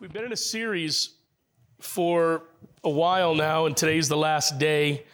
We've 0.00 0.12
been 0.12 0.24
in 0.24 0.32
a 0.32 0.36
series 0.36 1.10
for 1.80 2.42
a 2.82 2.90
while 2.90 3.32
now, 3.36 3.66
and 3.66 3.76
today's 3.76 4.08
the 4.08 4.16
last 4.16 4.58
day, 4.58 5.04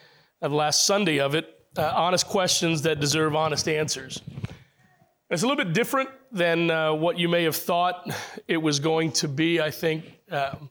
uh, 0.41 0.49
the 0.49 0.54
last 0.54 0.87
Sunday 0.87 1.21
of 1.21 1.34
it. 1.34 1.54
Uh, 1.76 1.92
honest 1.95 2.26
questions 2.26 2.80
that 2.82 2.98
deserve 2.98 3.36
honest 3.36 3.68
answers. 3.68 4.22
It's 5.28 5.42
a 5.42 5.46
little 5.46 5.62
bit 5.62 5.74
different 5.74 6.08
than 6.32 6.70
uh, 6.70 6.94
what 6.94 7.18
you 7.18 7.28
may 7.28 7.44
have 7.44 7.56
thought 7.56 8.11
it 8.48 8.56
was 8.56 8.80
going 8.80 9.12
to 9.12 9.29
be. 9.29 9.61
I 9.61 9.70
think 9.70 10.18
um, 10.30 10.70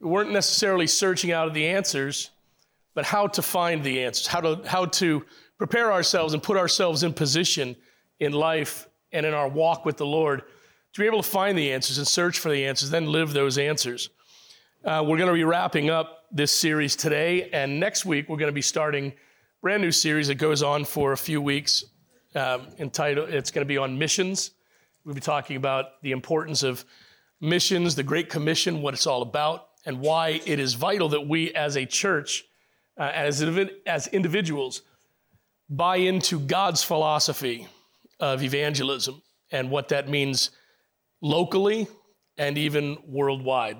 we 0.00 0.08
weren't 0.08 0.32
necessarily 0.32 0.86
searching 0.86 1.30
out 1.30 1.46
of 1.46 1.52
the 1.52 1.66
answers, 1.66 2.30
but 2.94 3.04
how 3.04 3.26
to 3.26 3.42
find 3.42 3.84
the 3.84 4.02
answers, 4.02 4.26
how 4.26 4.40
to 4.40 4.62
how 4.66 4.86
to 4.86 5.26
prepare 5.58 5.92
ourselves 5.92 6.32
and 6.32 6.42
put 6.42 6.56
ourselves 6.56 7.02
in 7.02 7.12
position 7.12 7.76
in 8.18 8.32
life 8.32 8.88
and 9.12 9.26
in 9.26 9.34
our 9.34 9.48
walk 9.48 9.84
with 9.84 9.98
the 9.98 10.06
Lord 10.06 10.42
to 10.96 11.02
be 11.02 11.06
able 11.06 11.22
to 11.22 11.28
find 11.28 11.58
the 11.58 11.74
answers 11.74 11.98
and 11.98 12.08
search 12.08 12.38
for 12.38 12.50
the 12.50 12.64
answers, 12.64 12.88
then 12.88 13.04
live 13.04 13.34
those 13.34 13.58
answers. 13.58 14.08
Uh, 14.82 15.04
we're 15.06 15.18
going 15.18 15.28
to 15.28 15.34
be 15.34 15.44
wrapping 15.44 15.90
up 15.90 16.24
this 16.32 16.50
series 16.50 16.96
today, 16.96 17.50
and 17.50 17.78
next 17.78 18.06
week 18.06 18.30
we're 18.30 18.38
going 18.38 18.48
to 18.48 18.54
be 18.54 18.62
starting 18.62 19.08
a 19.08 19.14
brand 19.60 19.82
new 19.82 19.92
series 19.92 20.28
that 20.28 20.36
goes 20.36 20.62
on 20.62 20.86
for 20.86 21.12
a 21.12 21.16
few 21.18 21.42
weeks. 21.42 21.84
Um, 22.34 22.68
entitled, 22.78 23.28
it's 23.28 23.50
going 23.50 23.62
to 23.62 23.68
be 23.68 23.76
on 23.76 23.98
missions. 23.98 24.52
We'll 25.04 25.14
be 25.14 25.20
talking 25.20 25.58
about 25.58 26.00
the 26.00 26.12
importance 26.12 26.62
of 26.62 26.82
missions, 27.42 27.94
the 27.94 28.02
Great 28.02 28.30
Commission, 28.30 28.80
what 28.80 28.94
it's 28.94 29.06
all 29.06 29.20
about, 29.20 29.68
and 29.84 30.00
why 30.00 30.40
it 30.46 30.58
is 30.58 30.72
vital 30.72 31.10
that 31.10 31.28
we 31.28 31.52
as 31.52 31.76
a 31.76 31.84
church, 31.84 32.44
uh, 32.96 33.10
as, 33.12 33.42
as 33.86 34.06
individuals, 34.06 34.80
buy 35.68 35.96
into 35.96 36.40
God's 36.40 36.82
philosophy 36.82 37.68
of 38.18 38.42
evangelism 38.42 39.20
and 39.52 39.70
what 39.70 39.88
that 39.88 40.08
means 40.08 40.52
locally 41.20 41.88
and 42.38 42.58
even 42.58 42.98
worldwide. 43.06 43.78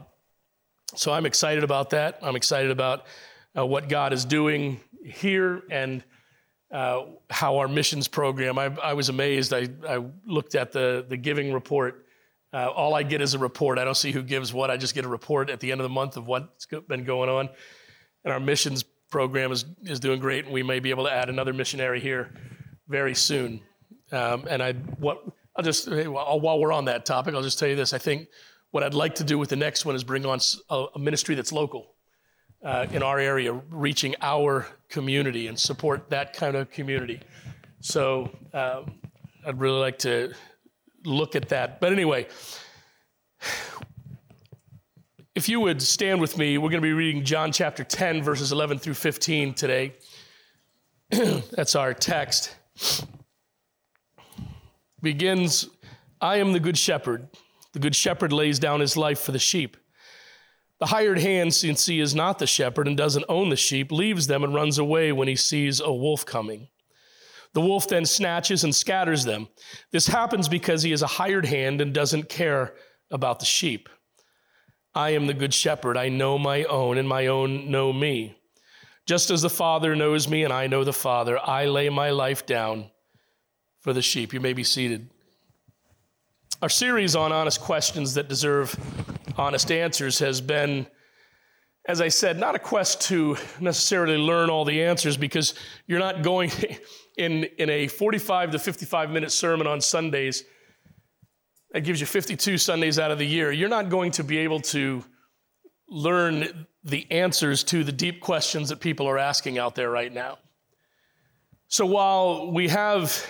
So 0.94 1.12
I'm 1.12 1.26
excited 1.26 1.64
about 1.64 1.90
that. 1.90 2.18
I'm 2.22 2.36
excited 2.36 2.70
about 2.70 3.06
uh, 3.56 3.66
what 3.66 3.88
God 3.88 4.12
is 4.12 4.24
doing 4.24 4.80
here 5.04 5.62
and 5.70 6.02
uh, 6.70 7.02
how 7.30 7.58
our 7.58 7.68
missions 7.68 8.08
program. 8.08 8.58
I, 8.58 8.66
I 8.82 8.92
was 8.94 9.08
amazed. 9.08 9.52
I, 9.52 9.68
I, 9.88 10.04
looked 10.26 10.54
at 10.54 10.72
the, 10.72 11.04
the 11.08 11.16
giving 11.16 11.52
report. 11.52 12.06
Uh, 12.52 12.68
all 12.68 12.94
I 12.94 13.02
get 13.02 13.20
is 13.20 13.34
a 13.34 13.38
report. 13.38 13.78
I 13.78 13.84
don't 13.84 13.96
see 13.96 14.12
who 14.12 14.22
gives 14.22 14.52
what. 14.52 14.70
I 14.70 14.76
just 14.76 14.94
get 14.94 15.04
a 15.04 15.08
report 15.08 15.50
at 15.50 15.60
the 15.60 15.70
end 15.70 15.80
of 15.80 15.84
the 15.84 15.90
month 15.90 16.16
of 16.16 16.26
what's 16.26 16.66
been 16.66 17.04
going 17.04 17.28
on. 17.28 17.48
And 18.24 18.32
our 18.32 18.40
missions 18.40 18.84
program 19.10 19.52
is, 19.52 19.64
is 19.82 20.00
doing 20.00 20.18
great, 20.18 20.44
and 20.44 20.52
we 20.52 20.62
may 20.62 20.80
be 20.80 20.90
able 20.90 21.04
to 21.04 21.12
add 21.12 21.28
another 21.28 21.52
missionary 21.52 22.00
here 22.00 22.34
very 22.88 23.14
soon. 23.14 23.60
Um, 24.10 24.46
and 24.48 24.62
I, 24.62 24.72
what, 24.72 25.22
I'll 25.56 25.64
just, 25.64 25.88
while 25.88 26.58
we're 26.58 26.72
on 26.72 26.84
that 26.84 27.06
topic, 27.06 27.34
I'll 27.34 27.42
just 27.42 27.58
tell 27.58 27.68
you 27.68 27.76
this. 27.76 27.92
I 27.94 27.98
think 27.98 28.28
what 28.72 28.82
I'd 28.82 28.94
like 28.94 29.14
to 29.16 29.24
do 29.24 29.38
with 29.38 29.48
the 29.48 29.56
next 29.56 29.86
one 29.86 29.94
is 29.94 30.04
bring 30.04 30.26
on 30.26 30.38
a, 30.68 30.98
ministry 30.98 31.34
that's 31.34 31.50
local 31.50 31.94
uh, 32.62 32.86
in 32.92 33.02
our 33.02 33.18
area, 33.18 33.54
reaching 33.70 34.14
our 34.20 34.66
community 34.90 35.48
and 35.48 35.58
support 35.58 36.10
that 36.10 36.34
kind 36.34 36.56
of 36.56 36.70
community. 36.70 37.20
So 37.80 38.30
um, 38.52 38.92
I'd 39.46 39.58
really 39.58 39.80
like 39.80 39.98
to 40.00 40.34
look 41.04 41.36
at 41.36 41.48
that. 41.48 41.80
But 41.80 41.92
anyway, 41.92 42.26
if 45.34 45.48
you 45.48 45.60
would 45.60 45.80
stand 45.80 46.20
with 46.20 46.36
me, 46.36 46.58
we're 46.58 46.70
going 46.70 46.82
to 46.82 46.86
be 46.86 46.92
reading 46.92 47.24
John 47.24 47.52
chapter 47.52 47.82
10, 47.82 48.22
verses 48.22 48.52
11 48.52 48.78
through 48.78 48.94
15 48.94 49.54
today. 49.54 49.94
That's 51.10 51.74
our 51.74 51.94
text 51.94 52.56
begins 55.06 55.68
I 56.20 56.38
am 56.38 56.52
the 56.52 56.58
good 56.58 56.76
shepherd. 56.76 57.28
The 57.74 57.78
good 57.78 57.94
shepherd 57.94 58.32
lays 58.32 58.58
down 58.58 58.80
his 58.80 58.96
life 58.96 59.20
for 59.20 59.30
the 59.30 59.38
sheep. 59.38 59.76
The 60.80 60.86
hired 60.86 61.20
hand, 61.20 61.54
since 61.54 61.86
he 61.86 62.00
is 62.00 62.12
not 62.12 62.40
the 62.40 62.46
shepherd 62.48 62.88
and 62.88 62.96
doesn't 62.96 63.24
own 63.28 63.48
the 63.48 63.54
sheep, 63.54 63.92
leaves 63.92 64.26
them 64.26 64.42
and 64.42 64.52
runs 64.52 64.78
away 64.78 65.12
when 65.12 65.28
he 65.28 65.36
sees 65.36 65.78
a 65.78 65.92
wolf 65.92 66.26
coming. 66.26 66.66
The 67.52 67.60
wolf 67.60 67.86
then 67.86 68.04
snatches 68.04 68.64
and 68.64 68.74
scatters 68.74 69.24
them. 69.24 69.46
This 69.92 70.08
happens 70.08 70.48
because 70.48 70.82
he 70.82 70.90
is 70.90 71.02
a 71.02 71.06
hired 71.06 71.46
hand 71.46 71.80
and 71.80 71.94
doesn't 71.94 72.28
care 72.28 72.74
about 73.12 73.38
the 73.38 73.46
sheep. 73.46 73.88
I 74.92 75.10
am 75.10 75.28
the 75.28 75.34
good 75.34 75.54
shepherd. 75.54 75.96
I 75.96 76.08
know 76.08 76.36
my 76.36 76.64
own, 76.64 76.98
and 76.98 77.08
my 77.08 77.28
own 77.28 77.70
know 77.70 77.92
me. 77.92 78.36
Just 79.06 79.30
as 79.30 79.42
the 79.42 79.50
Father 79.50 79.94
knows 79.94 80.26
me 80.26 80.42
and 80.42 80.52
I 80.52 80.66
know 80.66 80.82
the 80.82 80.92
Father, 80.92 81.38
I 81.38 81.66
lay 81.66 81.90
my 81.90 82.10
life 82.10 82.44
down 82.44 82.90
for 83.86 83.92
the 83.92 84.02
sheep. 84.02 84.32
You 84.32 84.40
may 84.40 84.52
be 84.52 84.64
seated. 84.64 85.08
Our 86.60 86.68
series 86.68 87.14
on 87.14 87.30
honest 87.30 87.60
questions 87.60 88.14
that 88.14 88.28
deserve 88.28 88.74
honest 89.38 89.70
answers 89.70 90.18
has 90.18 90.40
been, 90.40 90.88
as 91.86 92.00
I 92.00 92.08
said, 92.08 92.36
not 92.36 92.56
a 92.56 92.58
quest 92.58 93.02
to 93.02 93.36
necessarily 93.60 94.16
learn 94.16 94.50
all 94.50 94.64
the 94.64 94.82
answers 94.82 95.16
because 95.16 95.54
you're 95.86 96.00
not 96.00 96.22
going 96.22 96.50
in, 97.16 97.44
in 97.58 97.70
a 97.70 97.86
45 97.86 98.50
to 98.50 98.58
55 98.58 99.10
minute 99.10 99.30
sermon 99.30 99.68
on 99.68 99.80
Sundays 99.80 100.42
that 101.70 101.82
gives 101.82 102.00
you 102.00 102.06
52 102.06 102.58
Sundays 102.58 102.98
out 102.98 103.12
of 103.12 103.18
the 103.18 103.24
year. 103.24 103.52
You're 103.52 103.68
not 103.68 103.88
going 103.88 104.10
to 104.10 104.24
be 104.24 104.38
able 104.38 104.58
to 104.62 105.04
learn 105.88 106.66
the 106.82 107.08
answers 107.12 107.62
to 107.62 107.84
the 107.84 107.92
deep 107.92 108.20
questions 108.20 108.70
that 108.70 108.80
people 108.80 109.06
are 109.06 109.18
asking 109.18 109.58
out 109.58 109.76
there 109.76 109.90
right 109.90 110.12
now. 110.12 110.38
So 111.68 111.86
while 111.86 112.50
we 112.50 112.66
have 112.66 113.24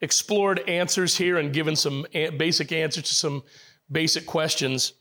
explored 0.00 0.60
answers 0.68 1.16
here 1.16 1.38
and 1.38 1.52
given 1.52 1.76
some 1.76 2.06
basic 2.12 2.72
answers 2.72 3.04
to 3.04 3.14
some 3.14 3.42
basic 3.90 4.26
questions, 4.26 4.92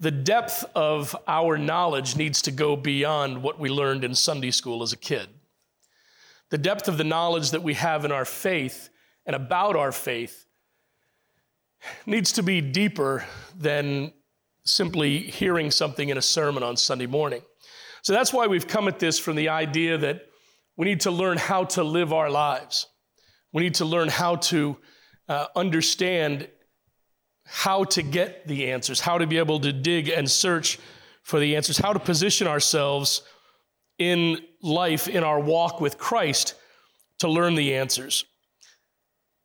the 0.00 0.10
depth 0.10 0.64
of 0.74 1.14
our 1.28 1.56
knowledge 1.56 2.16
needs 2.16 2.42
to 2.42 2.50
go 2.50 2.76
beyond 2.76 3.42
what 3.42 3.58
we 3.58 3.68
learned 3.68 4.04
in 4.04 4.14
Sunday 4.14 4.50
school 4.50 4.82
as 4.82 4.92
a 4.92 4.96
kid. 4.96 5.28
The 6.50 6.58
depth 6.58 6.88
of 6.88 6.98
the 6.98 7.04
knowledge 7.04 7.52
that 7.52 7.62
we 7.62 7.74
have 7.74 8.04
in 8.04 8.10
our 8.10 8.24
faith 8.24 8.88
and 9.26 9.36
about 9.36 9.76
our 9.76 9.92
faith 9.92 10.46
needs 12.06 12.32
to 12.32 12.42
be 12.42 12.60
deeper 12.60 13.24
than 13.56 14.12
simply 14.64 15.18
hearing 15.18 15.70
something 15.70 16.08
in 16.08 16.18
a 16.18 16.22
sermon 16.22 16.62
on 16.62 16.76
Sunday 16.76 17.06
morning. 17.06 17.42
So 18.02 18.12
that's 18.12 18.32
why 18.32 18.46
we've 18.46 18.66
come 18.66 18.88
at 18.88 18.98
this 18.98 19.18
from 19.18 19.36
the 19.36 19.50
idea 19.50 19.96
that 19.98 20.26
we 20.76 20.86
need 20.86 21.00
to 21.00 21.10
learn 21.10 21.38
how 21.38 21.64
to 21.64 21.84
live 21.84 22.12
our 22.12 22.30
lives. 22.30 22.86
We 23.52 23.62
need 23.62 23.74
to 23.74 23.84
learn 23.84 24.08
how 24.08 24.36
to 24.36 24.76
uh, 25.28 25.46
understand 25.56 26.48
how 27.44 27.84
to 27.84 28.02
get 28.02 28.46
the 28.46 28.70
answers, 28.70 29.00
how 29.00 29.18
to 29.18 29.26
be 29.26 29.38
able 29.38 29.60
to 29.60 29.72
dig 29.72 30.08
and 30.08 30.30
search 30.30 30.78
for 31.22 31.40
the 31.40 31.56
answers, 31.56 31.78
how 31.78 31.92
to 31.92 31.98
position 31.98 32.46
ourselves 32.46 33.22
in 33.98 34.38
life, 34.62 35.08
in 35.08 35.24
our 35.24 35.40
walk 35.40 35.80
with 35.80 35.98
Christ, 35.98 36.54
to 37.18 37.28
learn 37.28 37.54
the 37.54 37.74
answers. 37.74 38.24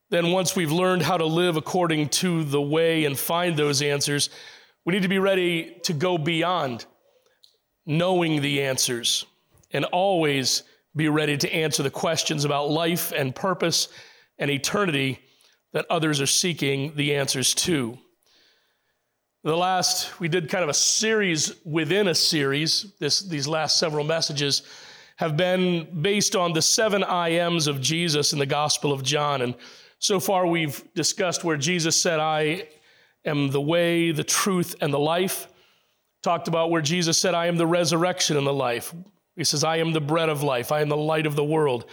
Then, 0.10 0.32
once 0.32 0.56
we've 0.56 0.72
learned 0.72 1.02
how 1.02 1.18
to 1.18 1.26
live 1.26 1.58
according 1.58 2.10
to 2.10 2.44
the 2.44 2.62
way 2.62 3.06
and 3.06 3.18
find 3.18 3.58
those 3.58 3.82
answers, 3.82 4.30
we 4.86 4.94
need 4.94 5.02
to 5.02 5.10
be 5.10 5.20
ready 5.20 5.78
to 5.84 5.94
go 5.94 6.18
beyond 6.18 6.86
knowing 7.86 8.42
the 8.42 8.62
answers 8.62 9.26
and 9.72 9.84
always 9.86 10.64
be 10.96 11.10
ready 11.10 11.38
to 11.38 11.54
answer 11.54 11.84
the 11.84 11.90
questions 11.90 12.46
about 12.46 12.70
life 12.70 13.12
and 13.12 13.36
purpose 13.36 13.90
and 14.38 14.50
eternity 14.50 15.20
that 15.74 15.86
others 15.90 16.22
are 16.22 16.28
seeking 16.28 16.96
the 16.96 17.16
answers 17.16 17.54
to. 17.54 17.98
The 19.44 19.56
last, 19.56 20.20
we 20.20 20.28
did 20.28 20.50
kind 20.50 20.64
of 20.64 20.70
a 20.70 20.74
series 20.74 21.54
within 21.64 22.08
a 22.08 22.16
series. 22.16 22.94
This, 23.00 23.20
these 23.22 23.48
last 23.48 23.78
several 23.78 24.04
messages 24.04 24.64
have 25.18 25.38
been 25.38 26.02
based 26.02 26.36
on 26.36 26.54
the 26.54 26.62
seven 26.62 27.04
I 27.04 27.30
ams 27.30 27.68
of 27.68 27.80
Jesus 27.80 28.34
in 28.34 28.40
the 28.40 28.46
Gospel 28.46 28.92
of 28.92 29.04
John. 29.04 29.42
And 29.42 29.56
so 30.00 30.20
far, 30.20 30.48
we've 30.48 30.84
discussed 30.94 31.44
where 31.44 31.58
Jesus 31.58 32.00
said, 32.02 32.20
I 32.20 32.68
am 33.24 33.50
the 33.52 33.62
way, 33.62 34.12
the 34.12 34.24
truth, 34.24 34.76
and 34.82 34.94
the 34.94 35.00
life. 35.00 35.48
Talked 36.24 36.48
about 36.48 36.72
where 36.72 36.82
Jesus 36.82 37.18
said, 37.18 37.36
I 37.36 37.48
am 37.48 37.58
the 37.58 37.68
resurrection 37.68 38.38
and 38.38 38.48
the 38.48 38.54
life. 38.54 38.94
He 39.36 39.44
says, 39.44 39.64
I 39.64 39.78
am 39.78 39.94
the 39.94 40.02
bread 40.02 40.30
of 40.30 40.44
life. 40.44 40.72
I 40.72 40.82
am 40.82 40.90
the 40.90 40.98
light 40.98 41.26
of 41.26 41.36
the 41.36 41.44
world. 41.44 41.86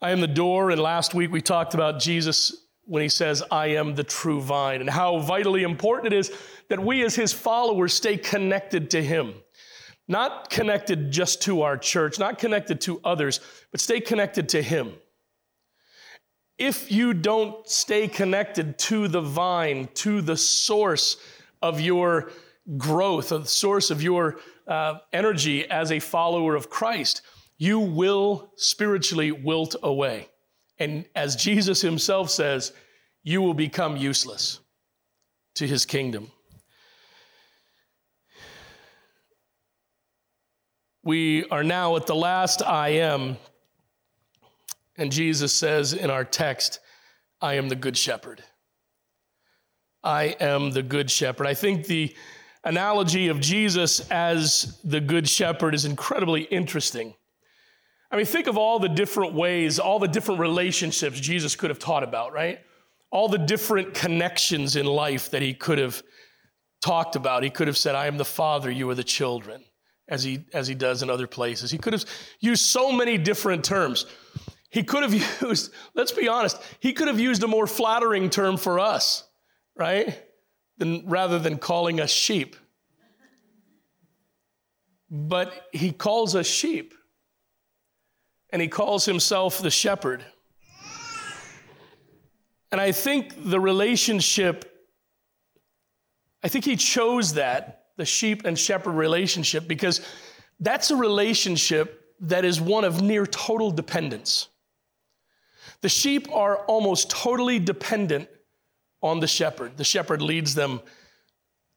I 0.00 0.10
am 0.10 0.20
the 0.20 0.28
door. 0.28 0.70
And 0.70 0.80
last 0.80 1.14
week 1.14 1.30
we 1.30 1.42
talked 1.42 1.74
about 1.74 2.00
Jesus 2.00 2.66
when 2.84 3.02
he 3.02 3.08
says, 3.08 3.42
I 3.50 3.68
am 3.68 3.94
the 3.94 4.02
true 4.02 4.40
vine, 4.40 4.80
and 4.80 4.90
how 4.90 5.20
vitally 5.20 5.62
important 5.62 6.12
it 6.12 6.16
is 6.16 6.32
that 6.68 6.80
we 6.80 7.04
as 7.04 7.14
his 7.14 7.32
followers 7.32 7.94
stay 7.94 8.16
connected 8.16 8.90
to 8.90 9.02
him. 9.02 9.34
Not 10.08 10.50
connected 10.50 11.12
just 11.12 11.42
to 11.42 11.62
our 11.62 11.76
church, 11.76 12.18
not 12.18 12.40
connected 12.40 12.80
to 12.82 13.00
others, 13.04 13.38
but 13.70 13.80
stay 13.80 14.00
connected 14.00 14.48
to 14.50 14.62
him. 14.62 14.94
If 16.58 16.90
you 16.90 17.14
don't 17.14 17.68
stay 17.68 18.08
connected 18.08 18.76
to 18.78 19.06
the 19.06 19.20
vine, 19.20 19.88
to 19.94 20.20
the 20.20 20.36
source 20.36 21.16
of 21.62 21.80
your 21.80 22.32
growth, 22.76 23.28
the 23.28 23.44
source 23.44 23.90
of 23.90 24.02
your 24.02 24.40
uh, 24.70 25.00
energy 25.12 25.68
as 25.68 25.90
a 25.90 25.98
follower 25.98 26.54
of 26.54 26.70
Christ, 26.70 27.22
you 27.58 27.80
will 27.80 28.52
spiritually 28.54 29.32
wilt 29.32 29.74
away. 29.82 30.28
And 30.78 31.06
as 31.16 31.34
Jesus 31.34 31.80
himself 31.82 32.30
says, 32.30 32.72
you 33.24 33.42
will 33.42 33.52
become 33.52 33.96
useless 33.96 34.60
to 35.56 35.66
his 35.66 35.84
kingdom. 35.84 36.30
We 41.02 41.44
are 41.46 41.64
now 41.64 41.96
at 41.96 42.06
the 42.06 42.14
last 42.14 42.62
I 42.62 42.90
am. 42.90 43.38
And 44.96 45.10
Jesus 45.10 45.52
says 45.52 45.94
in 45.94 46.10
our 46.10 46.24
text, 46.24 46.78
I 47.40 47.54
am 47.54 47.68
the 47.68 47.74
good 47.74 47.96
shepherd. 47.96 48.44
I 50.04 50.36
am 50.38 50.70
the 50.70 50.82
good 50.82 51.10
shepherd. 51.10 51.48
I 51.48 51.54
think 51.54 51.86
the 51.86 52.14
analogy 52.64 53.28
of 53.28 53.40
Jesus 53.40 54.00
as 54.10 54.78
the 54.84 55.00
good 55.00 55.28
shepherd 55.28 55.74
is 55.74 55.84
incredibly 55.84 56.42
interesting. 56.42 57.14
I 58.10 58.16
mean, 58.16 58.26
think 58.26 58.48
of 58.48 58.58
all 58.58 58.78
the 58.78 58.88
different 58.88 59.34
ways, 59.34 59.78
all 59.78 59.98
the 59.98 60.08
different 60.08 60.40
relationships 60.40 61.20
Jesus 61.20 61.54
could 61.54 61.70
have 61.70 61.78
taught 61.78 62.02
about, 62.02 62.32
right? 62.32 62.58
All 63.10 63.28
the 63.28 63.38
different 63.38 63.94
connections 63.94 64.76
in 64.76 64.86
life 64.86 65.30
that 65.30 65.42
he 65.42 65.54
could 65.54 65.78
have 65.78 66.02
talked 66.82 67.14
about. 67.14 67.42
He 67.42 67.50
could 67.50 67.68
have 67.68 67.76
said, 67.76 67.94
I 67.94 68.06
am 68.06 68.18
the 68.18 68.24
father, 68.24 68.70
you 68.70 68.88
are 68.90 68.94
the 68.94 69.04
children, 69.04 69.64
as 70.08 70.24
he, 70.24 70.44
as 70.52 70.66
he 70.66 70.74
does 70.74 71.02
in 71.02 71.10
other 71.10 71.26
places. 71.26 71.70
He 71.70 71.78
could 71.78 71.92
have 71.92 72.04
used 72.40 72.64
so 72.64 72.90
many 72.90 73.16
different 73.16 73.64
terms. 73.64 74.06
He 74.70 74.82
could 74.82 75.02
have 75.02 75.14
used, 75.42 75.72
let's 75.94 76.12
be 76.12 76.28
honest, 76.28 76.60
he 76.80 76.92
could 76.92 77.08
have 77.08 77.20
used 77.20 77.42
a 77.42 77.48
more 77.48 77.66
flattering 77.66 78.28
term 78.28 78.56
for 78.56 78.80
us, 78.80 79.24
right? 79.76 80.20
Than, 80.80 81.06
rather 81.06 81.38
than 81.38 81.58
calling 81.58 82.00
us 82.00 82.10
sheep. 82.10 82.56
But 85.08 85.68
he 85.72 85.92
calls 85.92 86.34
us 86.34 86.46
sheep, 86.46 86.94
and 88.50 88.60
he 88.60 88.68
calls 88.68 89.04
himself 89.04 89.60
the 89.60 89.70
shepherd. 89.70 90.24
And 92.72 92.80
I 92.80 92.92
think 92.92 93.34
the 93.44 93.60
relationship 93.60 94.64
I 96.42 96.48
think 96.48 96.64
he 96.64 96.76
chose 96.76 97.34
that, 97.34 97.88
the 97.96 98.06
sheep 98.06 98.46
and 98.46 98.58
shepherd 98.58 98.92
relationship, 98.92 99.68
because 99.68 100.00
that's 100.58 100.90
a 100.90 100.96
relationship 100.96 102.14
that 102.20 102.44
is 102.44 102.60
one 102.60 102.84
of 102.84 103.02
near 103.02 103.26
total 103.26 103.70
dependence. 103.70 104.48
The 105.82 105.88
sheep 105.88 106.32
are 106.32 106.64
almost 106.64 107.10
totally 107.10 107.58
dependent 107.58 108.28
on 109.02 109.20
the 109.20 109.26
shepherd. 109.26 109.76
The 109.76 109.84
shepherd 109.84 110.22
leads 110.22 110.54
them 110.54 110.80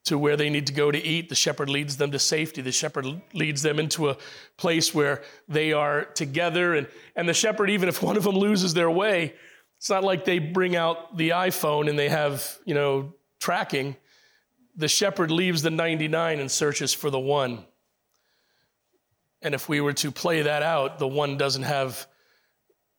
to 0.05 0.17
where 0.17 0.35
they 0.35 0.49
need 0.49 0.67
to 0.67 0.73
go 0.73 0.91
to 0.91 1.01
eat. 1.01 1.29
The 1.29 1.35
shepherd 1.35 1.69
leads 1.69 1.97
them 1.97 2.11
to 2.11 2.19
safety. 2.19 2.61
The 2.61 2.71
shepherd 2.71 3.05
leads 3.33 3.61
them 3.61 3.79
into 3.79 4.09
a 4.09 4.17
place 4.57 4.93
where 4.93 5.23
they 5.47 5.71
are 5.71 6.03
together. 6.03 6.75
And, 6.75 6.87
and 7.15 7.27
the 7.27 7.33
shepherd, 7.33 7.69
even 7.69 7.87
if 7.87 8.03
one 8.03 8.17
of 8.17 8.23
them 8.23 8.35
loses 8.35 8.73
their 8.73 8.91
way, 8.91 9.35
it's 9.77 9.89
not 9.89 10.03
like 10.03 10.25
they 10.25 10.39
bring 10.39 10.75
out 10.75 11.17
the 11.17 11.29
iPhone 11.29 11.89
and 11.89 11.97
they 11.97 12.09
have, 12.09 12.59
you 12.65 12.73
know, 12.73 13.13
tracking 13.39 13.95
the 14.75 14.87
shepherd 14.87 15.31
leaves 15.31 15.61
the 15.61 15.69
99 15.69 16.39
and 16.39 16.49
searches 16.49 16.93
for 16.93 17.09
the 17.09 17.19
one. 17.19 17.65
And 19.41 19.53
if 19.53 19.69
we 19.69 19.81
were 19.81 19.93
to 19.93 20.11
play 20.11 20.41
that 20.43 20.63
out, 20.63 20.99
the 20.99 21.07
one 21.07 21.37
doesn't 21.37 21.63
have 21.63 22.07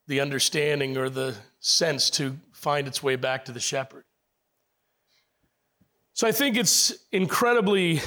the 0.07 0.21
understanding 0.21 0.97
or 0.97 1.09
the 1.09 1.35
sense 1.61 2.11
to 2.11 2.37
find 2.53 2.87
its 2.87 3.03
way 3.03 3.17
back 3.17 3.47
to 3.47 3.53
the 3.53 3.61
shepherd. 3.61 4.05
So 6.15 6.29
I 6.29 6.33
think 6.33 6.57
it's 6.57 6.95
incredibly 7.11 8.01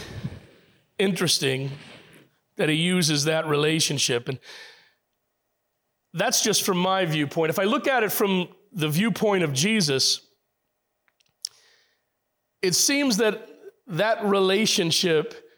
interesting 0.98 1.72
that 2.56 2.70
he 2.70 2.76
uses 2.76 3.26
that 3.26 3.46
relationship. 3.48 4.30
And 4.30 4.40
that's 6.14 6.42
just 6.42 6.64
from 6.64 6.78
my 6.78 7.06
viewpoint. 7.06 7.50
If 7.50 7.60
I 7.60 7.66
look 7.66 7.86
at 7.86 8.04
it 8.04 8.12
from 8.14 8.48
the 8.72 8.88
viewpoint 8.88 9.44
of 9.44 9.52
Jesus, 9.52 10.22
it 12.62 12.76
seems 12.76 13.18
that 13.18 13.46
that 13.88 14.24
relationship 14.24 15.52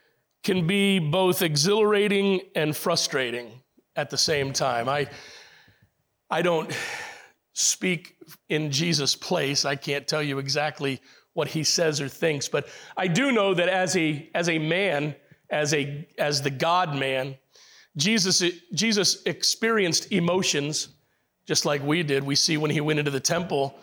can 0.43 0.65
be 0.65 0.97
both 0.97 1.43
exhilarating 1.43 2.41
and 2.55 2.75
frustrating 2.75 3.61
at 3.95 4.09
the 4.09 4.17
same 4.17 4.53
time. 4.53 4.89
I, 4.89 5.07
I 6.31 6.41
don't 6.41 6.75
speak 7.53 8.15
in 8.49 8.71
Jesus' 8.71 9.15
place. 9.15 9.65
I 9.65 9.75
can't 9.75 10.07
tell 10.07 10.23
you 10.23 10.39
exactly 10.39 10.99
what 11.39 11.47
he 11.47 11.63
says 11.63 11.99
or 11.99 12.07
thinks, 12.07 12.47
but 12.47 12.67
I 12.95 13.07
do 13.07 13.31
know 13.31 13.53
that 13.53 13.69
as 13.69 13.95
a, 13.95 14.29
as 14.35 14.49
a 14.49 14.59
man, 14.59 15.15
as, 15.49 15.73
a, 15.73 16.07
as 16.17 16.41
the 16.41 16.49
God 16.51 16.95
man, 16.95 17.37
Jesus, 17.95 18.43
Jesus 18.73 19.23
experienced 19.25 20.11
emotions 20.11 20.89
just 21.47 21.65
like 21.65 21.81
we 21.81 22.03
did. 22.03 22.23
We 22.23 22.35
see 22.35 22.57
when 22.57 22.69
he 22.69 22.81
went 22.81 22.99
into 22.99 23.09
the 23.09 23.19
temple, 23.19 23.73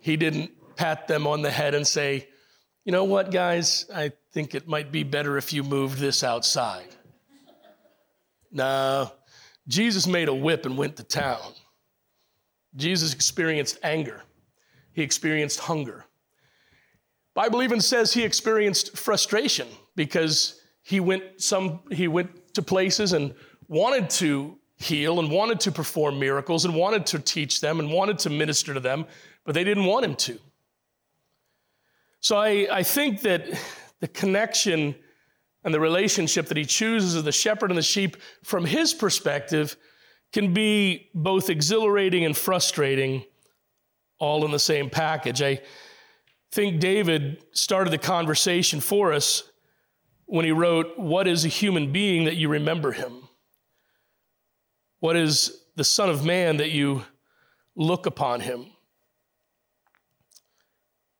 he 0.00 0.16
didn't 0.16 0.50
pat 0.76 1.08
them 1.08 1.26
on 1.26 1.40
the 1.40 1.50
head 1.50 1.74
and 1.74 1.86
say, 1.86 2.28
you 2.84 2.92
know 2.92 3.04
what, 3.04 3.30
guys? 3.30 3.86
I 3.94 4.12
think 4.32 4.54
it 4.54 4.68
might 4.68 4.92
be 4.92 5.04
better 5.04 5.38
if 5.38 5.52
you 5.52 5.62
moved 5.62 5.98
this 5.98 6.22
outside. 6.22 6.88
No, 8.52 9.10
Jesus 9.66 10.06
made 10.06 10.28
a 10.28 10.34
whip 10.34 10.66
and 10.66 10.76
went 10.76 10.96
to 10.96 11.04
town. 11.04 11.54
Jesus 12.76 13.14
experienced 13.14 13.78
anger. 13.82 14.22
He 14.92 15.02
experienced 15.02 15.60
hunger. 15.60 16.04
Bible 17.34 17.62
even 17.62 17.80
says 17.80 18.12
he 18.12 18.22
experienced 18.22 18.96
frustration 18.96 19.68
because 19.96 20.60
he 20.82 21.00
went 21.00 21.40
some 21.40 21.80
he 21.90 22.08
went 22.08 22.54
to 22.54 22.62
places 22.62 23.12
and 23.12 23.34
wanted 23.68 24.08
to 24.10 24.56
heal 24.76 25.18
and 25.18 25.30
wanted 25.30 25.60
to 25.60 25.72
perform 25.72 26.18
miracles 26.18 26.64
and 26.64 26.74
wanted 26.74 27.06
to 27.06 27.18
teach 27.18 27.60
them 27.60 27.80
and 27.80 27.90
wanted 27.90 28.18
to 28.20 28.30
minister 28.30 28.74
to 28.74 28.80
them, 28.80 29.06
but 29.44 29.54
they 29.54 29.64
didn't 29.64 29.84
want 29.84 30.04
him 30.04 30.14
to. 30.14 30.38
So 32.20 32.36
I, 32.36 32.66
I 32.70 32.82
think 32.82 33.22
that 33.22 33.46
the 34.00 34.08
connection 34.08 34.94
and 35.64 35.72
the 35.72 35.80
relationship 35.80 36.46
that 36.46 36.56
he 36.56 36.64
chooses 36.64 37.14
of 37.14 37.24
the 37.24 37.32
shepherd 37.32 37.70
and 37.70 37.78
the 37.78 37.82
sheep 37.82 38.16
from 38.42 38.64
his 38.64 38.92
perspective 38.92 39.76
can 40.32 40.52
be 40.52 41.10
both 41.14 41.48
exhilarating 41.48 42.24
and 42.24 42.36
frustrating 42.36 43.24
all 44.18 44.44
in 44.44 44.50
the 44.50 44.58
same 44.58 44.90
package. 44.90 45.42
I 45.42 45.60
think 46.54 46.78
David 46.78 47.44
started 47.50 47.92
the 47.92 47.98
conversation 47.98 48.78
for 48.78 49.12
us 49.12 49.42
when 50.26 50.44
he 50.44 50.52
wrote, 50.52 50.96
What 50.96 51.26
is 51.26 51.44
a 51.44 51.48
human 51.48 51.90
being 51.90 52.26
that 52.26 52.36
you 52.36 52.48
remember 52.48 52.92
him? 52.92 53.28
What 55.00 55.16
is 55.16 55.64
the 55.74 55.82
Son 55.82 56.08
of 56.08 56.24
Man 56.24 56.58
that 56.58 56.70
you 56.70 57.02
look 57.74 58.06
upon 58.06 58.38
him? 58.38 58.66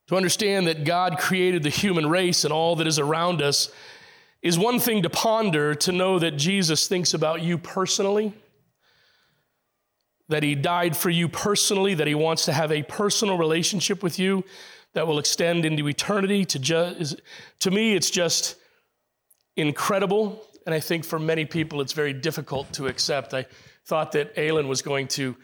To 0.07 0.15
understand 0.15 0.67
that 0.67 0.85
God 0.85 1.17
created 1.17 1.63
the 1.63 1.69
human 1.69 2.09
race 2.09 2.45
and 2.45 2.53
all 2.53 2.77
that 2.77 2.87
is 2.87 2.97
around 2.97 3.41
us 3.41 3.69
is 4.41 4.57
one 4.57 4.79
thing 4.79 5.03
to 5.03 5.09
ponder, 5.09 5.75
to 5.75 5.91
know 5.91 6.17
that 6.17 6.37
Jesus 6.37 6.87
thinks 6.87 7.13
about 7.13 7.41
you 7.41 7.57
personally, 7.57 8.31
that 10.29 10.43
he 10.43 10.55
died 10.55 10.95
for 10.95 11.09
you 11.09 11.27
personally, 11.27 11.93
that 11.93 12.07
he 12.07 12.15
wants 12.15 12.45
to 12.45 12.53
have 12.53 12.71
a 12.71 12.83
personal 12.83 13.37
relationship 13.37 14.01
with 14.01 14.17
you 14.17 14.45
that 14.95 15.05
will 15.05 15.19
extend 15.19 15.65
into 15.65 15.87
eternity. 15.87 16.45
To, 16.45 16.57
ju- 16.57 16.95
to 17.59 17.71
me, 17.71 17.93
it's 17.95 18.09
just 18.09 18.55
incredible. 19.57 20.41
And 20.65 20.73
I 20.73 20.79
think 20.79 21.03
for 21.03 21.19
many 21.19 21.45
people, 21.45 21.81
it's 21.81 21.91
very 21.91 22.13
difficult 22.13 22.71
to 22.73 22.87
accept. 22.87 23.33
I 23.33 23.45
thought 23.85 24.13
that 24.13 24.35
Aylin 24.35 24.67
was 24.67 24.81
going 24.81 25.09
to 25.09 25.35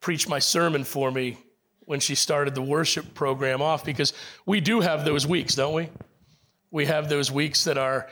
preach 0.00 0.28
my 0.28 0.40
sermon 0.40 0.82
for 0.82 1.10
me 1.10 1.38
when 1.82 2.00
she 2.00 2.16
started 2.16 2.54
the 2.56 2.62
worship 2.62 3.14
program 3.14 3.62
off 3.62 3.84
because 3.84 4.12
we 4.44 4.60
do 4.60 4.80
have 4.80 5.04
those 5.04 5.24
weeks, 5.24 5.54
don't 5.54 5.74
we? 5.74 5.88
We 6.72 6.86
have 6.86 7.08
those 7.08 7.30
weeks 7.30 7.64
that 7.64 7.78
are 7.78 8.08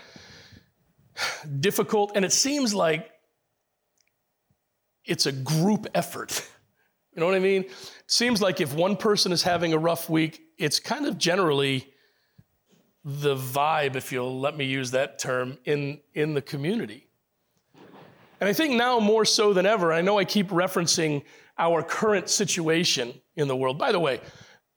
difficult, 1.59 2.13
and 2.15 2.25
it 2.25 2.33
seems 2.33 2.73
like 2.73 3.11
it's 5.05 5.27
a 5.27 5.33
group 5.33 5.87
effort. 5.95 6.49
You 7.15 7.21
know 7.21 7.27
what 7.27 7.35
I 7.35 7.41
mean? 7.41 7.63
It 7.63 7.73
seems 8.07 8.41
like 8.41 8.61
if 8.61 8.73
one 8.73 8.97
person 8.97 9.33
is 9.33 9.43
having 9.43 9.73
a 9.73 9.79
rough 9.79 10.09
week, 10.09 10.41
it's 10.59 10.81
kind 10.81 11.07
of 11.07 11.17
generally 11.19 11.89
the 13.05 13.37
vibe, 13.37 13.97
if 13.97 14.13
you'll 14.13 14.39
let 14.39 14.57
me 14.57 14.65
use 14.65 14.91
that 14.91 15.19
term, 15.19 15.57
in, 15.65 16.01
in 16.15 16.35
the 16.35 16.43
community. 16.43 17.07
And 18.41 18.49
I 18.49 18.53
think 18.53 18.75
now 18.75 19.01
more 19.01 19.25
so 19.25 19.53
than 19.53 19.67
ever, 19.67 19.93
I 19.93 20.01
know 20.01 20.19
I 20.19 20.25
keep 20.25 20.49
referencing 20.49 21.23
our 21.59 21.83
current 21.83 22.29
situation 22.29 23.15
in 23.37 23.49
the 23.49 23.57
world. 23.57 23.79
By 23.79 23.93
the 23.93 23.99
way, 23.99 24.21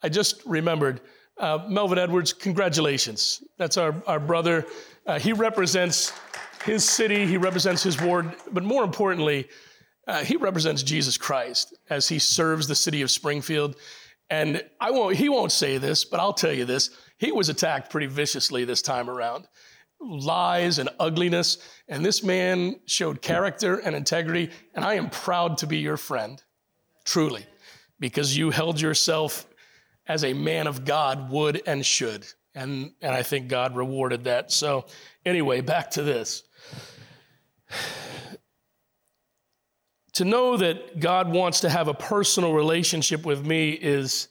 I 0.01 0.09
just 0.09 0.43
remembered 0.45 1.01
uh, 1.37 1.65
Melvin 1.67 1.97
Edwards, 1.97 2.33
congratulations. 2.33 3.43
That's 3.57 3.77
our, 3.77 3.93
our 4.07 4.19
brother. 4.19 4.65
Uh, 5.05 5.19
he 5.19 5.33
represents 5.33 6.13
his 6.63 6.87
city, 6.87 7.25
he 7.25 7.37
represents 7.37 7.81
his 7.83 7.99
ward, 7.99 8.33
but 8.51 8.63
more 8.63 8.83
importantly, 8.83 9.47
uh, 10.07 10.23
he 10.23 10.35
represents 10.35 10.83
Jesus 10.83 11.17
Christ 11.17 11.77
as 11.89 12.07
he 12.07 12.19
serves 12.19 12.67
the 12.67 12.75
city 12.75 13.01
of 13.01 13.11
Springfield. 13.11 13.75
And 14.31 14.63
I 14.79 14.91
won't, 14.91 15.17
he 15.17 15.27
won't 15.27 15.51
say 15.51 15.77
this, 15.77 16.05
but 16.05 16.21
I'll 16.21 16.33
tell 16.33 16.53
you 16.53 16.63
this. 16.63 16.89
He 17.17 17.33
was 17.33 17.49
attacked 17.49 17.91
pretty 17.91 18.07
viciously 18.07 18.63
this 18.63 18.81
time 18.81 19.09
around. 19.09 19.45
Lies 19.99 20.79
and 20.79 20.89
ugliness. 20.99 21.57
And 21.89 22.03
this 22.03 22.23
man 22.23 22.79
showed 22.85 23.21
character 23.21 23.77
and 23.77 23.93
integrity. 23.93 24.49
And 24.73 24.85
I 24.85 24.93
am 24.93 25.09
proud 25.09 25.57
to 25.57 25.67
be 25.67 25.79
your 25.79 25.97
friend 25.97 26.41
truly, 27.03 27.45
because 27.99 28.37
you 28.37 28.51
held 28.51 28.79
yourself 28.79 29.45
as 30.07 30.23
a 30.23 30.33
man 30.33 30.65
of 30.65 30.85
God 30.85 31.29
would 31.29 31.61
and 31.67 31.85
should. 31.85 32.25
And, 32.55 32.93
and 33.01 33.13
I 33.13 33.23
think 33.23 33.49
God 33.49 33.75
rewarded 33.75 34.23
that. 34.23 34.51
So, 34.51 34.85
anyway, 35.25 35.59
back 35.61 35.91
to 35.91 36.03
this. 36.03 36.43
To 40.13 40.25
know 40.25 40.57
that 40.57 40.99
God 40.99 41.31
wants 41.31 41.61
to 41.61 41.69
have 41.69 41.87
a 41.87 41.93
personal 41.93 42.53
relationship 42.53 43.25
with 43.25 43.45
me 43.45 43.71
is, 43.71 44.27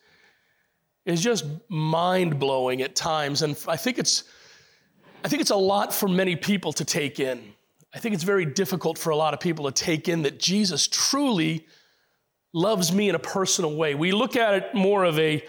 is 1.07 1.23
just 1.23 1.47
mind 1.69 2.39
blowing 2.39 2.83
at 2.83 2.95
times. 2.95 3.43
And 3.43 3.57
I 3.67 3.77
think, 3.77 3.99
it's, 3.99 4.25
I 5.25 5.29
think 5.29 5.41
it's 5.41 5.51
a 5.51 5.57
lot 5.57 5.95
for 5.95 6.09
many 6.09 6.37
people 6.37 6.73
to 6.75 6.85
take 6.85 7.19
in. 7.19 7.55
I 7.95 7.99
think 7.99 8.15
it's 8.15 8.25
very 8.25 8.45
difficult 8.45 8.99
for 8.99 9.11
a 9.11 9.17
lot 9.17 9.35
of 9.35 9.41
people 9.41 9.71
to 9.71 9.73
take 9.73 10.09
in 10.09 10.23
that 10.23 10.39
Jesus 10.39 10.87
truly 10.87 11.67
loves 12.53 12.93
me 12.93 13.09
in 13.09 13.15
a 13.15 13.21
personal 13.21 13.75
way. 13.77 13.95
We 13.95 14.13
look 14.13 14.37
at 14.37 14.55
it 14.55 14.75
more 14.75 15.05
of 15.05 15.19
a 15.19 15.45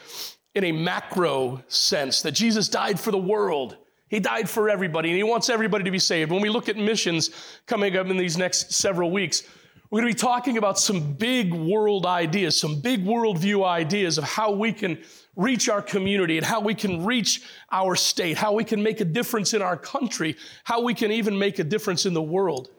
in 0.54 0.66
a 0.66 0.72
macro 0.72 1.64
sense 1.68 2.22
that 2.24 2.34
Jesus 2.34 2.68
died 2.68 3.00
for 3.00 3.12
the 3.12 3.18
world. 3.18 3.78
He 4.10 4.20
died 4.20 4.50
for 4.50 4.70
everybody 4.70 5.10
and 5.10 5.16
he 5.16 5.24
wants 5.24 5.50
everybody 5.50 5.86
to 5.86 5.92
be 5.92 6.00
saved. 6.00 6.32
When 6.32 6.42
we 6.42 6.50
look 6.50 6.68
at 6.68 6.76
missions 6.76 7.30
coming 7.66 7.96
up 7.96 8.08
in 8.08 8.18
these 8.18 8.38
next 8.38 8.74
several 8.74 9.12
weeks, 9.12 9.44
we're 9.92 10.00
going 10.00 10.14
to 10.14 10.16
be 10.16 10.22
talking 10.22 10.58
about 10.58 10.80
some 10.80 11.14
big 11.14 11.54
world 11.54 12.06
ideas, 12.06 12.58
some 12.58 12.80
big 12.80 13.04
worldview 13.04 13.66
ideas 13.66 14.18
of 14.18 14.24
how 14.24 14.52
we 14.52 14.72
can 14.72 14.98
reach 15.36 15.68
our 15.68 15.82
community 15.82 16.38
and 16.38 16.46
how 16.46 16.62
we 16.62 16.74
can 16.74 17.06
reach 17.06 17.42
our 17.74 17.94
state, 17.98 18.38
how 18.38 18.54
we 18.54 18.64
can 18.64 18.82
make 18.82 19.02
a 19.02 19.06
difference 19.06 19.54
in 19.54 19.62
our 19.62 19.76
country, 19.76 20.38
how 20.64 20.82
we 20.82 20.94
can 20.94 21.12
even 21.12 21.38
make 21.38 21.60
a 21.60 21.64
difference 21.66 22.06
in 22.06 22.14
the 22.14 22.22
world. 22.22 22.70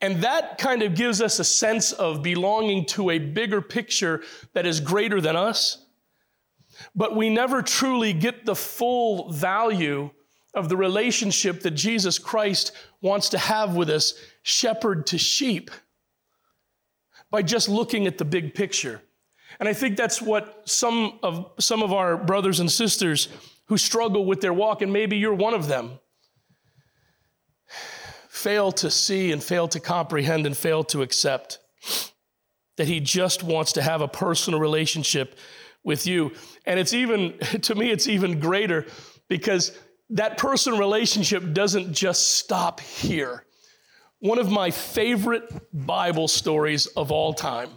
And 0.00 0.22
that 0.22 0.58
kind 0.58 0.82
of 0.82 0.96
gives 0.96 1.22
us 1.22 1.38
a 1.38 1.44
sense 1.44 1.92
of 1.92 2.24
belonging 2.24 2.86
to 2.86 3.10
a 3.10 3.20
bigger 3.20 3.62
picture 3.62 4.24
that 4.52 4.66
is 4.66 4.80
greater 4.80 5.20
than 5.20 5.36
us. 5.36 5.86
But 6.96 7.14
we 7.14 7.30
never 7.30 7.62
truly 7.62 8.12
get 8.12 8.44
the 8.44 8.56
full 8.56 9.30
value 9.30 10.10
of 10.54 10.68
the 10.68 10.76
relationship 10.76 11.60
that 11.60 11.72
Jesus 11.72 12.18
Christ 12.18 12.72
wants 13.00 13.28
to 13.28 13.38
have 13.38 13.76
with 13.76 13.90
us, 13.90 14.14
shepherd 14.42 15.06
to 15.06 15.18
sheep, 15.18 15.70
by 17.30 17.42
just 17.42 17.68
looking 17.68 18.06
at 18.06 18.18
the 18.18 18.24
big 18.24 18.54
picture. 18.54 19.02
And 19.58 19.68
I 19.68 19.72
think 19.72 19.96
that's 19.96 20.20
what 20.20 20.62
some 20.64 21.18
of, 21.22 21.52
some 21.58 21.82
of 21.82 21.92
our 21.92 22.16
brothers 22.16 22.60
and 22.60 22.70
sisters 22.70 23.28
who 23.66 23.76
struggle 23.76 24.24
with 24.24 24.40
their 24.40 24.52
walk, 24.52 24.82
and 24.82 24.92
maybe 24.92 25.16
you're 25.16 25.34
one 25.34 25.54
of 25.54 25.66
them, 25.66 25.98
fail 28.28 28.70
to 28.70 28.90
see 28.90 29.32
and 29.32 29.42
fail 29.42 29.66
to 29.68 29.80
comprehend 29.80 30.46
and 30.46 30.56
fail 30.56 30.84
to 30.84 31.02
accept 31.02 31.58
that 32.76 32.86
He 32.86 33.00
just 33.00 33.42
wants 33.42 33.72
to 33.72 33.82
have 33.82 34.02
a 34.02 34.08
personal 34.08 34.60
relationship 34.60 35.38
with 35.82 36.06
you. 36.06 36.32
And 36.66 36.78
it's 36.78 36.92
even, 36.92 37.38
to 37.62 37.74
me, 37.74 37.90
it's 37.90 38.06
even 38.08 38.38
greater 38.38 38.86
because 39.28 39.76
that 40.10 40.38
personal 40.38 40.78
relationship 40.78 41.52
doesn't 41.52 41.92
just 41.92 42.36
stop 42.36 42.80
here. 42.80 43.45
One 44.26 44.40
of 44.40 44.50
my 44.50 44.72
favorite 44.72 45.44
Bible 45.72 46.26
stories 46.26 46.86
of 46.86 47.12
all 47.12 47.32
time 47.32 47.70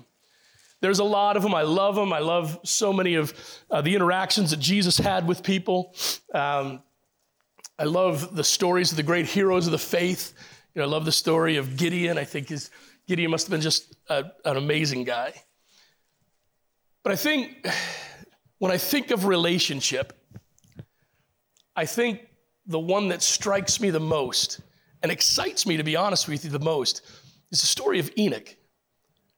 there's 0.82 1.00
a 1.00 1.04
lot 1.04 1.36
of 1.38 1.44
them. 1.44 1.54
I 1.54 1.64
love 1.64 1.96
them. 1.96 2.14
I 2.14 2.20
love 2.20 2.58
so 2.64 2.94
many 2.94 3.16
of 3.16 3.34
uh, 3.70 3.82
the 3.82 3.94
interactions 3.94 4.52
that 4.52 4.60
Jesus 4.60 4.98
had 4.98 5.28
with 5.28 5.44
people. 5.44 5.94
Um, 6.34 6.82
I 7.78 7.84
love 7.84 8.36
the 8.36 8.44
stories 8.44 8.90
of 8.92 8.98
the 8.98 9.04
great 9.04 9.26
heroes 9.26 9.66
of 9.66 9.74
the 9.74 9.78
faith. 9.78 10.34
You 10.74 10.80
know, 10.80 10.88
I 10.88 10.90
love 10.90 11.04
the 11.06 11.12
story 11.12 11.58
of 11.58 11.76
Gideon. 11.76 12.18
I 12.18 12.24
think 12.24 12.48
his, 12.48 12.72
Gideon 13.08 13.30
must 13.30 13.48
have 13.48 13.52
been 13.52 13.62
just 13.62 13.96
a, 14.08 14.32
an 14.46 14.58
amazing 14.58 15.04
guy. 15.04 15.34
But 17.04 17.12
I 17.12 17.18
think 17.18 17.68
when 18.60 18.72
I 18.72 18.78
think 18.78 19.12
of 19.12 19.26
relationship, 19.26 20.14
I 21.76 21.86
think 21.86 22.22
the 22.66 22.80
one 22.80 23.10
that 23.10 23.22
strikes 23.22 23.82
me 23.82 23.90
the 23.90 24.00
most 24.00 24.62
and 25.02 25.12
excites 25.12 25.66
me, 25.66 25.78
to 25.78 25.84
be 25.84 25.96
honest 25.96 26.28
with 26.28 26.44
you, 26.44 26.52
the 26.52 26.60
most 26.60 27.02
is 27.52 27.62
the 27.62 27.68
story 27.68 28.00
of 28.00 28.12
Enoch. 28.18 28.56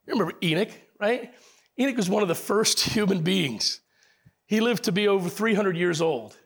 Remember 0.08 0.34
Enoch? 0.44 0.72
right? 1.01 1.34
Enoch 1.77 1.98
was 1.98 2.10
one 2.10 2.22
of 2.22 2.30
the 2.30 2.36
first 2.36 2.80
human 2.94 3.22
beings. 3.24 3.82
He 4.46 4.62
lived 4.62 4.84
to 4.84 4.91
be 4.91 5.08
over 5.08 5.27
300 5.27 5.75
years 5.75 6.01
old. 6.01 6.38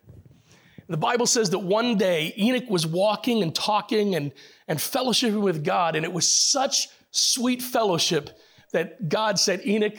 The 0.87 0.97
Bible 0.97 1.25
says 1.25 1.49
that 1.49 1.59
one 1.59 1.97
day 1.97 2.33
Enoch 2.37 2.69
was 2.69 2.85
walking 2.85 3.41
and 3.41 3.53
talking 3.53 4.15
and, 4.15 4.31
and 4.67 4.77
fellowshipping 4.79 5.41
with 5.41 5.63
God, 5.63 5.95
and 5.95 6.05
it 6.05 6.13
was 6.13 6.31
such 6.31 6.87
sweet 7.09 7.61
fellowship 7.61 8.39
that 8.71 9.09
God 9.09 9.39
said, 9.39 9.65
Enoch, 9.65 9.95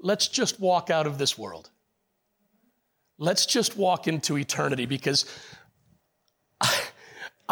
let's 0.00 0.28
just 0.28 0.60
walk 0.60 0.90
out 0.90 1.06
of 1.06 1.16
this 1.16 1.38
world. 1.38 1.70
Let's 3.18 3.46
just 3.46 3.76
walk 3.76 4.06
into 4.06 4.36
eternity 4.36 4.84
because 4.84 5.24
I, 6.60 6.78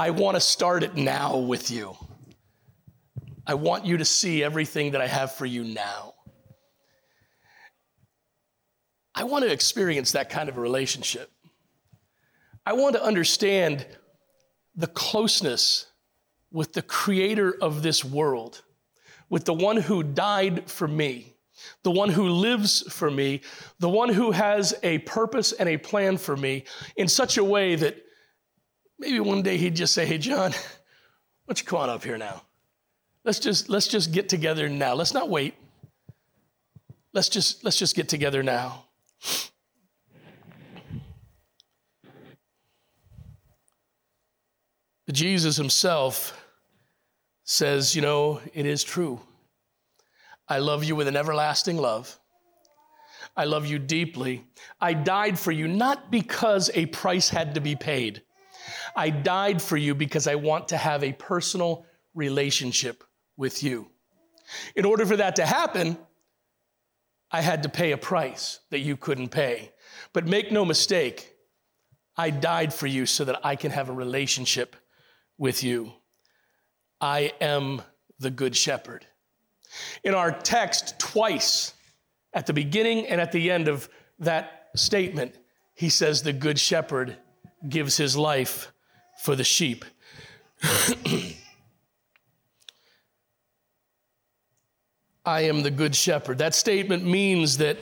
I 0.00 0.08
want 0.08 0.34
to 0.34 0.40
start 0.40 0.82
it 0.82 0.96
now 0.96 1.36
with 1.36 1.70
you. 1.70 1.94
I 3.46 3.52
want 3.52 3.84
you 3.84 3.98
to 3.98 4.04
see 4.06 4.42
everything 4.42 4.92
that 4.92 5.02
I 5.02 5.06
have 5.06 5.34
for 5.34 5.44
you 5.44 5.62
now. 5.62 6.14
I 9.14 9.24
want 9.24 9.44
to 9.44 9.52
experience 9.52 10.12
that 10.12 10.30
kind 10.30 10.48
of 10.48 10.56
a 10.56 10.60
relationship. 10.62 11.30
I 12.64 12.72
want 12.72 12.94
to 12.94 13.04
understand 13.04 13.86
the 14.74 14.86
closeness 14.86 15.84
with 16.50 16.72
the 16.72 16.80
creator 16.80 17.54
of 17.60 17.82
this 17.82 18.02
world, 18.02 18.62
with 19.28 19.44
the 19.44 19.52
one 19.52 19.76
who 19.76 20.02
died 20.02 20.70
for 20.70 20.88
me, 20.88 21.36
the 21.82 21.90
one 21.90 22.08
who 22.08 22.30
lives 22.30 22.90
for 22.90 23.10
me, 23.10 23.42
the 23.80 23.90
one 23.90 24.08
who 24.08 24.30
has 24.30 24.72
a 24.82 24.96
purpose 25.00 25.52
and 25.52 25.68
a 25.68 25.76
plan 25.76 26.16
for 26.16 26.38
me 26.38 26.64
in 26.96 27.06
such 27.06 27.36
a 27.36 27.44
way 27.44 27.74
that 27.74 28.02
maybe 29.00 29.18
one 29.18 29.42
day 29.42 29.56
he'd 29.56 29.74
just 29.74 29.94
say, 29.94 30.06
Hey, 30.06 30.18
John, 30.18 30.52
don't 31.48 31.58
you 31.58 31.66
come 31.66 31.80
on 31.80 31.90
up 31.90 32.04
here 32.04 32.18
now? 32.18 32.42
Let's 33.24 33.40
just, 33.40 33.68
let's 33.68 33.88
just 33.88 34.12
get 34.12 34.28
together 34.28 34.68
now. 34.68 34.94
Let's 34.94 35.12
not 35.12 35.28
wait. 35.28 35.54
Let's 37.12 37.28
just, 37.28 37.64
let's 37.64 37.76
just 37.76 37.96
get 37.96 38.08
together 38.08 38.42
now. 38.42 38.84
But 45.06 45.16
Jesus 45.16 45.56
himself 45.56 46.40
says, 47.42 47.96
You 47.96 48.02
know, 48.02 48.40
it 48.54 48.64
is 48.64 48.84
true. 48.84 49.20
I 50.46 50.58
love 50.58 50.84
you 50.84 50.94
with 50.94 51.08
an 51.08 51.16
everlasting 51.16 51.78
love. 51.78 52.16
I 53.36 53.44
love 53.44 53.66
you 53.66 53.78
deeply. 53.78 54.44
I 54.80 54.94
died 54.94 55.38
for 55.38 55.52
you 55.52 55.68
not 55.68 56.10
because 56.10 56.70
a 56.74 56.86
price 56.86 57.28
had 57.28 57.54
to 57.54 57.60
be 57.60 57.76
paid. 57.76 58.22
I 58.94 59.10
died 59.10 59.60
for 59.62 59.76
you 59.76 59.94
because 59.94 60.26
I 60.26 60.34
want 60.34 60.68
to 60.68 60.76
have 60.76 61.02
a 61.02 61.12
personal 61.12 61.86
relationship 62.14 63.04
with 63.36 63.62
you. 63.62 63.90
In 64.74 64.84
order 64.84 65.06
for 65.06 65.16
that 65.16 65.36
to 65.36 65.46
happen, 65.46 65.96
I 67.30 67.40
had 67.40 67.62
to 67.62 67.68
pay 67.68 67.92
a 67.92 67.96
price 67.96 68.60
that 68.70 68.80
you 68.80 68.96
couldn't 68.96 69.28
pay. 69.28 69.72
But 70.12 70.26
make 70.26 70.50
no 70.50 70.64
mistake, 70.64 71.34
I 72.16 72.30
died 72.30 72.74
for 72.74 72.86
you 72.86 73.06
so 73.06 73.24
that 73.24 73.40
I 73.44 73.56
can 73.56 73.70
have 73.70 73.88
a 73.88 73.92
relationship 73.92 74.76
with 75.38 75.62
you. 75.62 75.92
I 77.00 77.32
am 77.40 77.82
the 78.18 78.30
good 78.30 78.56
shepherd. 78.56 79.06
In 80.02 80.14
our 80.14 80.32
text, 80.32 80.98
twice, 80.98 81.72
at 82.34 82.46
the 82.46 82.52
beginning 82.52 83.06
and 83.06 83.20
at 83.20 83.32
the 83.32 83.50
end 83.50 83.68
of 83.68 83.88
that 84.18 84.68
statement, 84.74 85.36
he 85.74 85.88
says, 85.88 86.22
The 86.22 86.32
good 86.32 86.58
shepherd 86.58 87.16
gives 87.68 87.96
his 87.96 88.16
life 88.16 88.72
for 89.20 89.36
the 89.36 89.44
sheep. 89.44 89.84
I 95.24 95.42
am 95.42 95.62
the 95.62 95.70
good 95.70 95.94
shepherd. 95.94 96.38
That 96.38 96.54
statement 96.54 97.04
means 97.04 97.58
that 97.58 97.76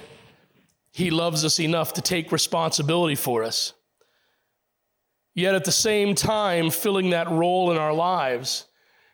he 0.90 1.10
loves 1.10 1.44
us 1.44 1.60
enough 1.60 1.92
to 1.94 2.02
take 2.02 2.32
responsibility 2.32 3.14
for 3.14 3.44
us. 3.44 3.72
Yet 5.34 5.54
at 5.54 5.64
the 5.64 5.70
same 5.70 6.16
time, 6.16 6.70
filling 6.70 7.10
that 7.10 7.30
role 7.30 7.70
in 7.70 7.78
our 7.78 7.92
lives. 7.94 8.66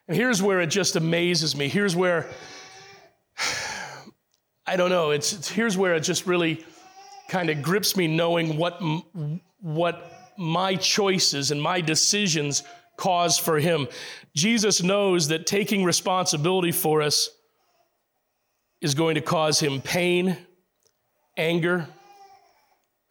And 0.07 0.17
here's 0.17 0.41
where 0.41 0.61
it 0.61 0.67
just 0.67 0.95
amazes 0.95 1.55
me. 1.55 1.67
Here's 1.67 1.95
where, 1.95 2.27
I 4.65 4.75
don't 4.75 4.89
know, 4.89 5.11
it's, 5.11 5.31
it's 5.33 5.47
here's 5.47 5.77
where 5.77 5.93
it 5.93 6.01
just 6.01 6.25
really 6.25 6.65
kind 7.27 7.51
of 7.51 7.61
grips 7.61 7.95
me 7.95 8.07
knowing 8.07 8.57
what, 8.57 8.81
what 9.61 10.14
my 10.37 10.75
choices 10.75 11.51
and 11.51 11.61
my 11.61 11.81
decisions 11.81 12.63
cause 12.97 13.37
for 13.37 13.59
him. 13.59 13.87
Jesus 14.35 14.83
knows 14.83 15.27
that 15.29 15.45
taking 15.45 15.83
responsibility 15.83 16.71
for 16.71 17.01
us 17.01 17.29
is 18.81 18.93
going 18.93 19.15
to 19.15 19.21
cause 19.21 19.59
him 19.59 19.81
pain, 19.81 20.37
anger, 21.37 21.87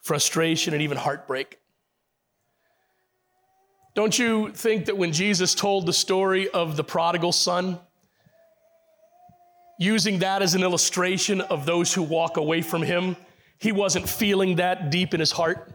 frustration, 0.02 0.72
and 0.72 0.82
even 0.82 0.96
heartbreak. 0.96 1.58
Don't 3.94 4.18
you 4.18 4.50
think 4.52 4.86
that 4.86 4.96
when 4.96 5.12
Jesus 5.12 5.54
told 5.54 5.86
the 5.86 5.92
story 5.92 6.48
of 6.50 6.76
the 6.76 6.84
prodigal 6.84 7.32
son, 7.32 7.78
using 9.78 10.18
that 10.20 10.42
as 10.42 10.54
an 10.54 10.62
illustration 10.62 11.40
of 11.40 11.64
those 11.64 11.94
who 11.94 12.02
walk 12.02 12.36
away 12.36 12.60
from 12.60 12.82
him, 12.82 13.16
he 13.58 13.72
wasn't 13.72 14.08
feeling 14.08 14.56
that 14.56 14.90
deep 14.90 15.14
in 15.14 15.20
his 15.20 15.32
heart? 15.32 15.72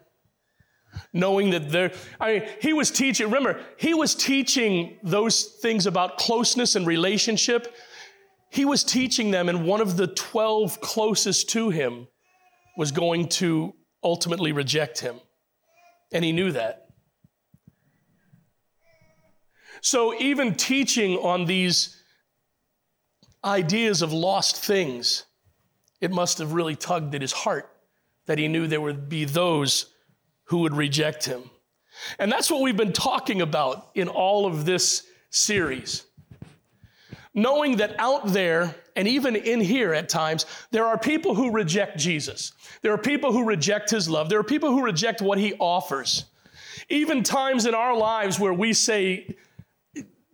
Knowing 1.13 1.51
that 1.51 1.69
there, 1.69 1.91
I 2.19 2.39
mean, 2.39 2.49
he 2.61 2.73
was 2.73 2.91
teaching, 2.91 3.27
remember, 3.27 3.59
he 3.77 3.93
was 3.93 4.15
teaching 4.15 4.97
those 5.03 5.43
things 5.61 5.85
about 5.85 6.17
closeness 6.17 6.75
and 6.75 6.85
relationship. 6.85 7.73
He 8.49 8.65
was 8.65 8.83
teaching 8.83 9.31
them, 9.31 9.49
and 9.49 9.65
one 9.65 9.81
of 9.81 9.97
the 9.97 10.07
12 10.07 10.81
closest 10.81 11.49
to 11.49 11.69
him 11.69 12.07
was 12.77 12.91
going 12.91 13.27
to 13.27 13.73
ultimately 14.03 14.51
reject 14.51 14.99
him. 14.99 15.19
And 16.11 16.23
he 16.23 16.31
knew 16.31 16.51
that. 16.53 16.87
So, 19.81 20.13
even 20.19 20.55
teaching 20.55 21.17
on 21.17 21.45
these 21.45 21.95
ideas 23.43 24.01
of 24.01 24.11
lost 24.11 24.57
things, 24.57 25.25
it 26.01 26.11
must 26.11 26.39
have 26.39 26.53
really 26.53 26.75
tugged 26.75 27.15
at 27.15 27.21
his 27.21 27.31
heart 27.31 27.69
that 28.25 28.37
he 28.37 28.47
knew 28.47 28.67
there 28.67 28.81
would 28.81 29.07
be 29.09 29.25
those 29.25 29.93
who 30.49 30.59
would 30.59 30.75
reject 30.75 31.25
him. 31.25 31.49
And 32.17 32.31
that's 32.31 32.49
what 32.49 32.61
we've 32.61 32.77
been 32.77 32.93
talking 32.93 33.41
about 33.41 33.89
in 33.95 34.07
all 34.07 34.45
of 34.45 34.65
this 34.65 35.07
series. 35.29 36.03
Knowing 37.33 37.77
that 37.77 37.95
out 37.99 38.27
there, 38.27 38.75
and 38.95 39.07
even 39.07 39.35
in 39.35 39.61
here 39.61 39.93
at 39.93 40.09
times, 40.09 40.45
there 40.71 40.85
are 40.85 40.97
people 40.97 41.35
who 41.35 41.51
reject 41.51 41.97
Jesus. 41.97 42.51
There 42.81 42.91
are 42.91 42.97
people 42.97 43.31
who 43.31 43.45
reject 43.45 43.91
his 43.91 44.09
love. 44.09 44.29
There 44.29 44.39
are 44.39 44.43
people 44.43 44.69
who 44.69 44.83
reject 44.83 45.21
what 45.21 45.37
he 45.37 45.53
offers. 45.59 46.25
Even 46.89 47.21
times 47.21 47.65
in 47.65 47.75
our 47.75 47.95
lives 47.95 48.39
where 48.39 48.53
we 48.53 48.73
say, 48.73 49.35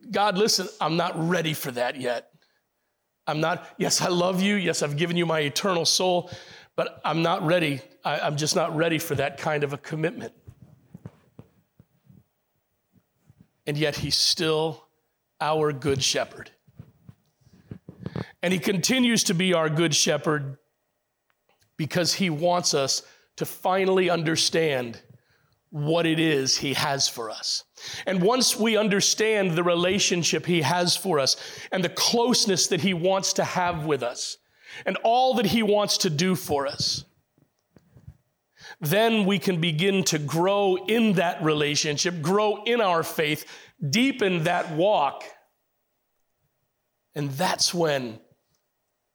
God, 0.09 0.37
listen, 0.37 0.69
I'm 0.79 0.95
not 0.95 1.13
ready 1.15 1.53
for 1.53 1.71
that 1.71 1.99
yet. 1.99 2.31
I'm 3.27 3.41
not, 3.41 3.67
yes, 3.77 4.01
I 4.01 4.07
love 4.07 4.41
you. 4.41 4.55
Yes, 4.55 4.81
I've 4.81 4.95
given 4.95 5.17
you 5.17 5.25
my 5.25 5.41
eternal 5.41 5.83
soul, 5.83 6.31
but 6.75 7.01
I'm 7.03 7.21
not 7.21 7.45
ready. 7.45 7.81
I, 8.03 8.19
I'm 8.19 8.37
just 8.37 8.55
not 8.55 8.75
ready 8.75 8.97
for 8.97 9.15
that 9.15 9.37
kind 9.37 9.63
of 9.63 9.73
a 9.73 9.77
commitment. 9.77 10.33
And 13.67 13.77
yet, 13.77 13.95
he's 13.95 14.15
still 14.15 14.85
our 15.41 15.73
good 15.73 16.03
shepherd. 16.03 16.51
And 18.43 18.53
he 18.53 18.59
continues 18.59 19.23
to 19.25 19.33
be 19.33 19.53
our 19.53 19.69
good 19.69 19.95
shepherd 19.95 20.57
because 21.77 22.13
he 22.13 22.29
wants 22.29 22.73
us 22.73 23.01
to 23.37 23.45
finally 23.45 24.09
understand 24.09 25.01
what 25.75 26.05
it 26.05 26.19
is 26.19 26.57
He 26.57 26.73
has 26.73 27.09
for 27.09 27.29
us. 27.29 27.65
And 28.05 28.21
once 28.21 28.57
we 28.57 28.77
understand 28.77 29.51
the 29.51 29.63
relationship 29.63 30.45
He 30.45 30.61
has 30.61 30.95
for 30.95 31.19
us 31.19 31.35
and 31.71 31.83
the 31.83 31.89
closeness 31.89 32.67
that 32.67 32.79
He 32.79 32.93
wants 32.93 33.33
to 33.33 33.43
have 33.43 33.85
with 33.85 34.01
us 34.01 34.37
and 34.85 34.97
all 35.03 35.35
that 35.35 35.45
He 35.45 35.63
wants 35.63 35.99
to 35.99 36.09
do 36.09 36.35
for 36.35 36.67
us, 36.67 37.05
then 38.81 39.25
we 39.25 39.39
can 39.39 39.61
begin 39.61 40.03
to 40.05 40.19
grow 40.19 40.75
in 40.75 41.13
that 41.13 41.43
relationship, 41.43 42.21
grow 42.21 42.63
in 42.63 42.81
our 42.81 43.03
faith, 43.03 43.45
deepen 43.89 44.43
that 44.43 44.71
walk. 44.71 45.23
And 47.13 47.29
that's 47.31 47.73
when 47.73 48.19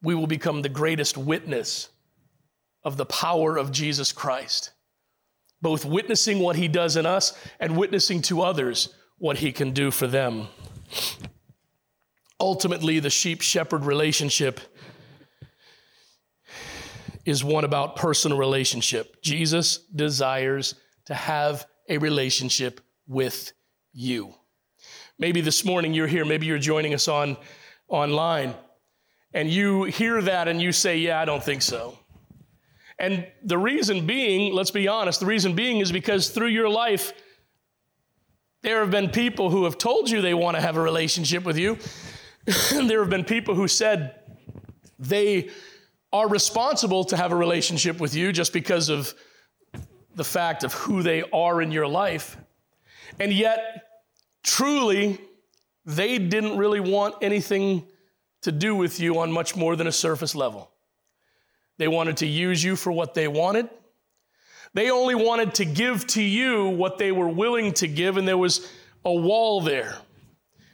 we 0.03 0.15
will 0.15 0.27
become 0.27 0.63
the 0.63 0.69
greatest 0.69 1.19
witness 1.19 1.89
of 2.83 2.97
the 2.97 3.05
power 3.05 3.59
of 3.59 3.73
Jesus 3.73 4.13
Christ 4.13 4.73
both 5.63 5.85
witnessing 5.85 6.39
what 6.39 6.57
he 6.57 6.69
does 6.69 6.97
in 6.97 7.07
us 7.07 7.37
and 7.59 7.77
witnessing 7.77 8.23
to 8.23 8.43
others 8.43 8.95
what 9.19 9.39
he 9.39 9.53
can 9.53 9.73
do 9.73 9.91
for 9.91 10.07
them. 10.07 10.49
Ultimately, 12.39 13.01
the 13.01 13.11
sheep 13.11 13.43
shepherd 13.43 13.85
relationship 13.85 14.61
is 17.25 17.45
one 17.45 17.65
about 17.65 17.97
personal 17.97 18.39
relationship. 18.39 19.21
Jesus 19.23 19.79
desires 19.79 20.75
to 21.07 21.15
have 21.15 21.67
a 21.89 21.99
relationship 21.99 22.81
with 23.07 23.53
you. 23.93 24.35
Maybe 25.19 25.41
this 25.41 25.65
morning 25.65 25.93
you're 25.93 26.07
here, 26.07 26.25
maybe 26.25 26.47
you're 26.47 26.59
joining 26.59 26.95
us 26.95 27.09
on 27.09 27.37
online, 27.89 28.55
and 29.35 29.51
you 29.51 29.85
hear 29.85 30.23
that 30.23 30.49
and 30.49 30.63
you 30.63 30.73
say, 30.73 30.99
Yeah, 30.99 31.21
I 31.21 31.25
don't 31.25 31.43
think 31.43 31.63
so. 31.63 31.99
And 32.99 33.27
the 33.43 33.59
reason 33.59 34.07
being, 34.07 34.53
let's 34.53 34.71
be 34.71 34.87
honest, 34.87 35.21
the 35.21 35.27
reason 35.27 35.55
being 35.55 35.79
is 35.79 35.91
because 35.91 36.31
through 36.31 36.49
your 36.49 36.69
life, 36.69 37.13
there 38.63 38.81
have 38.81 38.91
been 38.91 39.09
people 39.09 39.51
who 39.51 39.65
have 39.65 39.79
told 39.79 40.11
you 40.11 40.21
they 40.21 40.35
want 40.35 40.57
to 40.57 40.61
have 40.61 40.77
a 40.77 40.81
relationship 40.83 41.45
with 41.45 41.57
you. 41.57 41.79
there 42.73 43.01
have 43.01 43.09
been 43.09 43.25
people 43.25 43.55
who 43.55 43.69
said 43.69 44.17
they 44.99 45.49
are 46.13 46.29
responsible 46.29 47.05
to 47.05 47.17
have 47.17 47.33
a 47.33 47.37
relationship 47.37 48.01
with 48.01 48.15
you 48.15 48.33
just 48.33 48.53
because 48.53 48.89
of 48.89 49.15
the 50.15 50.25
fact 50.25 50.65
of 50.65 50.73
who 50.75 51.03
they 51.03 51.23
are 51.33 51.63
in 51.63 51.71
your 51.71 51.87
life. 51.87 52.37
And 53.19 53.33
yet, 53.33 53.85
truly, 54.43 55.21
they 55.85 56.19
didn't 56.19 56.57
really 56.57 56.81
want 56.81 57.17
anything 57.23 57.87
to 58.43 58.53
do 58.53 58.75
with 58.75 59.01
you 59.01 59.19
on 59.21 59.31
much 59.31 59.57
more 59.57 59.77
than 59.77 59.87
a 59.87 59.93
surface 59.93 60.35
level. 60.35 60.71
They 61.79 61.89
wanted 61.89 62.19
to 62.19 62.27
use 62.27 62.63
you 62.63 62.77
for 62.77 62.93
what 62.93 63.15
they 63.15 63.29
wanted. 63.29 63.69
They 64.75 64.91
only 64.91 65.15
wanted 65.15 65.55
to 65.55 65.65
give 65.65 66.07
to 66.09 66.23
you 66.23 66.69
what 66.69 66.99
they 66.99 67.13
were 67.13 67.29
willing 67.29 67.73
to 67.75 67.89
give, 67.89 68.17
and 68.17 68.27
there 68.27 68.39
was 68.39 68.69
a 69.05 69.13
wall 69.13 69.61
there. 69.61 69.97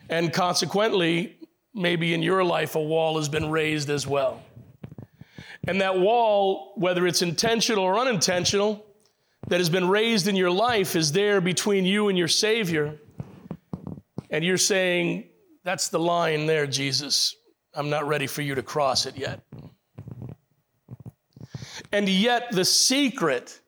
And 0.09 0.33
consequently, 0.33 1.39
maybe 1.75 2.13
in 2.13 2.23
your 2.23 2.45
life, 2.45 2.75
a 2.75 2.83
wall 2.83 3.17
has 3.19 3.29
been 3.29 3.51
raised 3.51 3.91
as 3.91 4.07
well. 4.07 4.43
And 5.67 5.81
that 5.81 5.99
wall, 5.99 6.73
whether 6.77 7.07
it's 7.07 7.23
intentional 7.23 7.83
or 7.83 7.99
unintentional, 7.99 8.87
that 9.49 9.61
has 9.61 9.71
been 9.71 9.89
raised 9.89 10.29
in 10.29 10.37
your 10.37 10.51
life 10.51 10.97
is 10.97 11.13
there 11.13 11.41
between 11.41 11.85
you 11.85 12.09
and 12.09 12.19
your 12.19 12.29
Savior. 12.29 12.99
And 14.31 14.45
you're 14.45 14.59
saying, 14.59 15.29
That's 15.65 15.89
the 15.89 16.01
line 16.01 16.47
there, 16.47 16.67
Jesus. 16.67 17.35
I'm 17.75 17.91
not 17.91 18.07
ready 18.09 18.27
for 18.27 18.43
you 18.43 18.55
to 18.55 18.63
cross 18.63 19.07
it 19.07 19.17
yet. 19.17 19.41
And 21.93 22.09
yet, 22.09 22.51
the 22.51 22.65
secret 22.65 23.61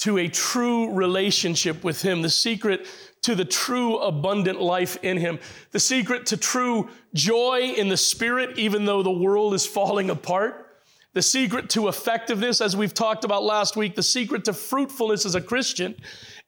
to 0.00 0.18
a 0.18 0.28
true 0.28 0.92
relationship 0.92 1.84
with 1.84 2.02
Him, 2.02 2.22
the 2.22 2.30
secret 2.30 2.86
to 3.22 3.34
the 3.34 3.44
true 3.44 3.98
abundant 3.98 4.60
life 4.60 4.96
in 5.02 5.16
Him, 5.16 5.38
the 5.72 5.80
secret 5.80 6.26
to 6.26 6.36
true 6.36 6.88
joy 7.14 7.74
in 7.76 7.88
the 7.88 7.96
Spirit, 7.96 8.58
even 8.58 8.84
though 8.84 9.02
the 9.02 9.10
world 9.10 9.54
is 9.54 9.66
falling 9.66 10.10
apart, 10.10 10.66
the 11.14 11.22
secret 11.22 11.70
to 11.70 11.88
effectiveness, 11.88 12.60
as 12.60 12.76
we've 12.76 12.94
talked 12.94 13.24
about 13.24 13.42
last 13.42 13.76
week, 13.76 13.94
the 13.94 14.02
secret 14.02 14.44
to 14.44 14.52
fruitfulness 14.52 15.24
as 15.24 15.34
a 15.34 15.40
Christian 15.40 15.94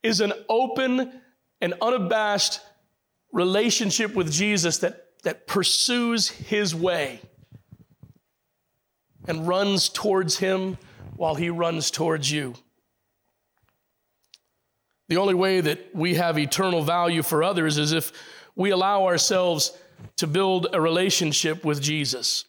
is 0.03 0.21
an 0.21 0.33
open 0.49 1.13
and 1.61 1.75
unabashed 1.81 2.61
relationship 3.33 4.15
with 4.15 4.31
Jesus 4.31 4.79
that, 4.79 5.07
that 5.25 5.47
pursues 5.47 6.29
His 6.29 6.75
way 6.75 7.21
and 9.27 9.47
runs 9.47 9.89
towards 9.89 10.39
him 10.39 10.79
while 11.17 11.35
he 11.35 11.51
runs 11.51 11.91
towards 11.91 12.31
you. 12.31 12.55
The 15.11 15.17
only 15.17 15.35
way 15.35 15.61
that 15.61 15.93
we 15.93 16.15
have 16.15 16.39
eternal 16.39 16.85
value 16.85 17.25
for 17.25 17.43
others 17.43 17.79
is 17.79 17.91
if 17.91 18.13
we 18.55 18.71
allow 18.71 19.07
ourselves 19.07 19.77
to 20.19 20.29
build 20.29 20.69
a 20.73 20.81
relationship 20.81 21.65
with 21.65 21.83
Jesus. 21.83 22.45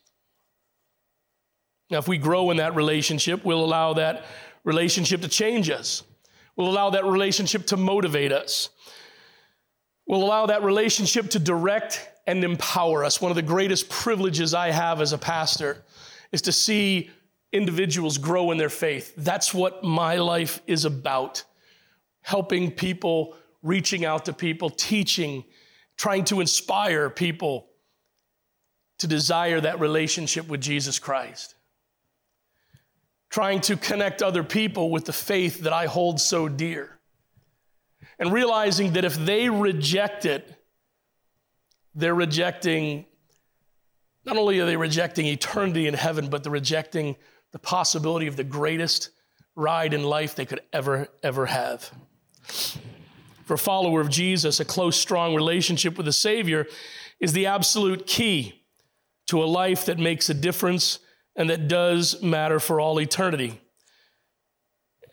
Now, 1.90 1.98
if 1.98 2.08
we 2.08 2.20
grow 2.20 2.52
in 2.52 2.58
that 2.58 2.76
relationship, 2.76 3.44
we'll 3.44 3.66
allow 3.66 3.94
that 3.94 4.26
relationship 4.64 5.22
to 5.22 5.28
change 5.28 5.72
us. 5.72 6.04
We'll 6.56 6.70
allow 6.70 6.92
that 6.92 7.04
relationship 7.04 7.66
to 7.68 7.78
motivate 7.78 8.32
us. 8.32 8.70
We'll 10.06 10.24
allow 10.24 10.46
that 10.46 10.62
relationship 10.62 11.32
to 11.32 11.40
direct 11.40 12.08
and 12.28 12.44
empower 12.44 13.04
us. 13.04 13.20
One 13.20 13.32
of 13.32 13.36
the 13.36 13.42
greatest 13.42 13.90
privileges 13.90 14.54
I 14.54 14.70
have 14.70 15.02
as 15.02 15.14
a 15.14 15.18
pastor 15.18 15.84
is 16.32 16.44
to 16.44 16.52
see 16.52 17.10
individuals 17.52 18.20
grow 18.20 18.52
in 18.52 18.60
their 18.60 18.70
faith. 18.70 19.16
That's 19.18 19.52
what 19.52 19.84
my 19.84 20.18
life 20.18 20.62
is 20.68 20.86
about 20.86 21.44
helping 22.22 22.72
people, 22.72 23.36
reaching 23.64 24.06
out 24.06 24.26
to 24.26 24.34
people, 24.34 24.70
teaching, 24.70 25.44
trying 25.98 26.24
to 26.26 26.42
inspire 26.42 27.10
people 27.10 27.68
to 29.00 29.08
desire 29.08 29.60
that 29.62 29.80
relationship 29.80 30.48
with 30.48 30.62
Jesus 30.62 31.00
Christ. 31.00 31.56
Trying 33.30 33.62
to 33.62 33.78
connect 33.78 34.22
other 34.22 34.44
people 34.44 34.92
with 34.92 35.06
the 35.06 35.14
faith 35.14 35.62
that 35.62 35.74
I 35.74 35.86
hold 35.86 36.20
so 36.20 36.48
dear. 36.48 37.00
And 38.20 38.32
realizing 38.32 38.94
that 38.94 39.06
if 39.06 39.16
they 39.16 39.50
reject 39.50 40.26
it, 40.26 40.56
they're 41.96 42.16
rejecting 42.16 43.06
not 44.24 44.38
only 44.38 44.60
are 44.60 44.66
they 44.66 44.78
rejecting 44.78 45.26
eternity 45.26 45.88
in 45.88 45.94
heaven, 45.94 46.30
but 46.30 46.44
they're 46.44 46.52
rejecting 46.52 47.16
the 47.52 47.60
possibility 47.60 48.28
of 48.28 48.36
the 48.36 48.44
greatest 48.44 49.10
ride 49.56 49.94
in 49.94 50.04
life 50.04 50.36
they 50.36 50.46
could 50.46 50.62
ever, 50.72 51.08
ever 51.24 51.48
have. 51.48 51.92
For 53.46 53.56
a 53.56 53.58
follower 53.58 54.02
of 54.02 54.10
Jesus, 54.10 54.60
a 54.60 54.66
close, 54.66 54.98
strong 54.98 55.36
relationship 55.36 55.98
with 55.98 56.06
the 56.06 56.14
Savior 56.14 56.68
is 57.20 57.34
the 57.34 57.46
absolute 57.46 58.08
key 58.08 58.64
to 59.28 59.44
a 59.44 59.46
life 59.46 59.86
that 59.86 60.00
makes 60.00 60.30
a 60.30 60.34
difference 60.34 61.00
and 61.36 61.50
that 61.50 61.68
does 61.68 62.22
matter 62.22 62.60
for 62.60 62.80
all 62.80 63.00
eternity. 63.00 63.60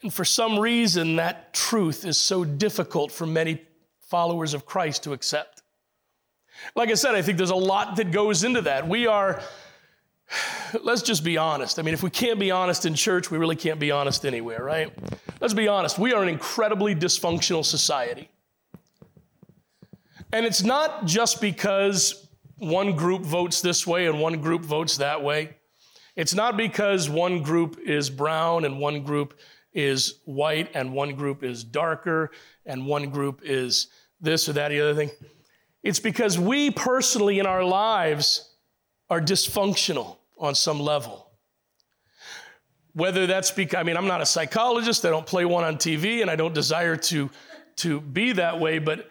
And 0.03 0.13
for 0.13 0.25
some 0.25 0.59
reason, 0.59 1.17
that 1.17 1.53
truth 1.53 2.05
is 2.05 2.19
so 2.19 2.45
difficult 2.45 3.11
for 3.11 3.27
many 3.27 3.63
followers 4.01 4.55
of 4.55 4.67
Christ 4.67 5.05
to 5.05 5.13
accept. 5.13 5.63
Like 6.75 6.91
I 6.91 6.95
said, 6.95 7.15
I 7.15 7.23
think 7.23 7.39
there's 7.39 7.51
a 7.51 7.57
lot 7.57 7.97
that 7.97 8.11
goes 8.11 8.45
into 8.45 8.63
that. 8.63 8.89
We 8.89 9.07
are, 9.07 9.41
let's 10.83 11.03
just 11.03 11.25
be 11.25 11.37
honest. 11.37 11.79
I 11.79 11.83
mean, 11.83 11.95
if 11.95 12.03
we 12.03 12.11
can't 12.11 12.39
be 12.39 12.51
honest 12.51 12.87
in 12.87 12.95
church, 12.95 13.31
we 13.31 13.39
really 13.39 13.57
can't 13.57 13.81
be 13.81 13.91
honest 13.91 14.27
anywhere, 14.27 14.63
right? 14.63 14.93
Let's 15.41 15.55
be 15.55 15.69
honest. 15.69 15.99
We 15.99 16.13
are 16.13 16.23
an 16.23 16.29
incredibly 16.29 16.95
dysfunctional 16.95 17.65
society. 17.65 18.29
And 20.33 20.45
it's 20.45 20.63
not 20.63 21.07
just 21.07 21.41
because 21.41 22.29
one 22.57 22.97
group 22.97 23.23
votes 23.23 23.63
this 23.63 23.87
way 23.87 24.07
and 24.07 24.21
one 24.21 24.41
group 24.41 24.63
votes 24.63 24.99
that 24.99 25.23
way. 25.23 25.57
It's 26.17 26.35
not 26.35 26.57
because 26.57 27.09
one 27.09 27.43
group 27.43 27.79
is 27.79 28.11
brown 28.11 28.65
and 28.65 28.81
one 28.81 29.05
group 29.05 29.39
is 29.73 30.21
white 30.25 30.71
and 30.75 30.93
one 30.93 31.15
group 31.15 31.45
is 31.45 31.63
darker 31.63 32.33
and 32.67 32.87
one 32.87 33.11
group 33.11 33.41
is 33.45 33.87
this 34.21 34.49
or 34.49 34.55
that, 34.55 34.69
the 34.69 34.81
other 34.81 34.95
thing. 34.95 35.11
It's 35.83 36.01
because 36.01 36.39
we 36.39 36.73
personally 36.73 37.39
in 37.39 37.47
our 37.47 37.63
lives 37.63 38.57
are 39.11 39.21
dysfunctional 39.21 40.17
on 40.39 40.55
some 40.55 40.81
level. 40.81 41.31
Whether 42.93 43.27
that's 43.27 43.51
because, 43.51 43.79
I 43.79 43.83
mean, 43.83 43.97
I'm 43.97 44.07
not 44.07 44.21
a 44.21 44.27
psychologist, 44.27 45.05
I 45.05 45.11
don't 45.11 45.27
play 45.27 45.45
one 45.45 45.65
on 45.65 45.77
TV, 45.77 46.21
and 46.21 46.31
I 46.31 46.37
don't 46.37 46.55
desire 46.55 46.97
to, 46.97 47.31
to 47.77 48.01
be 48.01 48.33
that 48.33 48.59
way, 48.59 48.79
but 48.79 49.09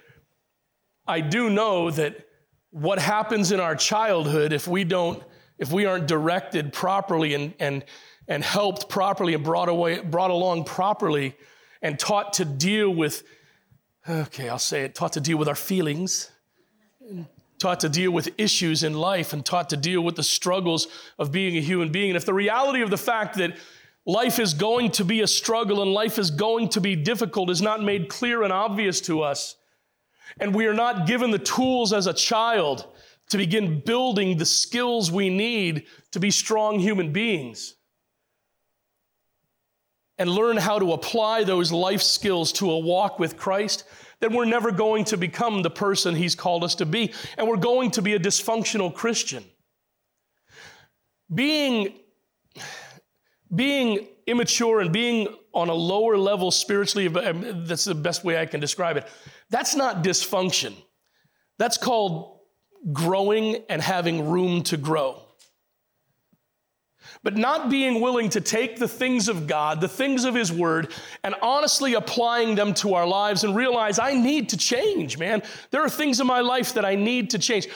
I 1.07 1.21
do 1.21 1.49
know 1.49 1.89
that 1.91 2.27
what 2.71 2.99
happens 2.99 3.51
in 3.51 3.59
our 3.59 3.75
childhood 3.75 4.51
if 4.51 4.67
we 4.67 4.83
don't 4.83 5.23
if 5.57 5.71
we 5.71 5.85
aren't 5.85 6.07
directed 6.07 6.71
properly 6.71 7.33
and, 7.33 7.53
and, 7.59 7.83
and 8.27 8.43
helped 8.43 8.89
properly 8.89 9.33
and 9.33 9.43
brought, 9.43 9.69
away, 9.69 9.99
brought 9.99 10.31
along 10.31 10.65
properly 10.65 11.35
and 11.81 11.97
taught 11.97 12.33
to 12.33 12.45
deal 12.45 12.89
with, 12.89 13.23
okay, 14.07 14.49
I'll 14.49 14.59
say 14.59 14.83
it, 14.83 14.95
taught 14.95 15.13
to 15.13 15.21
deal 15.21 15.37
with 15.37 15.47
our 15.47 15.55
feelings, 15.55 16.29
taught 17.59 17.79
to 17.81 17.89
deal 17.89 18.11
with 18.11 18.29
issues 18.37 18.83
in 18.83 18.93
life, 18.93 19.33
and 19.33 19.45
taught 19.45 19.69
to 19.69 19.77
deal 19.77 20.01
with 20.01 20.15
the 20.15 20.23
struggles 20.23 20.87
of 21.17 21.31
being 21.31 21.57
a 21.57 21.61
human 21.61 21.91
being. 21.91 22.11
And 22.11 22.17
if 22.17 22.25
the 22.25 22.33
reality 22.33 22.81
of 22.81 22.89
the 22.89 22.97
fact 22.97 23.37
that 23.37 23.57
life 24.05 24.39
is 24.39 24.53
going 24.53 24.91
to 24.91 25.05
be 25.05 25.21
a 25.21 25.27
struggle 25.27 25.81
and 25.81 25.91
life 25.91 26.17
is 26.17 26.31
going 26.31 26.69
to 26.69 26.81
be 26.81 26.95
difficult 26.95 27.49
is 27.49 27.61
not 27.61 27.83
made 27.83 28.09
clear 28.09 28.43
and 28.43 28.53
obvious 28.53 29.01
to 29.01 29.21
us, 29.21 29.55
and 30.39 30.53
we 30.53 30.67
are 30.67 30.73
not 30.73 31.07
given 31.07 31.31
the 31.31 31.39
tools 31.39 31.93
as 31.93 32.07
a 32.07 32.13
child 32.13 32.85
to 33.29 33.37
begin 33.37 33.81
building 33.81 34.37
the 34.37 34.45
skills 34.45 35.11
we 35.11 35.29
need 35.29 35.85
to 36.11 36.19
be 36.19 36.31
strong 36.31 36.79
human 36.79 37.11
beings 37.11 37.75
and 40.17 40.29
learn 40.29 40.57
how 40.57 40.79
to 40.79 40.93
apply 40.93 41.43
those 41.43 41.71
life 41.71 42.01
skills 42.01 42.51
to 42.53 42.71
a 42.71 42.79
walk 42.79 43.19
with 43.19 43.37
Christ, 43.37 43.83
then 44.19 44.33
we're 44.33 44.45
never 44.45 44.71
going 44.71 45.05
to 45.05 45.17
become 45.17 45.61
the 45.61 45.69
person 45.69 46.15
He's 46.15 46.35
called 46.35 46.63
us 46.63 46.75
to 46.75 46.85
be. 46.85 47.13
And 47.37 47.47
we're 47.47 47.57
going 47.57 47.91
to 47.91 48.01
be 48.01 48.13
a 48.13 48.19
dysfunctional 48.19 48.93
Christian. 48.93 49.43
Being, 51.33 51.93
being 53.53 54.07
immature 54.25 54.79
and 54.79 54.91
being 54.91 55.27
on 55.53 55.69
a 55.69 55.73
lower 55.73 56.17
level 56.17 56.51
spiritually, 56.51 57.07
uh, 57.07 57.33
that's 57.65 57.85
the 57.85 57.95
best 57.95 58.23
way 58.23 58.39
I 58.39 58.45
can 58.45 58.59
describe 58.59 58.97
it. 58.97 59.07
That's 59.49 59.75
not 59.75 60.03
dysfunction. 60.03 60.73
That's 61.59 61.77
called 61.77 62.39
growing 62.93 63.63
and 63.69 63.81
having 63.81 64.29
room 64.29 64.63
to 64.63 64.77
grow. 64.77 65.21
But 67.23 67.35
not 67.35 67.69
being 67.69 67.99
willing 67.99 68.29
to 68.29 68.41
take 68.41 68.77
the 68.77 68.87
things 68.87 69.27
of 69.27 69.47
God, 69.47 69.81
the 69.81 69.87
things 69.87 70.23
of 70.23 70.35
His 70.35 70.51
Word, 70.51 70.93
and 71.23 71.35
honestly 71.41 71.95
applying 71.95 72.55
them 72.55 72.73
to 72.75 72.93
our 72.93 73.07
lives 73.07 73.43
and 73.43 73.55
realize 73.55 73.99
I 73.99 74.13
need 74.13 74.49
to 74.49 74.57
change, 74.57 75.17
man. 75.17 75.41
There 75.71 75.81
are 75.81 75.89
things 75.89 76.19
in 76.19 76.27
my 76.27 76.41
life 76.41 76.73
that 76.73 76.85
I 76.85 76.95
need 76.95 77.31
to 77.31 77.39
change. 77.39 77.67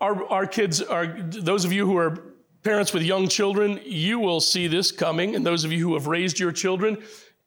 Our, 0.00 0.24
our 0.26 0.46
kids 0.46 0.80
are, 0.80 1.06
those 1.06 1.64
of 1.64 1.72
you 1.72 1.86
who 1.86 1.96
are 1.96 2.22
parents 2.62 2.92
with 2.92 3.02
young 3.02 3.28
children, 3.28 3.80
you 3.84 4.18
will 4.18 4.40
see 4.40 4.66
this 4.66 4.92
coming. 4.92 5.34
And 5.34 5.44
those 5.44 5.64
of 5.64 5.72
you 5.72 5.88
who 5.88 5.94
have 5.94 6.06
raised 6.06 6.38
your 6.38 6.52
children, 6.52 7.02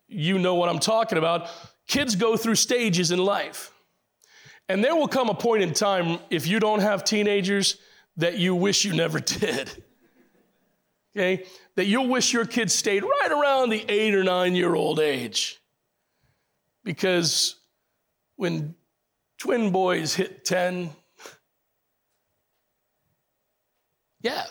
you 0.08 0.38
know 0.38 0.56
what 0.56 0.70
I'm 0.70 0.80
talking 0.80 1.18
about. 1.18 1.50
Kids 1.88 2.16
go 2.16 2.36
through 2.38 2.56
stages 2.56 3.12
in 3.12 3.20
life. 3.20 3.72
And 4.70 4.84
there 4.84 4.96
will 4.96 5.08
come 5.08 5.30
a 5.30 5.34
point 5.34 5.64
in 5.64 5.74
time, 5.74 6.20
if 6.30 6.48
you 6.48 6.60
don't 6.60 6.80
have 6.80 7.04
teenagers, 7.04 7.78
that 8.18 8.38
you 8.38 8.56
wish 8.56 8.86
you 8.86 8.94
never 8.94 9.20
did. 9.40 9.84
Okay? 11.15 11.45
That 11.76 11.86
you'll 11.86 12.08
wish 12.08 12.34
your 12.34 12.45
kids 12.45 12.74
stayed 12.74 13.04
right 13.04 13.32
around 13.32 13.69
the 13.69 13.86
eight 13.89 14.15
or 14.15 14.24
nine 14.24 14.56
year 14.56 14.76
old 14.76 15.00
age. 15.00 15.62
Because 16.84 17.56
when 18.36 18.76
twin 19.38 19.71
boys 19.71 20.15
hit 20.15 20.45
10, 20.45 20.89
yeah, 24.21 24.45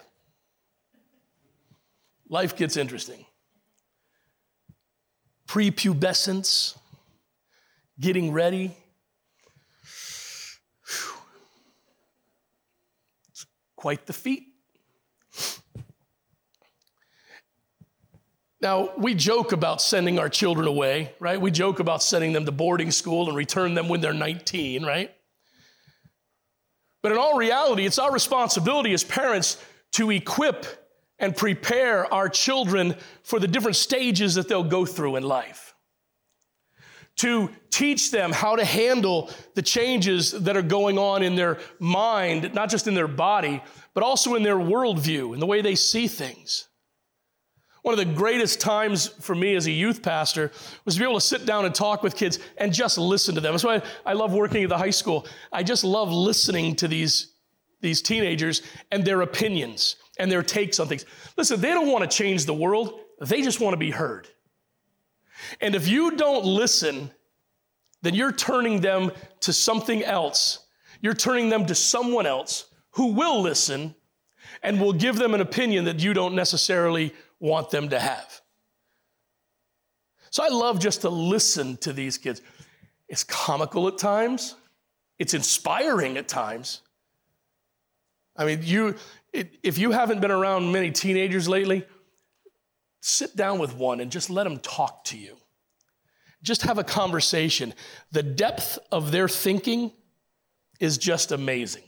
life 2.29 2.57
gets 2.57 2.77
interesting. 2.77 3.25
Prepubescence, 5.49 6.77
getting 7.99 8.33
ready, 8.33 8.77
It's 13.31 13.47
quite 13.77 14.07
the 14.07 14.13
feat. 14.13 14.50
Now, 18.61 18.91
we 18.99 19.15
joke 19.15 19.53
about 19.53 19.81
sending 19.81 20.19
our 20.19 20.29
children 20.29 20.69
away, 20.69 21.15
right? 21.19 21.41
We 21.41 21.51
joke 21.51 21.81
about 21.81 22.03
sending 22.03 22.33
them 22.33 22.45
to 22.45 22.53
boarding 22.53 22.91
school 22.91 23.29
and 23.29 23.37
return 23.37 23.75
them 23.75 23.89
when 23.89 24.01
they're 24.01 24.13
19, 24.13 24.85
right? 24.85 25.11
But 27.03 27.13
in 27.13 27.19
all 27.19 27.39
reality, 27.39 27.87
it's 27.87 27.99
our 27.99 28.13
responsibility 28.13 28.93
as 28.93 29.03
parents 29.03 29.57
to 29.93 30.11
equip 30.11 30.67
and 31.19 31.35
prepare 31.35 32.13
our 32.13 32.29
children 32.29 32.95
for 33.23 33.41
the 33.41 33.49
different 33.49 33.77
stages 33.77 34.35
that 34.35 34.49
they'll 34.49 34.63
go 34.63 34.85
through 34.85 35.17
in 35.17 35.23
life 35.23 35.75
to 37.17 37.51
teach 37.71 38.11
them 38.11 38.33
how 38.33 38.57
to 38.57 38.65
handle 38.65 39.31
the 39.55 39.61
changes 39.61 40.31
that 40.33 40.57
are 40.57 40.63
going 40.63 40.99
on 40.99 41.23
in 41.23 41.35
their 41.35 41.59
mind, 41.79 42.55
not 42.55 42.71
just 42.71 42.87
in 42.87 42.95
their 42.95 43.09
body, 43.09 43.63
but 43.93 44.03
also 44.03 44.37
in 44.37 44.43
their 44.43 44.57
worldview 44.57 45.35
and 45.35 45.43
the 45.43 45.47
way 45.47 45.61
they 45.61 45.75
see 45.75 46.09
things. 46.09 46.70
One 47.83 47.99
of 47.99 47.99
the 47.99 48.15
greatest 48.15 48.61
times 48.61 49.09
for 49.09 49.35
me 49.35 49.55
as 49.55 49.67
a 49.67 49.71
youth 49.71 50.03
pastor 50.03 50.53
was 50.85 50.95
to 50.95 51.01
be 51.01 51.05
able 51.05 51.15
to 51.15 51.21
sit 51.21 51.47
down 51.47 51.65
and 51.65 51.75
talk 51.75 52.03
with 52.03 52.15
kids 52.15 52.39
and 52.59 52.73
just 52.73 52.99
listen 52.99 53.35
to 53.35 53.41
them. 53.41 53.53
That's 53.53 53.65
why 53.65 53.83
I 54.05 54.13
love 54.13 54.33
working 54.33 54.63
at 54.63 54.69
the 54.69 54.79
high 54.79 54.91
school. 54.91 55.27
I 55.53 55.63
just 55.63 55.83
love 55.83 56.11
listening 56.13 56.77
to 56.77 56.89
these, 56.89 57.33
these 57.81 58.03
teenagers 58.03 58.63
and 58.91 59.05
their 59.05 59.23
opinions 59.23 59.97
and 60.19 60.31
their 60.31 60.43
takes 60.43 60.79
on 60.79 60.89
things. 60.89 61.07
Listen, 61.37 61.61
they 61.61 61.71
don't 61.71 61.89
want 61.89 62.09
to 62.09 62.17
change 62.17 62.45
the 62.45 62.55
world, 62.55 63.01
they 63.21 63.41
just 63.41 63.61
want 63.61 63.73
to 63.73 63.79
be 63.79 63.91
heard. 63.91 64.29
And 65.61 65.75
if 65.75 65.89
you 65.89 66.17
don't 66.17 66.45
listen, 66.45 67.11
then 68.03 68.15
you're 68.15 68.33
turning 68.33 68.81
them 68.81 69.11
to 69.41 69.53
something 69.53 70.05
else. 70.05 70.67
You're 71.01 71.15
turning 71.15 71.49
them 71.49 71.65
to 71.67 71.75
someone 71.75 72.27
else 72.27 72.67
who 72.93 73.13
will 73.13 73.41
listen 73.41 73.95
and 74.63 74.81
will 74.81 74.93
give 74.93 75.17
them 75.17 75.35
an 75.35 75.41
opinion 75.41 75.85
that 75.85 76.01
you 76.01 76.13
don't 76.13 76.35
necessarily 76.35 77.15
want 77.41 77.71
them 77.71 77.89
to 77.89 77.99
have. 77.99 78.41
So 80.31 80.45
I 80.45 80.49
love 80.49 80.79
just 80.79 81.01
to 81.01 81.09
listen 81.09 81.77
to 81.79 81.93
these 81.93 82.17
kids. 82.17 82.41
It's 83.09 83.25
comical 83.25 83.89
at 83.89 83.99
times, 83.99 84.55
it's 85.19 85.35
inspiring 85.35 86.17
at 86.17 86.29
times. 86.29 86.83
I 88.37 88.45
mean, 88.45 88.61
you, 88.63 88.95
it, 89.33 89.59
if 89.63 89.77
you 89.77 89.91
haven't 89.91 90.21
been 90.21 90.31
around 90.31 90.73
many 90.73 90.91
teenagers 90.93 91.49
lately, 91.49 91.85
sit 93.01 93.35
down 93.37 93.59
with 93.59 93.75
one 93.75 94.01
and 94.01 94.11
just 94.11 94.31
let 94.31 94.45
them 94.45 94.59
talk 94.61 95.05
to 95.07 95.19
you. 95.19 95.37
Just 96.43 96.63
have 96.63 96.79
a 96.79 96.85
conversation. 96.85 97.75
The 98.13 98.23
depth 98.23 98.79
of 98.91 99.11
their 99.11 99.29
thinking 99.29 99.93
is 100.79 100.97
just 100.97 101.33
amazing. 101.33 101.83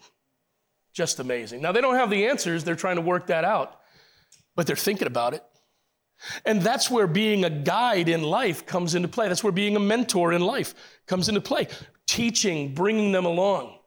Just 0.93 1.21
amazing. 1.21 1.63
Now, 1.63 1.73
they 1.73 1.81
don't 1.81 1.95
have 1.95 2.11
the 2.11 2.27
answers, 2.27 2.65
they're 2.65 2.75
trying 2.75 2.97
to 2.97 3.03
work 3.03 3.29
that 3.29 3.45
out, 3.45 3.81
but 4.55 4.67
they're 4.67 4.77
thinking 4.77 5.07
about 5.07 5.35
it. 5.35 5.43
And 6.45 6.63
that's 6.63 6.91
where 6.91 7.07
being 7.07 7.45
a 7.45 7.51
guide 7.51 8.09
in 8.09 8.23
life 8.23 8.65
comes 8.67 8.95
into 8.95 9.09
play. 9.09 9.29
That's 9.29 9.43
where 9.43 9.53
being 9.53 9.77
a 9.77 9.81
mentor 9.81 10.33
in 10.33 10.41
life 10.41 10.75
comes 11.07 11.29
into 11.29 11.41
play. 11.41 11.69
Teaching, 12.07 12.75
bringing 12.75 13.13
them 13.13 13.25
along. 13.25 13.79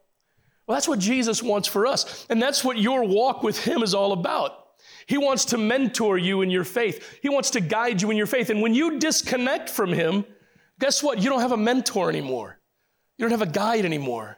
Well, 0.67 0.75
that's 0.75 0.87
what 0.87 0.99
Jesus 0.99 1.43
wants 1.43 1.67
for 1.67 1.85
us. 1.85 2.25
And 2.29 2.41
that's 2.41 2.63
what 2.63 2.77
your 2.77 3.03
walk 3.03 3.43
with 3.43 3.63
Him 3.63 3.83
is 3.83 3.93
all 3.93 4.11
about. 4.11 4.65
He 5.07 5.17
wants 5.17 5.45
to 5.45 5.57
mentor 5.57 6.17
you 6.17 6.41
in 6.41 6.49
your 6.49 6.63
faith, 6.63 7.19
He 7.21 7.29
wants 7.29 7.51
to 7.51 7.61
guide 7.61 8.01
you 8.01 8.11
in 8.11 8.17
your 8.17 8.27
faith. 8.27 8.49
And 8.49 8.61
when 8.61 8.73
you 8.73 8.99
disconnect 8.99 9.69
from 9.69 9.93
Him, 9.93 10.25
guess 10.79 11.03
what? 11.03 11.21
You 11.21 11.29
don't 11.29 11.41
have 11.41 11.51
a 11.51 11.57
mentor 11.57 12.09
anymore, 12.09 12.59
you 13.17 13.23
don't 13.23 13.37
have 13.37 13.47
a 13.47 13.51
guide 13.51 13.85
anymore. 13.85 14.37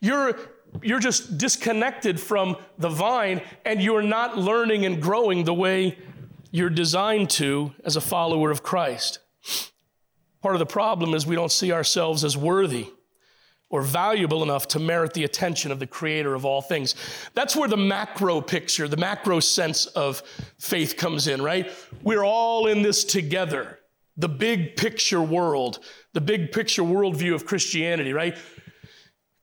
You're, 0.00 0.38
you're 0.82 1.00
just 1.00 1.38
disconnected 1.38 2.20
from 2.20 2.56
the 2.78 2.88
vine 2.88 3.42
and 3.64 3.82
you're 3.82 4.02
not 4.02 4.38
learning 4.38 4.84
and 4.84 5.00
growing 5.00 5.44
the 5.44 5.54
way 5.54 5.98
you're 6.50 6.70
designed 6.70 7.30
to 7.30 7.72
as 7.84 7.96
a 7.96 8.00
follower 8.00 8.50
of 8.50 8.62
Christ. 8.62 9.18
Part 10.42 10.54
of 10.54 10.58
the 10.60 10.66
problem 10.66 11.14
is 11.14 11.26
we 11.26 11.36
don't 11.36 11.52
see 11.52 11.72
ourselves 11.72 12.24
as 12.24 12.36
worthy 12.36 12.88
or 13.70 13.82
valuable 13.82 14.42
enough 14.42 14.66
to 14.68 14.78
merit 14.78 15.12
the 15.12 15.24
attention 15.24 15.70
of 15.70 15.78
the 15.78 15.86
creator 15.86 16.34
of 16.34 16.44
all 16.44 16.62
things. 16.62 16.94
That's 17.34 17.54
where 17.54 17.68
the 17.68 17.76
macro 17.76 18.40
picture, 18.40 18.88
the 18.88 18.96
macro 18.96 19.40
sense 19.40 19.86
of 19.86 20.22
faith 20.58 20.96
comes 20.96 21.28
in, 21.28 21.42
right? 21.42 21.70
We're 22.02 22.24
all 22.24 22.66
in 22.66 22.82
this 22.82 23.04
together. 23.04 23.78
The 24.16 24.28
big 24.28 24.76
picture 24.76 25.20
world, 25.20 25.80
the 26.12 26.20
big 26.20 26.50
picture 26.50 26.82
worldview 26.82 27.34
of 27.34 27.46
Christianity, 27.46 28.12
right? 28.12 28.36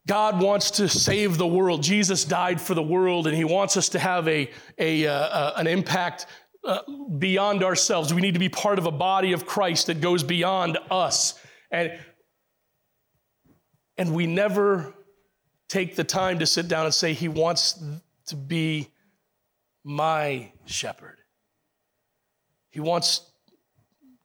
God 0.08 0.40
wants 0.40 0.72
to 0.72 0.88
save 0.88 1.38
the 1.38 1.48
world. 1.48 1.82
Jesus 1.82 2.26
died 2.26 2.62
for 2.62 2.76
the 2.76 2.84
world, 2.84 3.26
and 3.26 3.36
He 3.36 3.44
wants 3.44 3.76
us 3.76 3.90
to 3.90 4.00
have 4.00 4.28
a, 4.28 4.50
a, 4.78 5.08
uh, 5.08 5.12
uh, 5.12 5.54
an 5.58 5.68
impact 5.68 6.28
uh, 6.64 6.80
beyond 7.18 7.64
ourselves. 7.64 8.14
We 8.14 8.22
need 8.22 8.34
to 8.34 8.40
be 8.40 8.50
part 8.50 8.78
of 8.78 8.86
a 8.86 8.92
body 8.92 9.32
of 9.34 9.46
Christ 9.46 9.88
that 9.88 10.02
goes 10.02 10.24
beyond 10.24 10.78
us. 10.92 11.40
And 11.72 12.00
and 13.98 14.14
we 14.14 14.28
never 14.28 14.94
take 15.70 15.96
the 15.96 16.04
time 16.04 16.40
to 16.40 16.46
sit 16.46 16.68
down 16.68 16.86
and 16.86 16.94
say, 16.94 17.14
He 17.14 17.28
wants 17.28 17.82
to 18.28 18.36
be 18.36 18.90
my 19.84 20.52
shepherd. 20.66 21.18
He 22.72 22.80
wants 22.80 23.22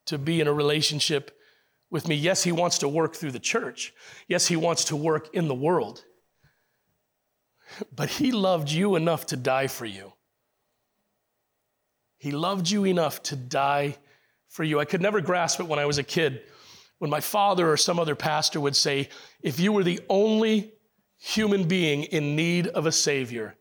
to 0.06 0.18
be 0.18 0.40
in 0.40 0.48
a 0.48 0.52
relationship 0.52 1.30
with 1.90 2.08
me. 2.08 2.14
Yes, 2.14 2.42
He 2.42 2.52
wants 2.52 2.78
to 2.78 2.88
work 2.88 3.16
through 3.16 3.32
the 3.32 3.38
church. 3.38 3.92
Yes, 4.28 4.46
He 4.46 4.56
wants 4.56 4.84
to 4.84 4.96
work 4.96 5.34
in 5.34 5.48
the 5.48 5.54
world. 5.54 6.04
But 7.94 8.10
He 8.10 8.32
loved 8.32 8.70
you 8.70 8.96
enough 8.96 9.26
to 9.26 9.36
die 9.36 9.66
for 9.66 9.86
you. 9.86 10.12
He 12.18 12.32
loved 12.32 12.70
you 12.70 12.84
enough 12.84 13.22
to 13.24 13.36
die 13.36 13.96
for 14.48 14.64
you. 14.64 14.78
I 14.78 14.84
could 14.84 15.00
never 15.00 15.20
grasp 15.20 15.60
it 15.60 15.66
when 15.66 15.78
I 15.78 15.86
was 15.86 15.98
a 15.98 16.02
kid 16.02 16.42
when 17.00 17.10
my 17.10 17.20
father 17.20 17.68
or 17.68 17.78
some 17.78 17.98
other 17.98 18.14
pastor 18.14 18.60
would 18.60 18.76
say, 18.76 19.08
if 19.40 19.58
you 19.58 19.72
were 19.72 19.82
the 19.82 20.00
only 20.10 20.74
human 21.16 21.66
being 21.66 22.04
in 22.04 22.36
need 22.36 22.66
of 22.68 22.84
a 22.84 22.92
Savior, 22.92 23.56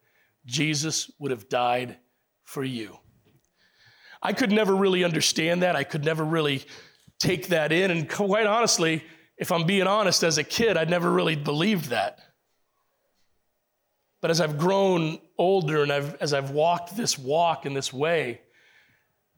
Jesus 0.46 1.10
would 1.20 1.32
have 1.32 1.48
died 1.48 1.98
for 2.44 2.66
you. 2.66 3.00
I 4.22 4.34
could 4.34 4.52
never 4.52 4.76
really 4.76 5.06
understand 5.06 5.64
that. 5.64 5.78
I 5.78 5.86
could 5.86 6.04
never 6.04 6.26
really 6.26 6.66
take 7.20 7.48
that 7.48 7.72
in. 7.72 7.92
And 7.92 8.10
quite 8.10 8.48
honestly, 8.48 9.04
if 9.38 9.52
I'm 9.52 9.66
being 9.66 9.88
honest, 9.88 10.24
as 10.24 10.38
a 10.38 10.44
kid, 10.44 10.78
I 10.78 10.86
never 10.86 11.12
really 11.12 11.36
believed 11.36 11.90
that. 11.90 12.20
But 14.22 14.32
as 14.32 14.42
I've 14.42 14.58
grown 14.58 15.20
older 15.38 15.82
and 15.82 15.92
I've, 15.92 16.16
as 16.16 16.34
I've 16.34 16.52
walked 16.52 16.96
this 16.98 17.18
walk 17.18 17.66
in 17.66 17.74
this 17.74 17.94
way, 17.94 18.42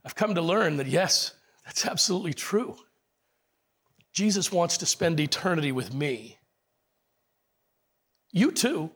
I've 0.04 0.16
come 0.16 0.34
to 0.34 0.42
learn 0.42 0.78
that 0.78 0.88
yes, 0.88 1.34
that's 1.64 1.86
absolutely 1.86 2.34
true. 2.34 2.76
Jesus 4.12 4.50
wants 4.50 4.78
to 4.78 4.86
spend 4.86 5.20
eternity 5.20 5.72
with 5.72 5.94
me. 5.94 6.38
You 8.32 8.50
too. 8.50 8.90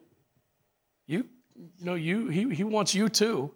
You, 1.07 1.25
you 1.55 1.85
know, 1.85 1.95
you, 1.95 2.27
he, 2.27 2.53
he 2.53 2.63
wants 2.63 2.93
you 2.93 3.07
too. 3.07 3.53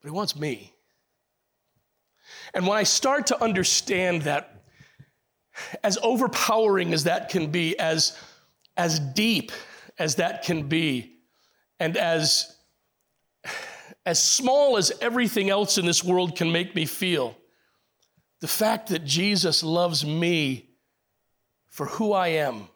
But 0.00 0.08
he 0.08 0.12
wants 0.12 0.34
me. 0.34 0.72
And 2.54 2.66
when 2.66 2.76
I 2.76 2.82
start 2.82 3.26
to 3.28 3.42
understand 3.42 4.22
that, 4.22 4.62
as 5.84 5.98
overpowering 6.02 6.92
as 6.92 7.04
that 7.04 7.28
can 7.28 7.50
be, 7.50 7.78
as, 7.78 8.16
as 8.76 8.98
deep 8.98 9.52
as 9.98 10.16
that 10.16 10.42
can 10.42 10.68
be, 10.68 11.16
and 11.78 11.96
as, 11.96 12.56
as 14.06 14.22
small 14.22 14.76
as 14.76 14.92
everything 15.00 15.50
else 15.50 15.78
in 15.78 15.86
this 15.86 16.02
world 16.02 16.36
can 16.36 16.50
make 16.52 16.74
me 16.74 16.86
feel, 16.86 17.36
the 18.40 18.48
fact 18.48 18.88
that 18.88 19.04
Jesus 19.04 19.62
loves 19.62 20.04
me 20.04 20.70
for 21.68 21.86
who 21.86 22.12
I 22.12 22.28
am 22.28 22.68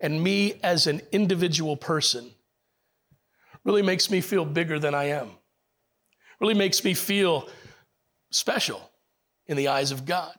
and 0.00 0.22
me 0.22 0.60
as 0.62 0.86
an 0.86 1.00
individual 1.12 1.76
person 1.76 2.30
really 3.64 3.82
makes 3.82 4.10
me 4.10 4.20
feel 4.20 4.44
bigger 4.44 4.78
than 4.78 4.94
I 4.94 5.04
am. 5.04 5.30
Really 6.40 6.54
makes 6.54 6.84
me 6.84 6.94
feel 6.94 7.48
special 8.34 8.90
in 9.46 9.56
the 9.56 9.68
eyes 9.68 9.90
of 9.90 10.04
God. 10.04 10.34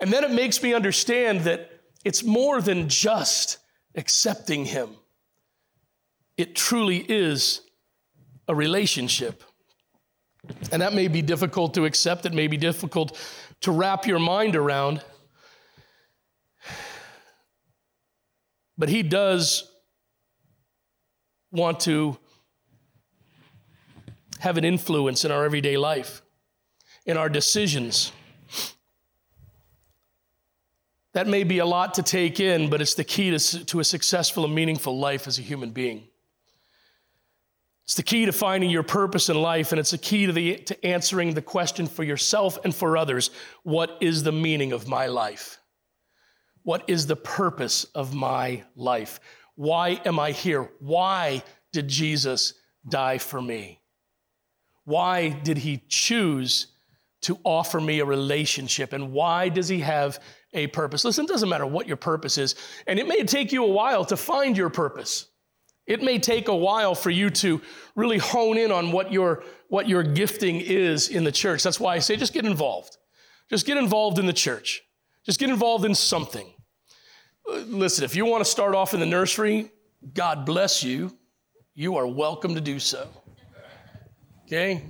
And 0.00 0.12
then 0.12 0.24
it 0.24 0.30
makes 0.30 0.62
me 0.62 0.74
understand 0.74 1.42
that 1.42 1.70
it's 2.04 2.22
more 2.22 2.60
than 2.60 2.88
just 2.88 3.58
accepting 3.94 4.64
Him, 4.64 4.90
it 6.36 6.54
truly 6.54 6.98
is 7.08 7.62
a 8.46 8.54
relationship. 8.54 9.42
And 10.72 10.80
that 10.82 10.94
may 10.94 11.08
be 11.08 11.20
difficult 11.20 11.74
to 11.74 11.84
accept, 11.84 12.24
it 12.24 12.32
may 12.32 12.46
be 12.46 12.56
difficult 12.56 13.18
to 13.60 13.72
wrap 13.72 14.06
your 14.06 14.18
mind 14.18 14.56
around. 14.56 15.02
But 18.78 18.88
he 18.88 19.02
does 19.02 19.68
want 21.50 21.80
to 21.80 22.16
have 24.40 24.56
an 24.56 24.64
influence 24.64 25.24
in 25.24 25.30
our 25.30 25.44
everyday 25.44 25.76
life, 25.76 26.22
in 27.06 27.16
our 27.16 27.28
decisions. 27.28 28.12
That 31.14 31.26
may 31.26 31.42
be 31.44 31.58
a 31.58 31.66
lot 31.66 31.94
to 31.94 32.02
take 32.02 32.38
in, 32.38 32.70
but 32.70 32.80
it's 32.80 32.94
the 32.94 33.04
key 33.04 33.36
to, 33.36 33.64
to 33.66 33.80
a 33.80 33.84
successful 33.84 34.44
and 34.44 34.54
meaningful 34.54 34.98
life 34.98 35.26
as 35.26 35.38
a 35.38 35.42
human 35.42 35.70
being. 35.70 36.04
It's 37.84 37.94
the 37.94 38.02
key 38.02 38.26
to 38.26 38.32
finding 38.32 38.68
your 38.68 38.82
purpose 38.82 39.30
in 39.30 39.40
life, 39.40 39.72
and 39.72 39.80
it's 39.80 39.94
a 39.94 39.98
key 39.98 40.26
to, 40.26 40.32
the, 40.32 40.56
to 40.56 40.86
answering 40.86 41.32
the 41.32 41.40
question 41.40 41.86
for 41.86 42.04
yourself 42.04 42.58
and 42.62 42.74
for 42.74 42.98
others 42.98 43.30
what 43.62 43.96
is 44.00 44.22
the 44.22 44.32
meaning 44.32 44.72
of 44.72 44.86
my 44.86 45.06
life? 45.06 45.58
What 46.64 46.84
is 46.86 47.06
the 47.06 47.16
purpose 47.16 47.84
of 47.94 48.14
my 48.14 48.62
life? 48.76 49.20
Why 49.54 50.00
am 50.04 50.20
I 50.20 50.32
here? 50.32 50.70
Why 50.80 51.42
did 51.72 51.88
Jesus 51.88 52.52
die 52.86 53.16
for 53.16 53.40
me? 53.40 53.77
Why 54.88 55.28
did 55.28 55.58
he 55.58 55.82
choose 55.86 56.68
to 57.20 57.38
offer 57.44 57.78
me 57.78 58.00
a 58.00 58.06
relationship? 58.06 58.94
And 58.94 59.12
why 59.12 59.50
does 59.50 59.68
he 59.68 59.80
have 59.80 60.18
a 60.54 60.68
purpose? 60.68 61.04
Listen, 61.04 61.26
it 61.26 61.28
doesn't 61.28 61.50
matter 61.50 61.66
what 61.66 61.86
your 61.86 61.98
purpose 61.98 62.38
is, 62.38 62.54
and 62.86 62.98
it 62.98 63.06
may 63.06 63.22
take 63.24 63.52
you 63.52 63.64
a 63.64 63.70
while 63.70 64.06
to 64.06 64.16
find 64.16 64.56
your 64.56 64.70
purpose. 64.70 65.26
It 65.86 66.02
may 66.02 66.18
take 66.18 66.48
a 66.48 66.56
while 66.56 66.94
for 66.94 67.10
you 67.10 67.28
to 67.28 67.60
really 67.96 68.16
hone 68.16 68.56
in 68.56 68.72
on 68.72 68.90
what 68.90 69.12
your, 69.12 69.44
what 69.68 69.90
your 69.90 70.02
gifting 70.02 70.58
is 70.58 71.10
in 71.10 71.22
the 71.22 71.32
church. 71.32 71.62
That's 71.62 71.78
why 71.78 71.94
I 71.94 71.98
say 71.98 72.16
just 72.16 72.32
get 72.32 72.46
involved. 72.46 72.96
Just 73.50 73.66
get 73.66 73.76
involved 73.76 74.18
in 74.18 74.24
the 74.24 74.32
church. 74.32 74.80
Just 75.22 75.38
get 75.38 75.50
involved 75.50 75.84
in 75.84 75.94
something. 75.94 76.46
Listen, 77.46 78.04
if 78.04 78.16
you 78.16 78.24
want 78.24 78.42
to 78.42 78.50
start 78.50 78.74
off 78.74 78.94
in 78.94 79.00
the 79.00 79.06
nursery, 79.06 79.70
God 80.14 80.46
bless 80.46 80.82
you. 80.82 81.14
You 81.74 81.96
are 81.96 82.06
welcome 82.06 82.54
to 82.54 82.60
do 82.62 82.78
so. 82.78 83.06
Okay? 84.48 84.82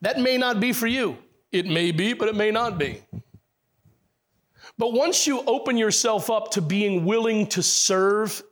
That 0.00 0.18
may 0.18 0.38
not 0.38 0.58
be 0.58 0.72
for 0.72 0.86
you. 0.86 1.18
It 1.52 1.66
may 1.66 1.92
be, 1.92 2.14
but 2.14 2.28
it 2.28 2.34
may 2.34 2.50
not 2.50 2.78
be. 2.78 3.02
But 4.78 4.94
once 4.94 5.26
you 5.26 5.42
open 5.46 5.76
yourself 5.76 6.30
up 6.30 6.52
to 6.52 6.62
being 6.62 7.04
willing 7.04 7.46
to 7.48 7.62
serve 7.62 8.42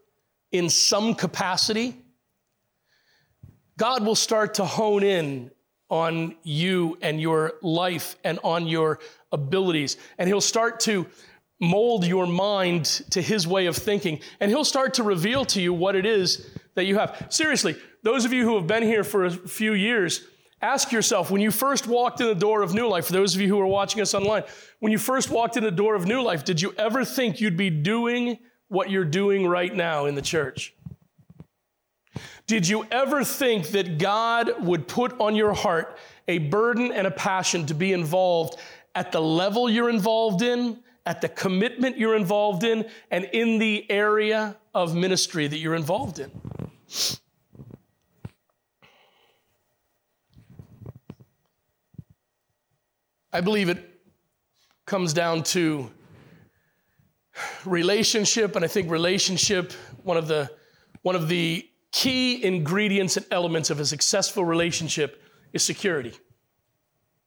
in 0.52 0.68
some 0.68 1.14
capacity, 1.14 1.96
God 3.78 4.04
will 4.04 4.14
start 4.14 4.52
to 4.54 4.66
hone 4.66 5.02
in 5.02 5.50
on 5.88 6.36
you 6.42 6.98
and 7.00 7.18
your 7.18 7.54
life 7.62 8.16
and 8.24 8.38
on 8.44 8.66
your 8.66 8.98
abilities. 9.32 9.96
And 10.18 10.28
He'll 10.28 10.42
start 10.42 10.78
to 10.80 11.06
mold 11.62 12.04
your 12.04 12.26
mind 12.26 12.84
to 13.10 13.22
His 13.22 13.46
way 13.46 13.66
of 13.66 13.76
thinking. 13.76 14.20
And 14.40 14.50
He'll 14.50 14.64
start 14.64 14.94
to 14.94 15.02
reveal 15.02 15.44
to 15.46 15.62
you 15.62 15.72
what 15.72 15.96
it 15.96 16.04
is 16.04 16.50
that 16.74 16.84
you 16.84 16.98
have. 16.98 17.28
Seriously, 17.30 17.76
those 18.02 18.24
of 18.24 18.32
you 18.32 18.44
who 18.44 18.56
have 18.56 18.66
been 18.66 18.82
here 18.82 19.04
for 19.04 19.24
a 19.24 19.30
few 19.30 19.72
years, 19.72 20.26
ask 20.60 20.92
yourself 20.92 21.30
when 21.30 21.40
you 21.40 21.50
first 21.50 21.86
walked 21.86 22.20
in 22.20 22.26
the 22.26 22.34
door 22.34 22.62
of 22.62 22.74
New 22.74 22.88
Life, 22.88 23.06
for 23.06 23.12
those 23.12 23.34
of 23.34 23.40
you 23.40 23.48
who 23.48 23.60
are 23.60 23.66
watching 23.66 24.02
us 24.02 24.12
online, 24.12 24.42
when 24.80 24.92
you 24.92 24.98
first 24.98 25.30
walked 25.30 25.56
in 25.56 25.62
the 25.62 25.70
door 25.70 25.94
of 25.94 26.04
New 26.04 26.20
Life, 26.20 26.44
did 26.44 26.60
you 26.60 26.74
ever 26.76 27.04
think 27.04 27.40
you'd 27.40 27.56
be 27.56 27.70
doing 27.70 28.38
what 28.68 28.90
you're 28.90 29.04
doing 29.04 29.46
right 29.46 29.74
now 29.74 30.06
in 30.06 30.16
the 30.16 30.22
church? 30.22 30.74
Did 32.46 32.66
you 32.66 32.86
ever 32.90 33.22
think 33.22 33.68
that 33.68 33.98
God 33.98 34.64
would 34.64 34.88
put 34.88 35.18
on 35.20 35.36
your 35.36 35.52
heart 35.54 35.96
a 36.26 36.38
burden 36.38 36.90
and 36.90 37.06
a 37.06 37.10
passion 37.10 37.66
to 37.66 37.74
be 37.74 37.92
involved 37.92 38.58
at 38.94 39.12
the 39.12 39.20
level 39.20 39.70
you're 39.70 39.88
involved 39.88 40.42
in, 40.42 40.81
at 41.04 41.20
the 41.20 41.28
commitment 41.28 41.98
you're 41.98 42.16
involved 42.16 42.64
in, 42.64 42.88
and 43.10 43.24
in 43.32 43.58
the 43.58 43.90
area 43.90 44.56
of 44.74 44.94
ministry 44.94 45.46
that 45.46 45.58
you're 45.58 45.74
involved 45.74 46.18
in? 46.18 46.30
I 53.32 53.40
believe 53.40 53.68
it 53.68 53.78
comes 54.84 55.12
down 55.12 55.42
to 55.44 55.90
relationship, 57.64 58.56
and 58.56 58.64
I 58.64 58.68
think 58.68 58.90
relationship, 58.90 59.72
one 60.02 60.16
of 60.16 60.28
the 60.28 60.50
one 61.00 61.16
of 61.16 61.28
the 61.28 61.68
key 61.90 62.44
ingredients 62.44 63.16
and 63.16 63.26
elements 63.30 63.70
of 63.70 63.80
a 63.80 63.86
successful 63.86 64.44
relationship 64.44 65.22
is 65.52 65.62
security. 65.62 66.12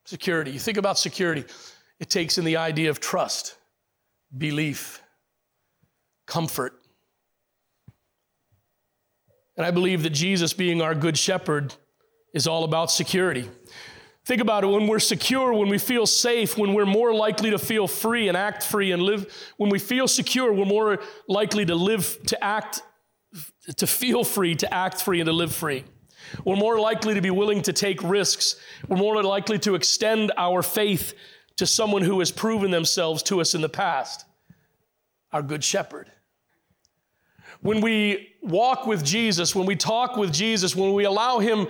Security. 0.05 0.51
You 0.51 0.59
think 0.59 0.77
about 0.77 0.97
security, 0.97 1.43
it 1.99 2.09
takes 2.09 2.37
in 2.37 2.45
the 2.45 2.57
idea 2.57 2.89
of 2.89 2.99
trust, 2.99 3.55
belief, 4.37 5.01
comfort. 6.27 6.73
And 9.57 9.65
I 9.65 9.71
believe 9.71 10.03
that 10.03 10.09
Jesus, 10.09 10.53
being 10.53 10.81
our 10.81 10.93
good 10.93 11.17
shepherd, 11.17 11.73
is 12.33 12.47
all 12.47 12.63
about 12.63 12.91
security. 12.91 13.49
Think 14.25 14.41
about 14.41 14.63
it 14.63 14.67
when 14.67 14.87
we're 14.87 14.99
secure, 14.99 15.53
when 15.53 15.69
we 15.69 15.77
feel 15.77 16.05
safe, 16.07 16.57
when 16.57 16.73
we're 16.73 16.85
more 16.85 17.13
likely 17.13 17.51
to 17.51 17.59
feel 17.59 17.87
free 17.87 18.27
and 18.27 18.35
act 18.35 18.63
free 18.63 18.91
and 18.91 19.01
live, 19.01 19.31
when 19.57 19.69
we 19.69 19.79
feel 19.79 20.07
secure, 20.07 20.51
we're 20.51 20.65
more 20.65 20.99
likely 21.27 21.63
to 21.65 21.75
live, 21.75 22.17
to 22.27 22.43
act, 22.43 22.81
to 23.77 23.85
feel 23.85 24.23
free, 24.23 24.55
to 24.55 24.73
act 24.73 25.01
free, 25.01 25.21
and 25.21 25.27
to 25.27 25.33
live 25.33 25.53
free. 25.53 25.85
We're 26.43 26.55
more 26.55 26.79
likely 26.79 27.13
to 27.13 27.21
be 27.21 27.29
willing 27.29 27.61
to 27.61 27.73
take 27.73 28.01
risks. 28.01 28.55
We're 28.87 28.97
more 28.97 29.21
likely 29.21 29.59
to 29.59 29.75
extend 29.75 30.31
our 30.37 30.63
faith 30.63 31.13
to 31.57 31.67
someone 31.67 32.01
who 32.01 32.19
has 32.19 32.31
proven 32.31 32.71
themselves 32.71 33.23
to 33.23 33.39
us 33.39 33.53
in 33.53 33.61
the 33.61 33.69
past, 33.69 34.24
our 35.35 35.41
good 35.41 35.65
shepherd. 35.65 36.09
When 37.59 37.81
we 37.81 38.35
walk 38.41 38.87
with 38.87 39.03
Jesus, 39.03 39.53
when 39.53 39.65
we 39.65 39.75
talk 39.75 40.15
with 40.15 40.31
Jesus, 40.31 40.77
when 40.77 40.93
we 40.93 41.03
allow 41.03 41.39
him 41.39 41.67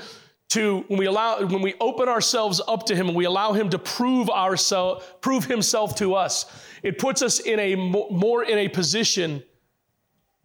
to 0.50 0.86
when 0.88 1.00
we 1.00 1.08
allow 1.08 1.44
when 1.44 1.64
we 1.64 1.74
open 1.82 2.08
ourselves 2.08 2.62
up 2.68 2.86
to 2.86 2.96
him 2.96 3.08
and 3.08 3.18
we 3.18 3.26
allow 3.26 3.54
him 3.54 3.72
to 3.72 3.80
prove 3.80 4.30
ourselves 4.30 5.04
prove 5.20 5.46
himself 5.46 5.96
to 5.96 6.14
us 6.14 6.46
it 6.84 7.00
puts 7.00 7.24
us 7.24 7.40
in 7.40 7.60
a 7.60 7.74
more 7.74 8.44
in 8.44 8.60
a 8.60 8.70
position 8.70 9.42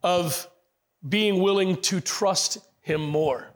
of 0.02 0.48
being 1.06 1.42
willing 1.42 1.76
to 1.82 2.00
trust 2.00 2.56
him 2.80 3.02
more 3.02 3.46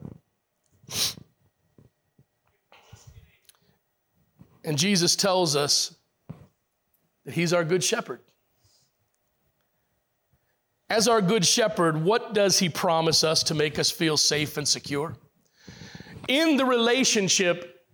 and 4.63 4.77
jesus 4.77 5.15
tells 5.15 5.55
us 5.55 5.95
that 7.25 7.33
he's 7.33 7.51
our 7.51 7.63
good 7.63 7.83
shepherd 7.83 8.19
as 10.89 11.07
our 11.07 11.21
good 11.21 11.45
shepherd 11.45 12.03
what 12.03 12.33
does 12.33 12.59
he 12.59 12.69
promise 12.69 13.23
us 13.23 13.43
to 13.43 13.53
make 13.53 13.79
us 13.79 13.89
feel 13.89 14.17
safe 14.17 14.57
and 14.57 14.67
secure? 14.67 15.15
In 16.27 16.57
the 16.57 16.65
relationship 16.65 17.85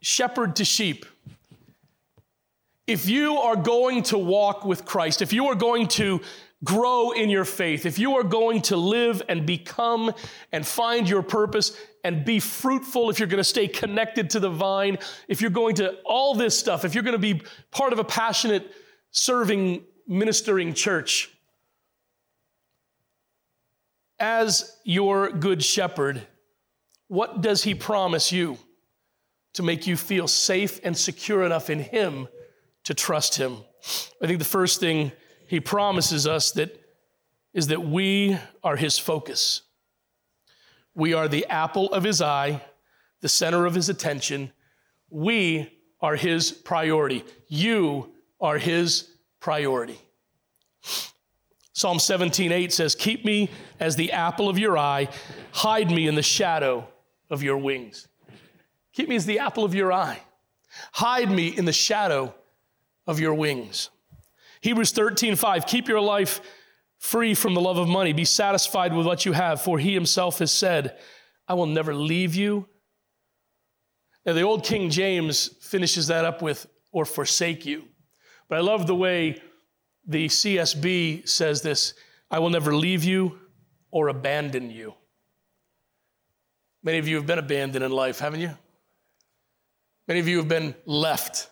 shepherd 0.00 0.56
to 0.56 0.64
sheep, 0.64 1.06
if 2.86 3.08
you 3.08 3.38
are 3.38 3.56
going 3.56 4.02
to 4.04 4.18
walk 4.18 4.64
with 4.64 4.84
Christ, 4.84 5.22
if 5.22 5.32
you 5.32 5.46
are 5.46 5.54
going 5.54 5.88
to 5.88 6.20
grow 6.62 7.12
in 7.12 7.30
your 7.30 7.44
faith, 7.44 7.86
if 7.86 7.98
you 7.98 8.16
are 8.16 8.22
going 8.22 8.60
to 8.62 8.76
live 8.76 9.22
and 9.28 9.46
become 9.46 10.12
and 10.52 10.66
find 10.66 11.08
your 11.08 11.22
purpose 11.22 11.76
and 12.04 12.24
be 12.24 12.40
fruitful, 12.40 13.10
if 13.10 13.18
you're 13.18 13.28
going 13.28 13.38
to 13.38 13.44
stay 13.44 13.68
connected 13.68 14.30
to 14.30 14.40
the 14.40 14.50
vine, 14.50 14.98
if 15.28 15.40
you're 15.40 15.50
going 15.50 15.74
to 15.76 15.96
all 16.04 16.34
this 16.34 16.58
stuff, 16.58 16.84
if 16.84 16.94
you're 16.94 17.02
going 17.04 17.12
to 17.12 17.18
be 17.18 17.40
part 17.70 17.92
of 17.92 17.98
a 17.98 18.04
passionate, 18.04 18.72
serving, 19.10 19.82
ministering 20.06 20.74
church, 20.74 21.33
as 24.18 24.78
your 24.84 25.30
good 25.30 25.62
shepherd, 25.62 26.26
what 27.08 27.40
does 27.40 27.64
he 27.64 27.74
promise 27.74 28.32
you 28.32 28.58
to 29.54 29.62
make 29.62 29.86
you 29.86 29.96
feel 29.96 30.26
safe 30.26 30.80
and 30.84 30.96
secure 30.96 31.44
enough 31.44 31.70
in 31.70 31.80
him 31.80 32.28
to 32.84 32.94
trust 32.94 33.36
him? 33.36 33.58
I 34.22 34.26
think 34.26 34.38
the 34.38 34.44
first 34.44 34.80
thing 34.80 35.12
he 35.46 35.60
promises 35.60 36.26
us 36.26 36.52
that 36.52 36.80
is 37.52 37.68
that 37.68 37.82
we 37.82 38.36
are 38.62 38.76
his 38.76 38.98
focus. 38.98 39.62
We 40.94 41.12
are 41.14 41.28
the 41.28 41.46
apple 41.46 41.92
of 41.92 42.02
his 42.02 42.20
eye, 42.20 42.62
the 43.20 43.28
center 43.28 43.66
of 43.66 43.74
his 43.74 43.88
attention. 43.88 44.52
We 45.10 45.70
are 46.00 46.16
his 46.16 46.52
priority. 46.52 47.24
You 47.48 48.12
are 48.40 48.58
his 48.58 49.08
priority. 49.40 49.98
Psalm 51.74 51.98
17:8 51.98 52.72
says, 52.72 52.94
"Keep 52.94 53.24
me 53.24 53.50
as 53.78 53.96
the 53.96 54.12
apple 54.12 54.48
of 54.48 54.58
your 54.58 54.78
eye, 54.78 55.08
hide 55.52 55.90
me 55.90 56.08
in 56.08 56.14
the 56.14 56.22
shadow 56.22 56.88
of 57.28 57.42
your 57.42 57.58
wings. 57.58 58.08
Keep 58.92 59.08
me 59.08 59.16
as 59.16 59.26
the 59.26 59.40
apple 59.40 59.64
of 59.64 59.74
your 59.74 59.92
eye. 59.92 60.22
Hide 60.92 61.30
me 61.30 61.48
in 61.48 61.64
the 61.64 61.72
shadow 61.72 62.34
of 63.06 63.20
your 63.20 63.34
wings. 63.34 63.90
Hebrews 64.60 64.92
13, 64.92 65.36
5, 65.36 65.66
keep 65.66 65.88
your 65.88 66.00
life 66.00 66.40
free 66.98 67.34
from 67.34 67.54
the 67.54 67.60
love 67.60 67.76
of 67.76 67.88
money. 67.88 68.12
Be 68.12 68.24
satisfied 68.24 68.94
with 68.94 69.04
what 69.04 69.26
you 69.26 69.32
have, 69.32 69.60
for 69.60 69.78
he 69.78 69.92
himself 69.92 70.38
has 70.38 70.52
said, 70.52 70.98
I 71.46 71.54
will 71.54 71.66
never 71.66 71.94
leave 71.94 72.34
you. 72.34 72.66
Now, 74.24 74.32
the 74.32 74.42
old 74.42 74.64
King 74.64 74.88
James 74.88 75.48
finishes 75.60 76.06
that 76.06 76.24
up 76.24 76.40
with, 76.40 76.66
or 76.92 77.04
forsake 77.04 77.66
you. 77.66 77.84
But 78.48 78.58
I 78.58 78.62
love 78.62 78.86
the 78.86 78.94
way 78.94 79.42
the 80.06 80.26
CSB 80.26 81.28
says 81.28 81.62
this 81.62 81.94
I 82.30 82.38
will 82.38 82.50
never 82.50 82.74
leave 82.74 83.04
you 83.04 83.38
or 83.90 84.08
abandon 84.08 84.70
you. 84.70 84.94
Many 86.82 86.98
of 86.98 87.08
you 87.08 87.16
have 87.16 87.26
been 87.26 87.38
abandoned 87.38 87.84
in 87.84 87.90
life, 87.90 88.18
haven't 88.18 88.40
you? 88.40 88.50
Many 90.06 90.20
of 90.20 90.28
you 90.28 90.38
have 90.38 90.48
been 90.48 90.74
left. 90.84 91.48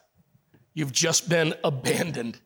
You've 0.74 0.92
just 0.92 1.28
been 1.28 1.54
abandoned. 1.64 2.38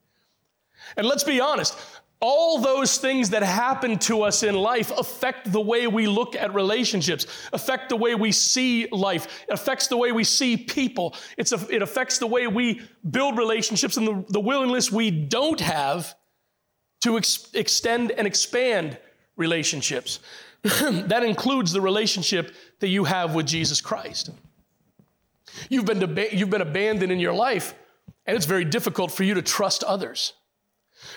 And 0.96 1.06
let's 1.06 1.24
be 1.24 1.40
honest, 1.40 1.76
all 2.20 2.60
those 2.60 2.96
things 2.96 3.30
that 3.30 3.42
happen 3.42 3.98
to 3.98 4.22
us 4.22 4.42
in 4.42 4.54
life 4.54 4.90
affect 4.96 5.52
the 5.52 5.60
way 5.60 5.86
we 5.86 6.06
look 6.06 6.34
at 6.34 6.54
relationships, 6.54 7.26
affect 7.52 7.90
the 7.90 7.96
way 7.96 8.14
we 8.14 8.32
see 8.32 8.88
life, 8.90 9.44
affects 9.50 9.88
the 9.88 9.96
way 9.96 10.12
we 10.12 10.24
see 10.24 10.56
people. 10.56 11.14
It's 11.36 11.52
a, 11.52 11.74
it 11.74 11.82
affects 11.82 12.18
the 12.18 12.26
way 12.26 12.46
we 12.46 12.80
build 13.10 13.36
relationships 13.36 13.98
and 13.98 14.06
the, 14.06 14.24
the 14.28 14.40
willingness 14.40 14.90
we 14.90 15.10
don't 15.10 15.60
have 15.60 16.14
to 17.02 17.18
ex- 17.18 17.48
extend 17.52 18.12
and 18.12 18.26
expand 18.26 18.98
relationships. 19.36 20.20
that 20.62 21.22
includes 21.22 21.70
the 21.70 21.80
relationship 21.82 22.54
that 22.80 22.88
you 22.88 23.04
have 23.04 23.34
with 23.34 23.46
Jesus 23.46 23.82
Christ. 23.82 24.30
You've 25.68 25.84
been, 25.84 26.00
you've 26.32 26.50
been 26.50 26.62
abandoned 26.62 27.12
in 27.12 27.20
your 27.20 27.34
life, 27.34 27.74
and 28.26 28.36
it's 28.36 28.46
very 28.46 28.64
difficult 28.64 29.12
for 29.12 29.22
you 29.22 29.34
to 29.34 29.42
trust 29.42 29.84
others. 29.84 30.32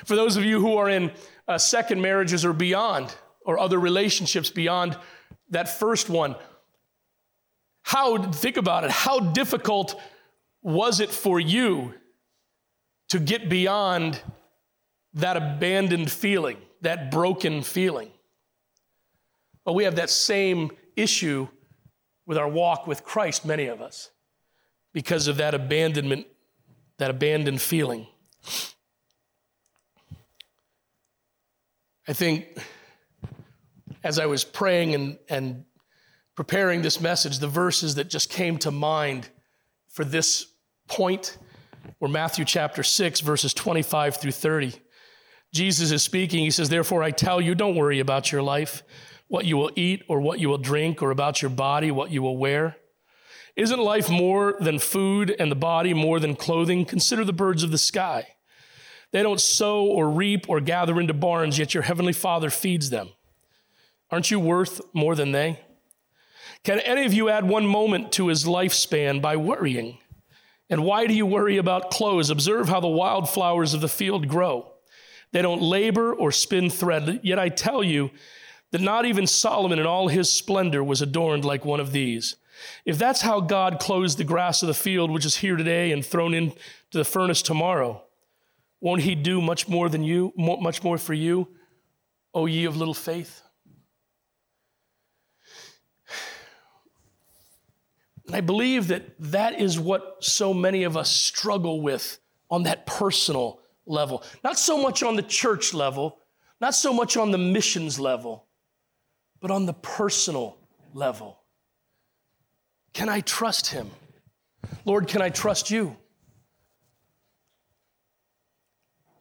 For 0.05 0.15
those 0.15 0.37
of 0.37 0.45
you 0.45 0.59
who 0.59 0.77
are 0.77 0.89
in 0.89 1.11
uh, 1.47 1.57
second 1.57 2.01
marriages 2.01 2.45
or 2.45 2.53
beyond, 2.53 3.15
or 3.45 3.57
other 3.57 3.79
relationships 3.79 4.49
beyond 4.49 4.97
that 5.49 5.79
first 5.79 6.09
one, 6.09 6.35
how, 7.81 8.31
think 8.31 8.57
about 8.57 8.83
it, 8.83 8.91
how 8.91 9.19
difficult 9.19 9.99
was 10.61 10.99
it 10.99 11.09
for 11.09 11.39
you 11.39 11.93
to 13.07 13.19
get 13.19 13.49
beyond 13.49 14.21
that 15.13 15.37
abandoned 15.37 16.11
feeling, 16.11 16.57
that 16.81 17.09
broken 17.09 17.63
feeling? 17.63 18.11
Well, 19.65 19.75
we 19.75 19.85
have 19.85 19.95
that 19.95 20.09
same 20.09 20.71
issue 20.95 21.47
with 22.25 22.37
our 22.37 22.47
walk 22.47 22.85
with 22.85 23.03
Christ, 23.03 23.45
many 23.45 23.65
of 23.67 23.81
us, 23.81 24.11
because 24.93 25.27
of 25.27 25.37
that 25.37 25.55
abandonment, 25.55 26.27
that 26.97 27.09
abandoned 27.09 27.61
feeling. 27.61 28.05
I 32.09 32.13
think 32.13 32.57
as 34.03 34.17
I 34.17 34.25
was 34.25 34.43
praying 34.43 34.95
and, 34.95 35.19
and 35.29 35.65
preparing 36.35 36.81
this 36.81 36.99
message, 36.99 37.37
the 37.37 37.47
verses 37.47 37.95
that 37.95 38.09
just 38.09 38.31
came 38.31 38.57
to 38.59 38.71
mind 38.71 39.29
for 39.89 40.03
this 40.03 40.47
point 40.87 41.37
were 41.99 42.07
Matthew 42.07 42.45
chapter 42.45 42.81
6, 42.81 43.19
verses 43.19 43.53
25 43.53 44.17
through 44.17 44.31
30. 44.31 44.73
Jesus 45.53 45.91
is 45.91 46.01
speaking. 46.01 46.39
He 46.39 46.49
says, 46.49 46.69
Therefore, 46.69 47.03
I 47.03 47.11
tell 47.11 47.39
you, 47.39 47.53
don't 47.53 47.75
worry 47.75 47.99
about 47.99 48.31
your 48.31 48.41
life 48.41 48.81
what 49.27 49.45
you 49.45 49.57
will 49.57 49.71
eat 49.75 50.01
or 50.07 50.19
what 50.19 50.39
you 50.39 50.49
will 50.49 50.57
drink, 50.57 51.03
or 51.03 51.11
about 51.11 51.43
your 51.43 51.51
body, 51.51 51.91
what 51.91 52.09
you 52.09 52.23
will 52.23 52.37
wear? 52.37 52.77
Isn't 53.55 53.79
life 53.79 54.09
more 54.09 54.55
than 54.59 54.79
food 54.79 55.35
and 55.37 55.51
the 55.51 55.55
body 55.55 55.93
more 55.93 56.19
than 56.19 56.35
clothing? 56.35 56.85
Consider 56.85 57.23
the 57.23 57.33
birds 57.33 57.61
of 57.61 57.69
the 57.69 57.77
sky. 57.77 58.29
They 59.11 59.23
don't 59.23 59.41
sow 59.41 59.85
or 59.85 60.09
reap 60.09 60.49
or 60.49 60.61
gather 60.61 60.99
into 60.99 61.13
barns, 61.13 61.57
yet 61.57 61.73
your 61.73 61.83
heavenly 61.83 62.13
Father 62.13 62.49
feeds 62.49 62.89
them. 62.89 63.09
Aren't 64.11 64.31
you 64.31 64.39
worth 64.39 64.81
more 64.93 65.15
than 65.15 65.31
they? 65.31 65.59
Can 66.63 66.79
any 66.79 67.05
of 67.05 67.13
you 67.13 67.29
add 67.29 67.47
one 67.47 67.65
moment 67.65 68.11
to 68.13 68.27
his 68.27 68.45
lifespan 68.45 69.21
by 69.21 69.35
worrying? 69.35 69.97
And 70.69 70.83
why 70.83 71.07
do 71.07 71.13
you 71.13 71.25
worry 71.25 71.57
about 71.57 71.89
clothes? 71.89 72.29
Observe 72.29 72.69
how 72.69 72.79
the 72.79 72.87
wildflowers 72.87 73.73
of 73.73 73.81
the 73.81 73.87
field 73.87 74.27
grow. 74.27 74.71
They 75.31 75.41
don't 75.41 75.61
labor 75.61 76.13
or 76.13 76.31
spin 76.31 76.69
thread, 76.69 77.21
yet 77.23 77.39
I 77.39 77.49
tell 77.49 77.83
you, 77.83 78.11
that 78.71 78.81
not 78.81 79.05
even 79.05 79.25
Solomon 79.25 79.79
in 79.79 79.85
all 79.85 80.07
his 80.07 80.31
splendor 80.31 80.83
was 80.83 81.01
adorned 81.01 81.43
like 81.43 81.65
one 81.65 81.79
of 81.79 81.91
these. 81.91 82.35
If 82.85 82.97
that's 82.97 83.21
how 83.21 83.39
God 83.39 83.79
clothes 83.79 84.15
the 84.15 84.23
grass 84.23 84.61
of 84.61 84.67
the 84.67 84.73
field, 84.73 85.09
which 85.11 85.25
is 85.25 85.37
here 85.37 85.55
today 85.55 85.91
and 85.91 86.05
thrown 86.05 86.33
into 86.33 86.57
the 86.91 87.05
furnace 87.05 87.41
tomorrow, 87.41 88.03
won't 88.81 89.01
he 89.01 89.15
do 89.15 89.41
much 89.41 89.67
more 89.67 89.89
than 89.89 90.03
you, 90.03 90.33
much 90.37 90.83
more 90.83 90.97
for 90.97 91.13
you, 91.13 91.49
O 92.33 92.45
ye 92.45 92.65
of 92.65 92.77
little 92.77 92.93
faith? 92.93 93.41
And 98.27 98.35
I 98.35 98.41
believe 98.41 98.89
that 98.89 99.19
that 99.19 99.59
is 99.59 99.79
what 99.79 100.23
so 100.23 100.53
many 100.53 100.83
of 100.83 100.95
us 100.95 101.09
struggle 101.09 101.81
with 101.81 102.19
on 102.51 102.63
that 102.63 102.85
personal 102.85 103.59
level. 103.87 104.23
Not 104.43 104.59
so 104.59 104.81
much 104.81 105.01
on 105.01 105.15
the 105.15 105.23
church 105.23 105.73
level, 105.73 106.19
not 106.61 106.75
so 106.75 106.93
much 106.93 107.17
on 107.17 107.31
the 107.31 107.39
missions 107.39 107.99
level, 107.99 108.45
but 109.41 109.49
on 109.49 109.65
the 109.65 109.73
personal 109.73 110.57
level. 110.93 111.39
Can 112.93 113.09
I 113.09 113.21
trust 113.21 113.67
him? 113.67 113.89
Lord, 114.85 115.07
can 115.07 115.21
I 115.21 115.29
trust 115.29 115.71
you? 115.71 115.97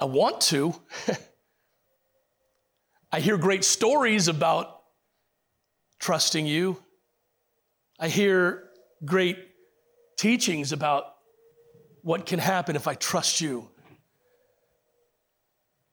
I 0.01 0.05
want 0.05 0.41
to. 0.43 0.75
I 3.13 3.21
hear 3.21 3.37
great 3.37 3.65
stories 3.65 4.29
about 4.29 4.83
trusting 5.99 6.47
you. 6.47 6.83
I 7.99 8.09
hear 8.09 8.65
great 9.05 9.39
teachings 10.17 10.73
about 10.73 11.15
what 12.03 12.27
can 12.27 12.39
happen 12.39 12.77
if 12.77 12.87
I 12.87 12.95
trust 12.95 13.41
you. 13.41 13.69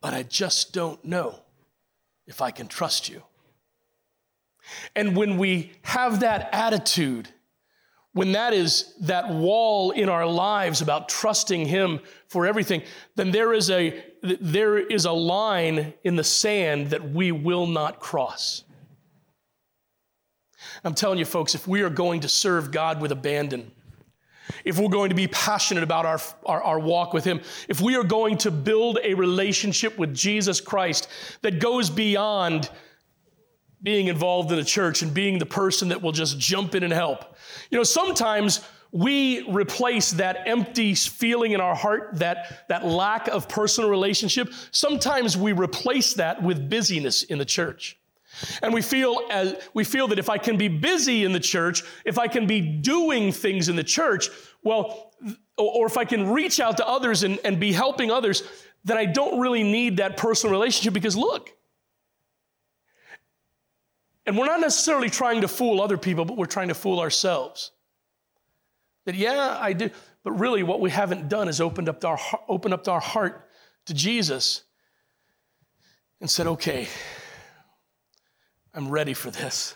But 0.01 0.13
I 0.13 0.23
just 0.23 0.73
don't 0.73 1.03
know 1.03 1.39
if 2.27 2.41
I 2.41 2.51
can 2.51 2.67
trust 2.67 3.09
you. 3.09 3.23
And 4.95 5.15
when 5.15 5.37
we 5.37 5.71
have 5.83 6.21
that 6.21 6.49
attitude, 6.51 7.29
when 8.15 8.31
that 8.31 8.53
is 8.53 8.93
that 9.01 9.29
wall 9.29 9.91
in 9.91 10.07
our 10.07 10.25
lives 10.25 10.81
about 10.81 11.09
trusting 11.09 11.65
him 11.65 11.99
for 12.29 12.47
everything 12.47 12.81
then 13.15 13.29
there 13.29 13.53
is 13.53 13.69
a 13.69 14.03
there 14.23 14.77
is 14.77 15.03
a 15.03 15.11
line 15.11 15.93
in 16.03 16.15
the 16.15 16.23
sand 16.23 16.89
that 16.89 17.11
we 17.11 17.31
will 17.31 17.67
not 17.67 17.99
cross. 17.99 18.63
I'm 20.83 20.95
telling 20.95 21.19
you 21.19 21.25
folks 21.25 21.53
if 21.55 21.67
we 21.67 21.81
are 21.81 21.89
going 21.89 22.21
to 22.21 22.29
serve 22.29 22.71
god 22.71 23.01
with 23.01 23.11
abandon 23.11 23.71
if 24.63 24.79
we're 24.79 24.89
going 24.89 25.09
to 25.09 25.15
be 25.15 25.27
passionate 25.27 25.83
about 25.83 26.05
our, 26.05 26.19
our, 26.45 26.61
our, 26.61 26.79
walk 26.79 27.13
with 27.13 27.23
Him, 27.23 27.41
if 27.67 27.81
we 27.81 27.95
are 27.95 28.03
going 28.03 28.37
to 28.39 28.51
build 28.51 28.99
a 29.03 29.15
relationship 29.15 29.97
with 29.97 30.13
Jesus 30.13 30.61
Christ 30.61 31.07
that 31.41 31.59
goes 31.59 31.89
beyond 31.89 32.69
being 33.85 34.07
involved 34.07 34.51
in 34.51 34.57
a 34.57 34.63
church 34.63 35.03
and 35.03 35.13
being 35.13 35.37
the 35.37 35.45
person 35.45 35.89
that 35.89 36.01
will 36.01 36.11
just 36.11 36.39
jump 36.39 36.73
in 36.73 36.83
and 36.83 36.91
help. 36.91 37.37
You 37.69 37.77
know, 37.77 37.83
sometimes 37.83 38.61
we 38.91 39.47
replace 39.49 40.11
that 40.11 40.47
empty 40.47 40.95
feeling 40.95 41.51
in 41.51 41.61
our 41.61 41.75
heart, 41.75 42.09
that, 42.13 42.65
that 42.67 42.83
lack 42.83 43.27
of 43.27 43.47
personal 43.47 43.89
relationship, 43.89 44.51
sometimes 44.71 45.37
we 45.37 45.51
replace 45.51 46.15
that 46.15 46.41
with 46.41 46.67
busyness 46.67 47.23
in 47.23 47.37
the 47.37 47.45
church. 47.45 47.99
And 48.63 48.73
we 48.73 48.81
feel 48.81 49.19
as 49.29 49.55
we 49.73 49.83
feel 49.83 50.07
that 50.07 50.19
if 50.19 50.29
I 50.29 50.37
can 50.39 50.57
be 50.57 50.67
busy 50.67 51.23
in 51.23 51.31
the 51.31 51.39
church, 51.39 51.83
if 52.05 52.17
I 52.17 52.27
can 52.27 52.47
be 52.47 52.59
doing 52.59 53.31
things 53.31 53.69
in 53.69 53.75
the 53.75 53.83
church, 53.83 54.29
well, 54.63 55.13
or 55.57 55.85
if 55.85 55.95
I 55.95 56.05
can 56.05 56.31
reach 56.31 56.59
out 56.59 56.77
to 56.77 56.87
others 56.87 57.23
and, 57.23 57.39
and 57.45 57.59
be 57.59 57.71
helping 57.71 58.11
others, 58.11 58.43
then 58.83 58.97
I 58.97 59.05
don't 59.05 59.39
really 59.39 59.63
need 59.63 59.97
that 59.97 60.17
personal 60.17 60.51
relationship 60.51 60.93
because 60.93 61.15
look, 61.15 61.51
and 64.25 64.37
we're 64.37 64.45
not 64.45 64.59
necessarily 64.59 65.09
trying 65.09 65.41
to 65.41 65.47
fool 65.47 65.81
other 65.81 65.97
people, 65.97 66.25
but 66.25 66.35
we're 66.35 66.45
trying 66.45 66.69
to 66.69 66.73
fool 66.73 66.99
ourselves. 66.99 67.71
That, 69.05 69.15
yeah, 69.15 69.57
I 69.59 69.73
do. 69.73 69.89
But 70.23 70.33
really, 70.33 70.63
what 70.63 70.81
we 70.81 70.89
haven't 70.89 71.29
done 71.29 71.47
is 71.47 71.61
opened 71.61 71.89
up 71.89 72.03
our, 72.03 72.19
opened 72.47 72.73
up 72.73 72.87
our 72.87 72.99
heart 72.99 73.47
to 73.85 73.93
Jesus 73.93 74.63
and 76.19 76.29
said, 76.29 76.47
okay, 76.47 76.87
I'm 78.73 78.89
ready 78.89 79.13
for 79.13 79.29
this. 79.29 79.75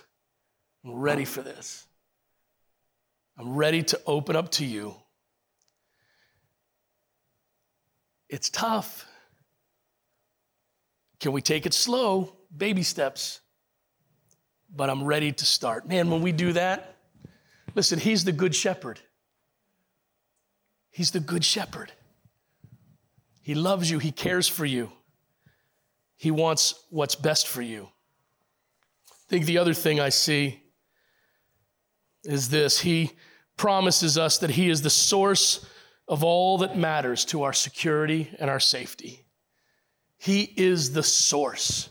I'm 0.83 0.95
ready 0.95 1.25
for 1.25 1.43
this. 1.43 1.85
I'm 3.37 3.55
ready 3.55 3.83
to 3.83 4.01
open 4.07 4.35
up 4.35 4.49
to 4.53 4.65
you. 4.65 4.95
It's 8.27 8.49
tough. 8.49 9.05
Can 11.19 11.33
we 11.33 11.41
take 11.41 11.65
it 11.65 11.73
slow? 11.73 12.35
Baby 12.55 12.81
steps 12.81 13.41
but 14.75 14.89
I'm 14.89 15.03
ready 15.03 15.31
to 15.31 15.45
start. 15.45 15.87
Man, 15.87 16.09
when 16.09 16.21
we 16.21 16.31
do 16.31 16.53
that, 16.53 16.95
listen, 17.75 17.99
He's 17.99 18.23
the 18.23 18.31
good 18.31 18.55
shepherd. 18.55 18.99
He's 20.91 21.11
the 21.11 21.19
good 21.19 21.43
shepherd. 21.43 21.91
He 23.41 23.55
loves 23.55 23.89
you, 23.89 23.99
He 23.99 24.11
cares 24.11 24.47
for 24.47 24.65
you, 24.65 24.91
He 26.17 26.31
wants 26.31 26.85
what's 26.89 27.15
best 27.15 27.47
for 27.47 27.61
you. 27.61 27.89
I 29.11 29.29
think 29.29 29.45
the 29.45 29.57
other 29.57 29.73
thing 29.73 29.99
I 29.99 30.09
see 30.09 30.63
is 32.23 32.49
this 32.49 32.79
He 32.79 33.11
promises 33.57 34.17
us 34.17 34.37
that 34.39 34.51
He 34.51 34.69
is 34.69 34.81
the 34.81 34.89
source 34.89 35.65
of 36.07 36.23
all 36.23 36.57
that 36.59 36.77
matters 36.77 37.23
to 37.25 37.43
our 37.43 37.53
security 37.53 38.29
and 38.39 38.49
our 38.49 38.59
safety. 38.59 39.25
He 40.17 40.41
is 40.57 40.93
the 40.93 41.03
source 41.03 41.89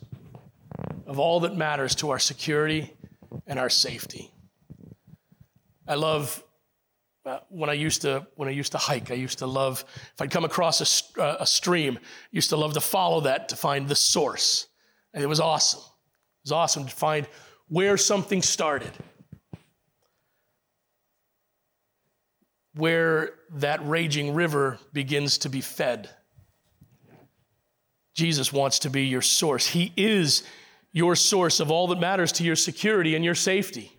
of 1.09 1.19
all 1.19 1.41
that 1.41 1.57
matters 1.57 1.95
to 1.97 2.11
our 2.11 2.19
security 2.19 2.93
and 3.47 3.59
our 3.59 3.71
safety. 3.71 4.31
I 5.89 5.95
love 5.95 6.45
uh, 7.25 7.41
when 7.49 7.71
I 7.71 7.73
used 7.73 8.03
to 8.03 8.27
when 8.37 8.49
I 8.49 8.53
used 8.53 8.73
to 8.73 8.79
hike. 8.79 9.11
I 9.11 9.15
used 9.15 9.39
to 9.39 9.47
love 9.47 9.85
if 10.15 10.21
I'd 10.21 10.31
come 10.31 10.45
across 10.45 11.11
a, 11.17 11.21
uh, 11.21 11.37
a 11.41 11.47
stream. 11.47 11.99
Used 12.31 12.51
to 12.51 12.57
love 12.57 12.75
to 12.75 12.81
follow 12.81 13.23
that 13.23 13.49
to 13.49 13.57
find 13.57 13.89
the 13.89 13.95
source, 13.95 14.69
and 15.15 15.25
it 15.25 15.27
was 15.27 15.41
awesome. 15.41 15.81
It 15.81 16.45
was 16.45 16.53
awesome 16.53 16.85
to 16.85 16.95
find 16.95 17.27
where 17.69 17.97
something 17.97 18.43
started, 18.43 18.93
where 22.75 23.31
that 23.55 23.87
raging 23.89 24.35
river 24.35 24.79
begins 24.93 25.39
to 25.39 25.49
be 25.49 25.63
fed. 25.63 26.11
Jesus 28.15 28.53
wants 28.53 28.81
to 28.81 28.91
be 28.91 29.07
your 29.07 29.23
source. 29.23 29.67
He 29.67 29.93
is 29.97 30.43
your 30.93 31.17
source 31.17 31.61
of 31.61 31.71
all 31.71 31.89
that 31.89 32.01
matters 32.01 32.33
to 32.33 32.45
your 32.45 32.57
security 32.57 33.15
and 33.15 33.25
your 33.25 33.35
safety. 33.35 33.93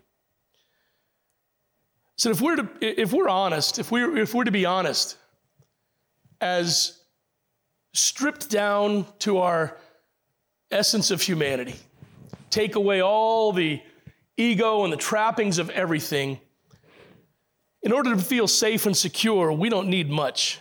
So 2.16 2.30
if 2.30 2.40
we're 2.40 2.56
to, 2.56 2.68
if 2.82 3.12
we're 3.12 3.28
honest, 3.28 3.78
if 3.78 3.90
we're 3.90 4.16
if 4.18 4.34
we're 4.34 4.44
to 4.44 4.50
be 4.50 4.66
honest, 4.66 5.16
as 6.40 6.98
stripped 7.94 8.50
down 8.50 9.06
to 9.20 9.38
our 9.38 9.78
essence 10.70 11.10
of 11.10 11.22
humanity, 11.22 11.76
take 12.50 12.74
away 12.74 13.02
all 13.02 13.52
the 13.52 13.80
ego 14.36 14.84
and 14.84 14.92
the 14.92 14.96
trappings 14.96 15.58
of 15.58 15.70
everything. 15.70 16.40
In 17.82 17.92
order 17.92 18.14
to 18.14 18.20
feel 18.20 18.46
safe 18.46 18.84
and 18.84 18.94
secure, 18.96 19.50
we 19.52 19.70
don't 19.70 19.88
need 19.88 20.10
much. 20.10 20.58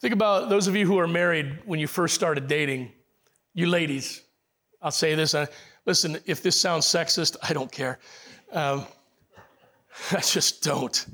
Think 0.00 0.14
about 0.14 0.48
those 0.48 0.68
of 0.68 0.76
you 0.76 0.86
who 0.86 0.98
are 0.98 1.08
married 1.08 1.58
when 1.66 1.80
you 1.80 1.86
first 1.86 2.14
started 2.14 2.46
dating. 2.46 2.92
You 3.52 3.66
ladies, 3.66 4.22
I'll 4.80 4.92
say 4.92 5.16
this. 5.16 5.34
Uh, 5.34 5.46
listen, 5.84 6.18
if 6.24 6.40
this 6.40 6.58
sounds 6.58 6.86
sexist, 6.86 7.36
I 7.42 7.52
don't 7.52 7.70
care. 7.70 7.98
Um, 8.52 8.86
I 10.12 10.20
just 10.20 10.62
don't. 10.62 11.06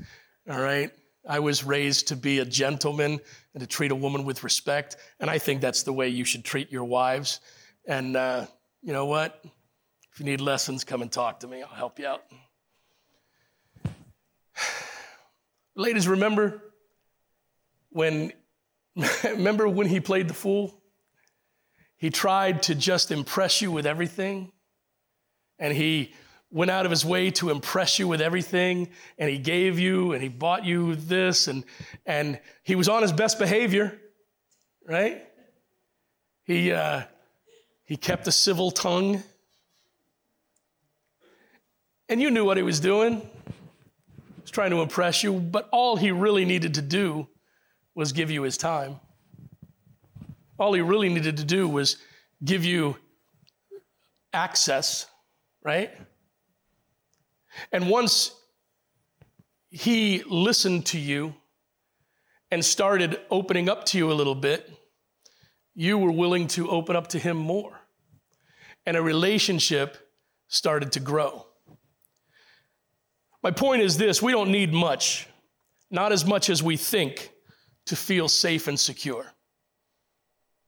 All 0.50 0.60
right? 0.60 0.90
I 1.26 1.38
was 1.38 1.64
raised 1.64 2.08
to 2.08 2.16
be 2.16 2.40
a 2.40 2.44
gentleman 2.44 3.18
and 3.54 3.60
to 3.60 3.66
treat 3.66 3.90
a 3.90 3.94
woman 3.94 4.24
with 4.24 4.44
respect. 4.44 4.96
And 5.18 5.30
I 5.30 5.38
think 5.38 5.62
that's 5.62 5.82
the 5.82 5.94
way 5.94 6.08
you 6.08 6.24
should 6.24 6.44
treat 6.44 6.70
your 6.70 6.84
wives. 6.84 7.40
And 7.86 8.16
uh, 8.16 8.46
you 8.82 8.92
know 8.92 9.06
what? 9.06 9.42
If 10.12 10.20
you 10.20 10.26
need 10.26 10.42
lessons, 10.42 10.84
come 10.84 11.00
and 11.00 11.10
talk 11.10 11.40
to 11.40 11.48
me. 11.48 11.62
I'll 11.62 11.68
help 11.68 11.98
you 11.98 12.06
out. 12.06 12.22
Ladies, 15.74 16.06
remember 16.06 16.62
when 17.90 18.32
remember 19.24 19.68
when 19.68 19.86
he 19.88 20.00
played 20.00 20.28
the 20.28 20.34
fool? 20.34 20.82
He 21.98 22.10
tried 22.10 22.62
to 22.64 22.74
just 22.74 23.10
impress 23.10 23.62
you 23.62 23.72
with 23.72 23.86
everything. 23.86 24.52
And 25.58 25.74
he 25.74 26.12
went 26.50 26.70
out 26.70 26.84
of 26.84 26.90
his 26.90 27.04
way 27.04 27.30
to 27.32 27.50
impress 27.50 27.98
you 27.98 28.06
with 28.06 28.20
everything. 28.20 28.88
And 29.18 29.30
he 29.30 29.38
gave 29.38 29.78
you 29.78 30.12
and 30.12 30.22
he 30.22 30.28
bought 30.28 30.64
you 30.64 30.94
this. 30.94 31.48
And, 31.48 31.64
and 32.04 32.38
he 32.62 32.74
was 32.74 32.88
on 32.88 33.02
his 33.02 33.12
best 33.12 33.38
behavior, 33.38 33.98
right? 34.86 35.26
He, 36.44 36.70
uh, 36.72 37.02
he 37.84 37.96
kept 37.96 38.26
a 38.28 38.32
civil 38.32 38.70
tongue. 38.70 39.22
And 42.08 42.20
you 42.20 42.30
knew 42.30 42.44
what 42.44 42.56
he 42.56 42.62
was 42.62 42.78
doing. 42.78 43.20
He 43.20 44.42
was 44.42 44.50
trying 44.50 44.70
to 44.70 44.80
impress 44.80 45.22
you. 45.22 45.32
But 45.32 45.68
all 45.72 45.96
he 45.96 46.12
really 46.12 46.44
needed 46.44 46.74
to 46.74 46.82
do 46.82 47.26
was 47.94 48.12
give 48.12 48.30
you 48.30 48.42
his 48.42 48.58
time. 48.58 49.00
All 50.58 50.72
he 50.72 50.80
really 50.80 51.08
needed 51.08 51.36
to 51.38 51.44
do 51.44 51.68
was 51.68 51.96
give 52.44 52.64
you 52.64 52.96
access, 54.32 55.06
right? 55.62 55.90
And 57.72 57.88
once 57.88 58.32
he 59.70 60.22
listened 60.28 60.86
to 60.86 60.98
you 60.98 61.34
and 62.50 62.64
started 62.64 63.20
opening 63.30 63.68
up 63.68 63.84
to 63.86 63.98
you 63.98 64.10
a 64.10 64.14
little 64.14 64.34
bit, 64.34 64.70
you 65.74 65.98
were 65.98 66.12
willing 66.12 66.48
to 66.48 66.70
open 66.70 66.96
up 66.96 67.08
to 67.08 67.18
him 67.18 67.36
more. 67.36 67.78
And 68.86 68.96
a 68.96 69.02
relationship 69.02 69.98
started 70.48 70.92
to 70.92 71.00
grow. 71.00 71.46
My 73.42 73.50
point 73.50 73.82
is 73.82 73.98
this 73.98 74.22
we 74.22 74.32
don't 74.32 74.50
need 74.50 74.72
much, 74.72 75.28
not 75.90 76.12
as 76.12 76.24
much 76.24 76.48
as 76.50 76.62
we 76.62 76.76
think, 76.76 77.30
to 77.86 77.96
feel 77.96 78.28
safe 78.28 78.68
and 78.68 78.78
secure. 78.78 79.35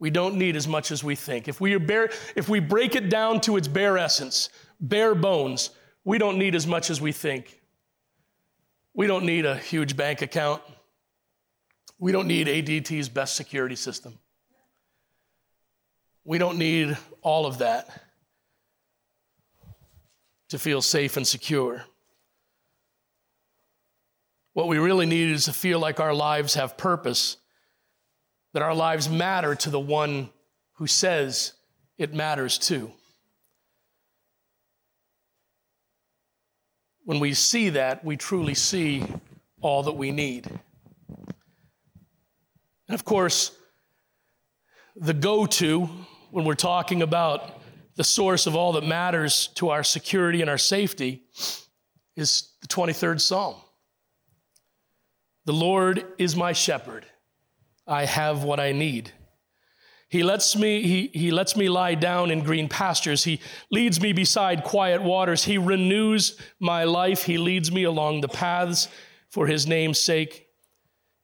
We 0.00 0.10
don't 0.10 0.36
need 0.36 0.54
as 0.54 0.68
much 0.68 0.90
as 0.90 1.02
we 1.02 1.14
think. 1.14 1.48
If 1.48 1.60
we, 1.60 1.76
bare, 1.78 2.10
if 2.36 2.48
we 2.48 2.60
break 2.60 2.94
it 2.94 3.10
down 3.10 3.40
to 3.42 3.56
its 3.56 3.66
bare 3.66 3.98
essence, 3.98 4.48
bare 4.80 5.14
bones, 5.14 5.70
we 6.04 6.18
don't 6.18 6.38
need 6.38 6.54
as 6.54 6.66
much 6.66 6.90
as 6.90 7.00
we 7.00 7.12
think. 7.12 7.60
We 8.94 9.06
don't 9.06 9.24
need 9.24 9.44
a 9.44 9.56
huge 9.56 9.96
bank 9.96 10.22
account. 10.22 10.62
We 11.98 12.12
don't 12.12 12.28
need 12.28 12.46
ADT's 12.46 13.08
best 13.08 13.34
security 13.34 13.76
system. 13.76 14.18
We 16.24 16.38
don't 16.38 16.58
need 16.58 16.96
all 17.22 17.46
of 17.46 17.58
that 17.58 17.88
to 20.50 20.58
feel 20.58 20.80
safe 20.80 21.16
and 21.16 21.26
secure. 21.26 21.84
What 24.52 24.68
we 24.68 24.78
really 24.78 25.06
need 25.06 25.30
is 25.30 25.46
to 25.46 25.52
feel 25.52 25.80
like 25.80 26.00
our 26.00 26.14
lives 26.14 26.54
have 26.54 26.76
purpose 26.76 27.37
that 28.52 28.62
our 28.62 28.74
lives 28.74 29.08
matter 29.08 29.54
to 29.54 29.70
the 29.70 29.80
one 29.80 30.30
who 30.74 30.86
says 30.86 31.52
it 31.98 32.14
matters 32.14 32.58
too. 32.58 32.92
When 37.04 37.20
we 37.20 37.34
see 37.34 37.70
that, 37.70 38.04
we 38.04 38.16
truly 38.16 38.54
see 38.54 39.04
all 39.60 39.84
that 39.84 39.94
we 39.94 40.10
need. 40.10 40.46
And 42.86 42.94
of 42.94 43.04
course, 43.04 43.52
the 44.94 45.14
go 45.14 45.46
to 45.46 45.88
when 46.30 46.44
we're 46.44 46.54
talking 46.54 47.02
about 47.02 47.60
the 47.96 48.04
source 48.04 48.46
of 48.46 48.54
all 48.54 48.72
that 48.72 48.84
matters 48.84 49.48
to 49.56 49.70
our 49.70 49.82
security 49.82 50.40
and 50.40 50.48
our 50.48 50.58
safety 50.58 51.22
is 52.16 52.50
the 52.60 52.68
23rd 52.68 53.20
Psalm. 53.20 53.56
The 55.46 55.52
Lord 55.52 56.04
is 56.18 56.36
my 56.36 56.52
shepherd. 56.52 57.06
I 57.88 58.04
have 58.04 58.44
what 58.44 58.60
I 58.60 58.72
need. 58.72 59.12
He 60.10 60.22
lets 60.22 60.56
me, 60.56 60.82
he, 60.82 61.10
he 61.12 61.30
lets 61.30 61.56
me 61.56 61.68
lie 61.68 61.94
down 61.94 62.30
in 62.30 62.42
green 62.42 62.68
pastures. 62.68 63.24
He 63.24 63.40
leads 63.70 64.00
me 64.00 64.12
beside 64.12 64.64
quiet 64.64 65.02
waters. 65.02 65.44
He 65.44 65.58
renews 65.58 66.38
my 66.60 66.84
life. 66.84 67.24
He 67.24 67.36
leads 67.36 67.70
me 67.70 67.84
along 67.84 68.20
the 68.20 68.28
paths 68.28 68.88
for 69.28 69.46
his 69.46 69.66
name's 69.66 70.00
sake. 70.00 70.46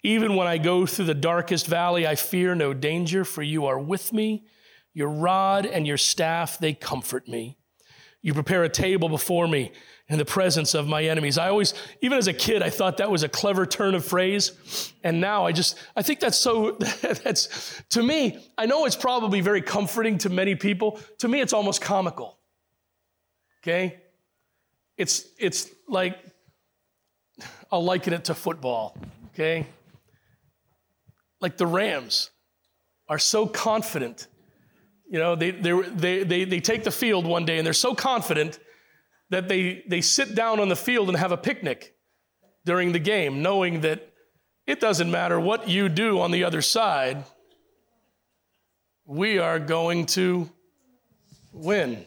Even 0.03 0.37
when 0.37 0.47
I 0.47 0.59
go 0.59 0.85
through 0.85 1.07
the 1.07 1.15
darkest 1.15 1.67
valley, 1.67 2.07
I 2.07 2.15
fear 2.15 2.55
no 2.55 2.75
danger, 2.75 3.25
for 3.25 3.43
you 3.43 3.65
are 3.65 3.79
with 3.79 4.13
me. 4.13 4.45
Your 4.93 5.09
rod 5.09 5.65
and 5.65 5.87
your 5.87 5.97
staff, 5.97 6.59
they 6.59 6.75
comfort 6.75 7.27
me. 7.27 7.57
You 8.21 8.35
prepare 8.35 8.65
a 8.65 8.69
table 8.69 9.09
before 9.09 9.49
me 9.49 9.73
in 10.09 10.19
the 10.19 10.25
presence 10.25 10.75
of 10.75 10.87
my 10.87 11.05
enemies. 11.05 11.39
I 11.39 11.49
always, 11.49 11.73
even 12.03 12.19
as 12.19 12.27
a 12.27 12.33
kid, 12.33 12.63
I 12.63 12.69
thought 12.69 12.99
that 12.99 13.11
was 13.11 13.23
a 13.23 13.29
clever 13.29 13.65
turn 13.65 13.95
of 13.95 14.05
phrase. 14.05 14.93
And 15.03 15.21
now 15.21 15.47
I 15.47 15.53
just, 15.53 15.79
I 15.97 16.03
think 16.03 16.21
that's 16.21 16.37
so, 16.37 16.73
that's, 17.23 17.83
to 17.91 18.03
me, 18.03 18.39
I 18.59 18.67
know 18.67 18.85
it's 18.85 18.97
probably 18.97 19.41
very 19.41 19.63
comforting 19.63 20.19
to 20.19 20.29
many 20.29 20.57
people. 20.57 21.01
To 21.19 21.29
me, 21.29 21.41
it's 21.41 21.55
almost 21.55 21.81
comical. 21.81 22.39
Okay? 23.63 23.99
It's, 24.99 25.27
it's 25.39 25.71
like, 25.89 26.19
I'll 27.73 27.85
liken 27.85 28.13
it 28.13 28.27
to 28.27 28.35
football. 28.35 28.97
Okay? 29.33 29.67
Like 31.41 31.57
the 31.57 31.67
Rams 31.67 32.31
are 33.09 33.19
so 33.19 33.47
confident. 33.47 34.27
You 35.11 35.19
know, 35.19 35.35
they, 35.35 35.51
they, 35.51 35.73
they, 35.73 36.25
they 36.25 36.45
they 36.45 36.61
take 36.61 36.85
the 36.85 36.91
field 36.91 37.27
one 37.27 37.45
day 37.45 37.59
and 37.59 37.67
they're 37.67 37.73
so 37.73 37.95
confident 37.95 38.59
that 39.35 39.49
they, 39.49 39.83
they 39.89 40.01
sit 40.01 40.37
down 40.37 40.61
on 40.61 40.69
the 40.69 40.77
field 40.77 41.09
and 41.09 41.19
have 41.19 41.33
a 41.33 41.37
picnic 41.37 41.97
during 42.65 42.93
the 42.93 43.01
game, 43.01 43.43
knowing 43.43 43.81
that 43.81 44.13
it 44.65 44.79
doesn't 44.79 45.11
matter 45.11 45.41
what 45.41 45.69
you 45.69 45.89
do 45.89 46.21
on 46.21 46.31
the 46.31 46.45
other 46.45 46.63
side, 46.63 47.25
we 49.05 49.41
are 49.41 49.59
going 49.59 50.07
to 50.07 50.49
win. 51.53 52.07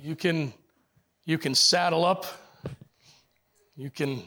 You 0.00 0.14
can, 0.14 0.52
you 1.24 1.36
can 1.36 1.56
saddle 1.56 2.04
up, 2.04 2.26
you 3.74 3.90
can 3.90 4.22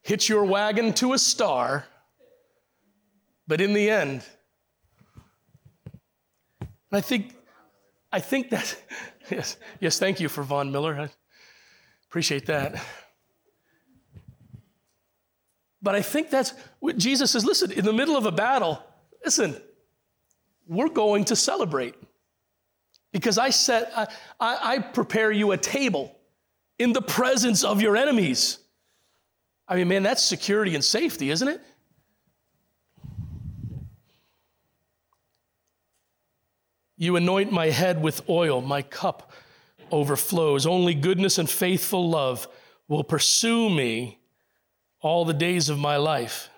hitch 0.00 0.26
your 0.26 0.46
wagon 0.46 0.94
to 0.94 1.12
a 1.12 1.18
star, 1.18 1.84
but 3.46 3.60
in 3.60 3.74
the 3.74 3.90
end, 3.90 4.22
I 6.90 7.02
think, 7.02 7.36
I 8.10 8.20
think 8.20 8.48
that 8.48 8.74
Yes, 9.30 9.56
yes, 9.80 9.98
thank 9.98 10.20
you 10.20 10.28
for 10.28 10.42
Von 10.42 10.70
Miller. 10.70 10.94
I 10.96 11.08
appreciate 12.08 12.46
that. 12.46 12.80
But 15.82 15.94
I 15.94 16.02
think 16.02 16.30
that's 16.30 16.52
what 16.80 16.96
Jesus 16.96 17.30
says 17.30 17.44
listen, 17.44 17.70
in 17.72 17.84
the 17.84 17.92
middle 17.92 18.16
of 18.16 18.26
a 18.26 18.32
battle, 18.32 18.82
listen, 19.24 19.56
we're 20.66 20.88
going 20.88 21.24
to 21.26 21.36
celebrate. 21.36 21.94
Because 23.12 23.38
I 23.38 23.50
set, 23.50 23.92
I, 23.96 24.06
I, 24.40 24.78
prepare 24.78 25.30
you 25.30 25.52
a 25.52 25.56
table 25.56 26.14
in 26.78 26.92
the 26.92 27.00
presence 27.00 27.64
of 27.64 27.80
your 27.80 27.96
enemies. 27.96 28.58
I 29.68 29.76
mean, 29.76 29.88
man, 29.88 30.02
that's 30.02 30.22
security 30.22 30.74
and 30.74 30.84
safety, 30.84 31.30
isn't 31.30 31.48
it? 31.48 31.60
You 36.96 37.16
anoint 37.16 37.52
my 37.52 37.66
head 37.66 38.02
with 38.02 38.28
oil, 38.28 38.62
my 38.62 38.82
cup 38.82 39.32
overflows. 39.90 40.66
Only 40.66 40.94
goodness 40.94 41.38
and 41.38 41.48
faithful 41.48 42.08
love 42.08 42.48
will 42.88 43.04
pursue 43.04 43.68
me 43.68 44.18
all 45.00 45.24
the 45.24 45.34
days 45.34 45.68
of 45.68 45.78
my 45.78 45.96
life, 45.96 46.48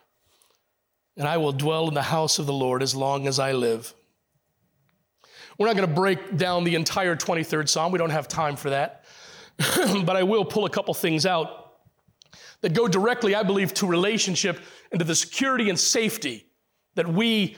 and 1.16 1.26
I 1.26 1.36
will 1.38 1.52
dwell 1.52 1.88
in 1.88 1.94
the 1.94 2.02
house 2.02 2.38
of 2.38 2.46
the 2.46 2.52
Lord 2.52 2.82
as 2.82 2.94
long 2.94 3.26
as 3.26 3.38
I 3.38 3.52
live. 3.52 3.92
We're 5.58 5.66
not 5.66 5.76
going 5.76 5.88
to 5.88 5.94
break 5.94 6.36
down 6.36 6.62
the 6.62 6.76
entire 6.76 7.16
23rd 7.16 7.68
Psalm, 7.68 7.90
we 7.90 7.98
don't 7.98 8.10
have 8.10 8.28
time 8.28 8.56
for 8.56 8.70
that. 8.70 9.04
but 9.58 10.16
I 10.16 10.22
will 10.22 10.44
pull 10.44 10.66
a 10.66 10.70
couple 10.70 10.94
things 10.94 11.26
out 11.26 11.72
that 12.60 12.74
go 12.74 12.86
directly, 12.86 13.34
I 13.34 13.42
believe, 13.42 13.74
to 13.74 13.86
relationship 13.86 14.60
and 14.92 15.00
to 15.00 15.04
the 15.04 15.16
security 15.16 15.68
and 15.68 15.78
safety 15.78 16.46
that 16.94 17.08
we 17.08 17.56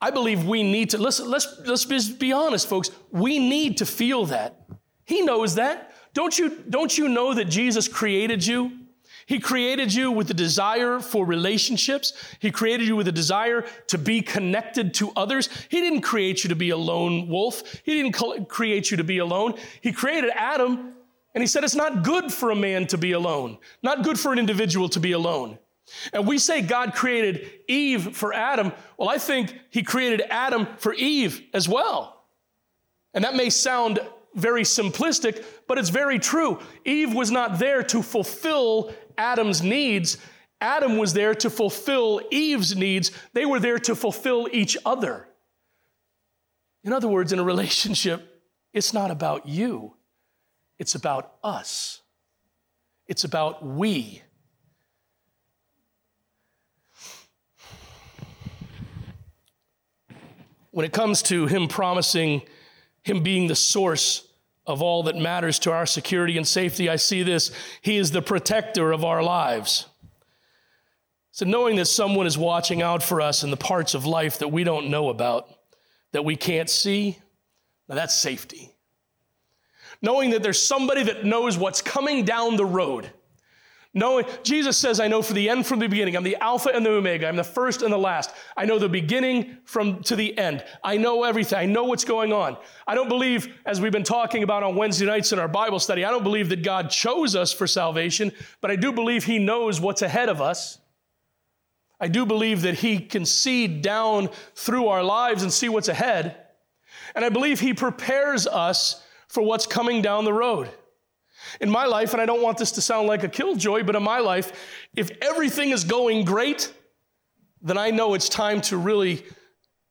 I 0.00 0.10
believe 0.10 0.46
we 0.46 0.62
need 0.62 0.90
to, 0.90 0.98
let's, 0.98 1.20
let's, 1.20 1.46
let's 1.66 1.84
just 1.84 2.18
be 2.18 2.32
honest, 2.32 2.68
folks. 2.68 2.90
We 3.10 3.38
need 3.38 3.78
to 3.78 3.86
feel 3.86 4.26
that. 4.26 4.60
He 5.04 5.22
knows 5.22 5.56
that. 5.56 5.92
Don't 6.14 6.38
you, 6.38 6.62
don't 6.68 6.96
you 6.96 7.08
know 7.08 7.34
that 7.34 7.46
Jesus 7.46 7.86
created 7.86 8.46
you? 8.46 8.72
He 9.26 9.38
created 9.38 9.94
you 9.94 10.10
with 10.10 10.30
a 10.30 10.34
desire 10.34 10.98
for 10.98 11.24
relationships. 11.24 12.12
He 12.40 12.50
created 12.50 12.88
you 12.88 12.96
with 12.96 13.06
a 13.06 13.12
desire 13.12 13.64
to 13.88 13.98
be 13.98 14.22
connected 14.22 14.94
to 14.94 15.12
others. 15.14 15.48
He 15.68 15.80
didn't 15.80 16.00
create 16.00 16.42
you 16.42 16.48
to 16.48 16.56
be 16.56 16.70
a 16.70 16.76
lone 16.76 17.28
wolf. 17.28 17.62
He 17.84 18.02
didn't 18.02 18.48
create 18.48 18.90
you 18.90 18.96
to 18.96 19.04
be 19.04 19.18
alone. 19.18 19.54
He 19.82 19.92
created 19.92 20.30
Adam 20.34 20.94
and 21.34 21.42
he 21.42 21.46
said 21.46 21.62
it's 21.62 21.76
not 21.76 22.02
good 22.02 22.32
for 22.32 22.50
a 22.50 22.56
man 22.56 22.86
to 22.88 22.98
be 22.98 23.12
alone, 23.12 23.58
not 23.82 24.02
good 24.02 24.18
for 24.18 24.32
an 24.32 24.38
individual 24.38 24.88
to 24.88 25.00
be 25.00 25.12
alone. 25.12 25.58
And 26.12 26.26
we 26.26 26.38
say 26.38 26.62
God 26.62 26.94
created 26.94 27.50
Eve 27.68 28.16
for 28.16 28.32
Adam. 28.32 28.72
Well, 28.96 29.08
I 29.08 29.18
think 29.18 29.54
he 29.70 29.82
created 29.82 30.22
Adam 30.30 30.66
for 30.78 30.94
Eve 30.94 31.42
as 31.52 31.68
well. 31.68 32.24
And 33.14 33.24
that 33.24 33.34
may 33.34 33.50
sound 33.50 33.98
very 34.34 34.62
simplistic, 34.62 35.44
but 35.66 35.78
it's 35.78 35.88
very 35.88 36.18
true. 36.18 36.60
Eve 36.84 37.14
was 37.14 37.30
not 37.30 37.58
there 37.58 37.82
to 37.82 38.02
fulfill 38.02 38.92
Adam's 39.18 39.62
needs. 39.62 40.18
Adam 40.60 40.98
was 40.98 41.12
there 41.12 41.34
to 41.34 41.50
fulfill 41.50 42.20
Eve's 42.30 42.76
needs. 42.76 43.10
They 43.32 43.46
were 43.46 43.60
there 43.60 43.78
to 43.80 43.94
fulfill 43.94 44.48
each 44.52 44.76
other. 44.84 45.26
In 46.84 46.92
other 46.92 47.08
words, 47.08 47.32
in 47.32 47.38
a 47.38 47.44
relationship, 47.44 48.42
it's 48.72 48.92
not 48.92 49.10
about 49.10 49.48
you, 49.48 49.96
it's 50.78 50.94
about 50.94 51.34
us. 51.42 52.02
It's 53.06 53.24
about 53.24 53.66
we. 53.66 54.22
When 60.70 60.86
it 60.86 60.92
comes 60.92 61.22
to 61.22 61.46
Him 61.46 61.68
promising, 61.68 62.42
Him 63.02 63.22
being 63.22 63.46
the 63.46 63.54
source 63.54 64.26
of 64.66 64.82
all 64.82 65.04
that 65.04 65.16
matters 65.16 65.58
to 65.60 65.72
our 65.72 65.86
security 65.86 66.36
and 66.36 66.46
safety, 66.46 66.88
I 66.88 66.96
see 66.96 67.22
this. 67.22 67.50
He 67.80 67.96
is 67.96 68.10
the 68.10 68.22
protector 68.22 68.92
of 68.92 69.04
our 69.04 69.22
lives. 69.22 69.86
So, 71.32 71.46
knowing 71.46 71.76
that 71.76 71.86
someone 71.86 72.26
is 72.26 72.36
watching 72.36 72.82
out 72.82 73.02
for 73.02 73.20
us 73.20 73.42
in 73.42 73.50
the 73.50 73.56
parts 73.56 73.94
of 73.94 74.04
life 74.04 74.38
that 74.38 74.48
we 74.48 74.64
don't 74.64 74.90
know 74.90 75.08
about, 75.08 75.48
that 76.12 76.24
we 76.24 76.36
can't 76.36 76.68
see, 76.68 77.18
now 77.88 77.94
that's 77.94 78.14
safety. 78.14 78.70
Knowing 80.02 80.30
that 80.30 80.42
there's 80.42 80.62
somebody 80.62 81.04
that 81.04 81.24
knows 81.24 81.58
what's 81.58 81.82
coming 81.82 82.24
down 82.24 82.56
the 82.56 82.64
road, 82.64 83.10
Knowing 83.92 84.24
Jesus 84.44 84.78
says, 84.78 85.00
I 85.00 85.08
know 85.08 85.20
for 85.20 85.32
the 85.32 85.48
end 85.48 85.66
from 85.66 85.80
the 85.80 85.88
beginning. 85.88 86.16
I'm 86.16 86.22
the 86.22 86.36
Alpha 86.36 86.70
and 86.72 86.86
the 86.86 86.90
Omega. 86.90 87.26
I'm 87.26 87.34
the 87.34 87.42
first 87.42 87.82
and 87.82 87.92
the 87.92 87.98
last. 87.98 88.30
I 88.56 88.64
know 88.64 88.78
the 88.78 88.88
beginning 88.88 89.58
from 89.64 90.00
to 90.04 90.14
the 90.14 90.36
end. 90.38 90.64
I 90.84 90.96
know 90.96 91.24
everything. 91.24 91.58
I 91.58 91.66
know 91.66 91.82
what's 91.82 92.04
going 92.04 92.32
on. 92.32 92.56
I 92.86 92.94
don't 92.94 93.08
believe, 93.08 93.52
as 93.66 93.80
we've 93.80 93.90
been 93.90 94.04
talking 94.04 94.44
about 94.44 94.62
on 94.62 94.76
Wednesday 94.76 95.06
nights 95.06 95.32
in 95.32 95.40
our 95.40 95.48
Bible 95.48 95.80
study, 95.80 96.04
I 96.04 96.10
don't 96.12 96.22
believe 96.22 96.50
that 96.50 96.62
God 96.62 96.90
chose 96.90 97.34
us 97.34 97.52
for 97.52 97.66
salvation, 97.66 98.30
but 98.60 98.70
I 98.70 98.76
do 98.76 98.92
believe 98.92 99.24
He 99.24 99.40
knows 99.40 99.80
what's 99.80 100.02
ahead 100.02 100.28
of 100.28 100.40
us. 100.40 100.78
I 101.98 102.06
do 102.06 102.24
believe 102.24 102.62
that 102.62 102.74
He 102.74 103.00
can 103.00 103.26
see 103.26 103.66
down 103.66 104.28
through 104.54 104.86
our 104.86 105.02
lives 105.02 105.42
and 105.42 105.52
see 105.52 105.68
what's 105.68 105.88
ahead. 105.88 106.36
And 107.16 107.24
I 107.24 107.28
believe 107.28 107.58
He 107.58 107.74
prepares 107.74 108.46
us 108.46 109.02
for 109.26 109.42
what's 109.42 109.66
coming 109.66 110.00
down 110.00 110.24
the 110.24 110.32
road. 110.32 110.70
In 111.60 111.70
my 111.70 111.86
life, 111.86 112.12
and 112.12 112.20
I 112.22 112.26
don't 112.26 112.42
want 112.42 112.58
this 112.58 112.72
to 112.72 112.80
sound 112.80 113.08
like 113.08 113.24
a 113.24 113.28
killjoy, 113.28 113.82
but 113.82 113.96
in 113.96 114.02
my 114.02 114.18
life, 114.18 114.52
if 114.96 115.10
everything 115.22 115.70
is 115.70 115.84
going 115.84 116.24
great, 116.24 116.72
then 117.62 117.78
I 117.78 117.90
know 117.90 118.14
it's 118.14 118.28
time 118.28 118.60
to 118.62 118.76
really 118.76 119.24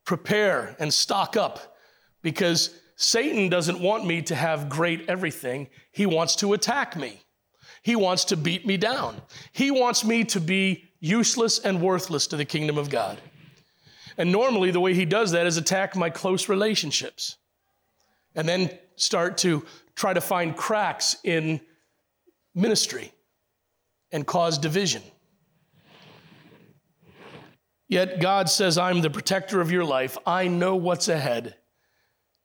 prepare 0.06 0.76
and 0.80 0.94
stock 0.94 1.38
up 1.38 1.78
because 2.22 2.80
Satan 2.96 3.50
doesn't 3.50 3.80
want 3.80 4.06
me 4.06 4.22
to 4.24 4.36
have 4.36 4.70
great 4.70 5.08
everything. 5.08 5.70
He 5.92 6.06
wants 6.06 6.36
to 6.38 6.54
attack 6.54 6.98
me. 6.98 7.22
He 7.82 7.96
wants 7.96 8.26
to 8.26 8.38
beat 8.38 8.66
me 8.66 8.78
down. 8.78 9.22
He 9.52 9.72
wants 9.72 10.04
me 10.04 10.24
to 10.26 10.42
be 10.42 10.86
useless 11.00 11.60
and 11.60 11.82
worthless 11.82 12.28
to 12.28 12.38
the 12.38 12.46
kingdom 12.46 12.78
of 12.78 12.90
God. 12.90 13.22
And 14.18 14.32
normally, 14.32 14.72
the 14.72 14.82
way 14.82 14.94
he 14.94 15.06
does 15.06 15.32
that 15.32 15.48
is 15.48 15.56
attack 15.56 15.96
my 15.96 16.10
close 16.10 16.50
relationships 16.50 17.38
and 18.36 18.48
then 18.48 18.70
start 18.96 19.38
to 19.38 19.66
try 20.00 20.14
to 20.14 20.22
find 20.22 20.56
cracks 20.56 21.18
in 21.26 21.60
ministry 22.56 23.12
and 24.14 24.26
cause 24.26 24.58
division. 24.58 25.04
Yet 27.90 28.22
God 28.22 28.50
says, 28.50 28.78
I'm 28.78 29.02
the 29.02 29.10
protector 29.10 29.60
of 29.60 29.72
your 29.72 29.84
life. 29.84 30.18
I 30.26 30.48
know 30.48 30.78
what's 30.78 31.10
ahead. 31.10 31.56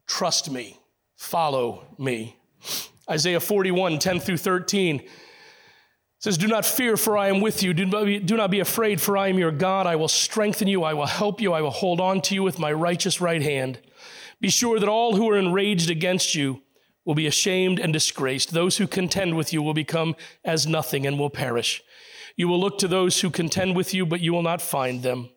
Trust 0.09 0.51
me, 0.51 0.81
follow 1.17 1.87
me. 1.97 2.37
Isaiah 3.09 3.39
41, 3.39 4.01
10 4.01 4.19
through 4.19 4.39
13 4.39 5.09
says, 6.19 6.37
Do 6.37 6.49
not 6.49 6.65
fear, 6.65 6.97
for 6.97 7.17
I 7.17 7.29
am 7.29 7.41
with 7.41 7.63
you. 7.63 7.73
Do 7.73 7.87
not, 7.87 8.07
be, 8.07 8.19
do 8.19 8.37
not 8.37 8.51
be 8.51 8.61
afraid, 8.61 9.01
for 9.01 9.17
I 9.17 9.29
am 9.29 9.39
your 9.39 9.53
God. 9.53 9.87
I 9.87 9.95
will 9.95 10.09
strengthen 10.09 10.67
you. 10.67 10.83
I 10.83 10.95
will 10.95 11.07
help 11.07 11.41
you. 11.41 11.53
I 11.53 11.61
will 11.61 11.71
hold 11.71 12.01
on 12.01 12.21
to 12.23 12.35
you 12.35 12.43
with 12.43 12.59
my 12.59 12.73
righteous 12.73 13.21
right 13.21 13.43
hand. 13.43 13.79
Be 14.41 14.51
sure 14.51 14.81
that 14.81 14.89
all 14.89 15.15
who 15.15 15.31
are 15.31 15.39
enraged 15.39 15.89
against 15.89 16.35
you 16.35 16.64
will 17.05 17.15
be 17.15 17.27
ashamed 17.27 17.79
and 17.79 17.93
disgraced. 17.93 18.53
Those 18.53 18.79
who 18.79 18.87
contend 18.87 19.37
with 19.37 19.53
you 19.53 19.63
will 19.63 19.75
become 19.75 20.17
as 20.45 20.67
nothing 20.67 21.07
and 21.07 21.19
will 21.19 21.31
perish. 21.31 21.83
You 22.37 22.49
will 22.49 22.61
look 22.61 22.79
to 22.79 22.89
those 22.89 23.21
who 23.21 23.31
contend 23.31 23.77
with 23.77 23.95
you, 23.95 24.07
but 24.07 24.21
you 24.21 24.33
will 24.33 24.43
not 24.43 24.63
find 24.63 25.03
them. 25.03 25.31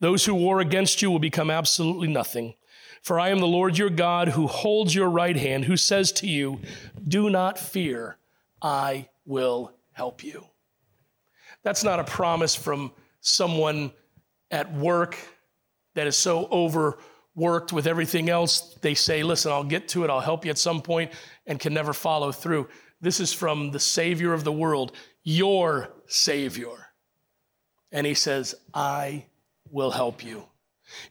Those 0.00 0.24
who 0.24 0.34
war 0.34 0.60
against 0.60 1.02
you 1.02 1.10
will 1.10 1.18
become 1.18 1.50
absolutely 1.50 2.08
nothing. 2.08 2.54
For 3.02 3.18
I 3.18 3.28
am 3.30 3.38
the 3.38 3.46
Lord 3.46 3.78
your 3.78 3.90
God 3.90 4.28
who 4.28 4.46
holds 4.46 4.94
your 4.94 5.08
right 5.08 5.36
hand, 5.36 5.64
who 5.64 5.76
says 5.76 6.12
to 6.12 6.26
you, 6.26 6.60
Do 7.06 7.30
not 7.30 7.58
fear, 7.58 8.16
I 8.60 9.08
will 9.24 9.72
help 9.92 10.22
you. 10.22 10.46
That's 11.62 11.84
not 11.84 12.00
a 12.00 12.04
promise 12.04 12.54
from 12.54 12.92
someone 13.20 13.92
at 14.50 14.72
work 14.72 15.16
that 15.94 16.06
is 16.06 16.16
so 16.16 16.46
over 16.50 16.98
worked 17.36 17.72
with 17.72 17.86
everything 17.86 18.28
else, 18.28 18.76
they 18.80 18.94
say, 18.94 19.22
listen, 19.22 19.52
I'll 19.52 19.62
get 19.62 19.86
to 19.88 20.02
it, 20.02 20.10
I'll 20.10 20.20
help 20.20 20.44
you 20.44 20.50
at 20.50 20.58
some 20.58 20.82
point, 20.82 21.12
and 21.46 21.60
can 21.60 21.72
never 21.72 21.92
follow 21.92 22.32
through. 22.32 22.66
This 23.00 23.20
is 23.20 23.32
from 23.32 23.70
the 23.70 23.78
Savior 23.78 24.32
of 24.32 24.42
the 24.42 24.52
world, 24.52 24.92
your 25.22 25.90
Savior. 26.06 26.88
And 27.92 28.06
he 28.06 28.14
says, 28.14 28.54
I 28.74 29.26
will 29.70 29.90
help 29.90 30.24
you. 30.24 30.44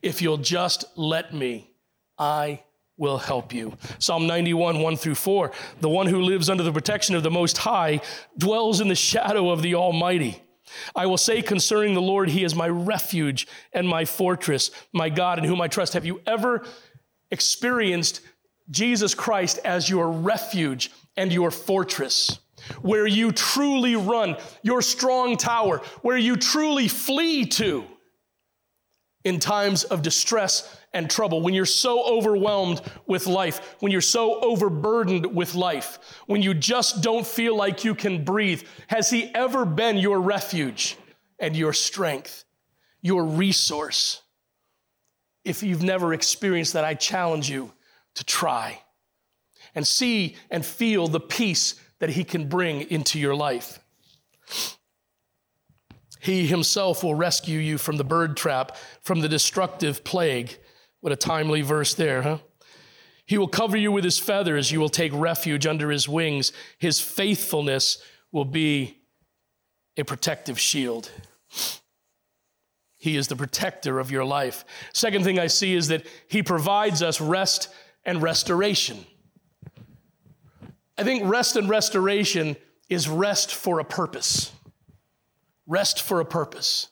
If 0.01 0.21
you'll 0.21 0.37
just 0.37 0.85
let 0.95 1.33
me, 1.33 1.71
I 2.17 2.63
will 2.97 3.17
help 3.17 3.53
you. 3.53 3.73
Psalm 3.99 4.25
91, 4.25 4.79
1 4.79 4.95
through 4.95 5.15
4. 5.15 5.51
The 5.81 5.89
one 5.89 6.07
who 6.07 6.21
lives 6.21 6.49
under 6.49 6.63
the 6.63 6.71
protection 6.71 7.15
of 7.15 7.23
the 7.23 7.31
Most 7.31 7.57
High 7.57 8.01
dwells 8.37 8.81
in 8.81 8.87
the 8.87 8.95
shadow 8.95 9.51
of 9.51 9.61
the 9.61 9.75
Almighty. 9.75 10.41
I 10.95 11.05
will 11.05 11.17
say 11.17 11.41
concerning 11.41 11.93
the 11.93 12.01
Lord, 12.01 12.29
He 12.29 12.43
is 12.43 12.55
my 12.55 12.67
refuge 12.67 13.47
and 13.73 13.87
my 13.87 14.05
fortress, 14.05 14.71
my 14.91 15.09
God 15.09 15.39
in 15.39 15.45
whom 15.45 15.61
I 15.61 15.67
trust. 15.67 15.93
Have 15.93 16.05
you 16.05 16.21
ever 16.25 16.65
experienced 17.31 18.21
Jesus 18.69 19.13
Christ 19.13 19.59
as 19.63 19.89
your 19.89 20.11
refuge 20.11 20.91
and 21.15 21.31
your 21.31 21.51
fortress? 21.51 22.39
Where 22.81 23.05
you 23.05 23.31
truly 23.31 23.95
run, 23.95 24.37
your 24.63 24.81
strong 24.81 25.37
tower, 25.37 25.81
where 26.01 26.17
you 26.17 26.35
truly 26.35 26.87
flee 26.87 27.45
to 27.45 27.85
in 29.23 29.39
times 29.39 29.83
of 29.83 30.01
distress 30.01 30.79
and 30.95 31.09
trouble, 31.09 31.41
when 31.41 31.53
you're 31.53 31.65
so 31.65 32.03
overwhelmed 32.05 32.81
with 33.05 33.27
life, 33.27 33.75
when 33.81 33.91
you're 33.91 34.01
so 34.01 34.39
overburdened 34.39 35.25
with 35.35 35.53
life, 35.53 35.99
when 36.25 36.41
you 36.41 36.53
just 36.53 37.03
don't 37.03 37.27
feel 37.27 37.55
like 37.55 37.83
you 37.83 37.93
can 37.93 38.23
breathe, 38.23 38.63
has 38.87 39.09
He 39.09 39.31
ever 39.35 39.65
been 39.65 39.97
your 39.97 40.19
refuge 40.19 40.97
and 41.37 41.55
your 41.55 41.73
strength, 41.73 42.45
your 43.01 43.25
resource? 43.25 44.21
If 45.43 45.61
you've 45.61 45.83
never 45.83 46.13
experienced 46.13 46.73
that, 46.73 46.85
I 46.85 46.95
challenge 46.95 47.49
you 47.49 47.71
to 48.15 48.23
try 48.23 48.81
and 49.75 49.85
see 49.85 50.37
and 50.49 50.65
feel 50.65 51.07
the 51.07 51.19
peace 51.19 51.75
that 51.99 52.09
He 52.09 52.23
can 52.23 52.47
bring 52.47 52.89
into 52.89 53.19
your 53.19 53.35
life. 53.35 53.79
He 56.25 56.47
himself 56.47 57.03
will 57.03 57.13
rescue 57.13 57.59
you 57.59 57.77
from 57.77 57.97
the 57.97 58.03
bird 58.03 58.35
trap, 58.35 58.77
from 59.03 59.19
the 59.19 59.29
destructive 59.29 60.03
plague. 60.03 60.57
What 61.05 61.11
a 61.11 61.15
timely 61.15 61.61
verse 61.61 61.93
there, 61.93 62.23
huh? 62.23 62.39
He 63.27 63.37
will 63.37 63.47
cover 63.47 63.77
you 63.77 63.91
with 63.91 64.03
his 64.03 64.17
feathers. 64.17 64.71
You 64.71 64.79
will 64.79 64.89
take 64.89 65.11
refuge 65.13 65.67
under 65.67 65.91
his 65.91 66.09
wings. 66.09 66.51
His 66.79 66.99
faithfulness 66.99 67.99
will 68.31 68.43
be 68.43 68.97
a 69.97 70.03
protective 70.03 70.59
shield. 70.59 71.11
He 72.97 73.17
is 73.17 73.27
the 73.27 73.35
protector 73.35 73.99
of 73.99 74.09
your 74.09 74.25
life. 74.25 74.65
Second 74.95 75.23
thing 75.23 75.37
I 75.37 75.45
see 75.45 75.75
is 75.75 75.89
that 75.89 76.07
he 76.27 76.41
provides 76.41 77.03
us 77.03 77.21
rest 77.21 77.69
and 78.03 78.19
restoration. 78.23 79.05
I 80.97 81.03
think 81.03 81.29
rest 81.29 81.55
and 81.55 81.69
restoration 81.69 82.55
is 82.89 83.07
rest 83.07 83.53
for 83.53 83.79
a 83.79 83.85
purpose. 83.85 84.51
Rest 85.67 86.01
for 86.01 86.19
a 86.19 86.25
purpose. 86.25 86.87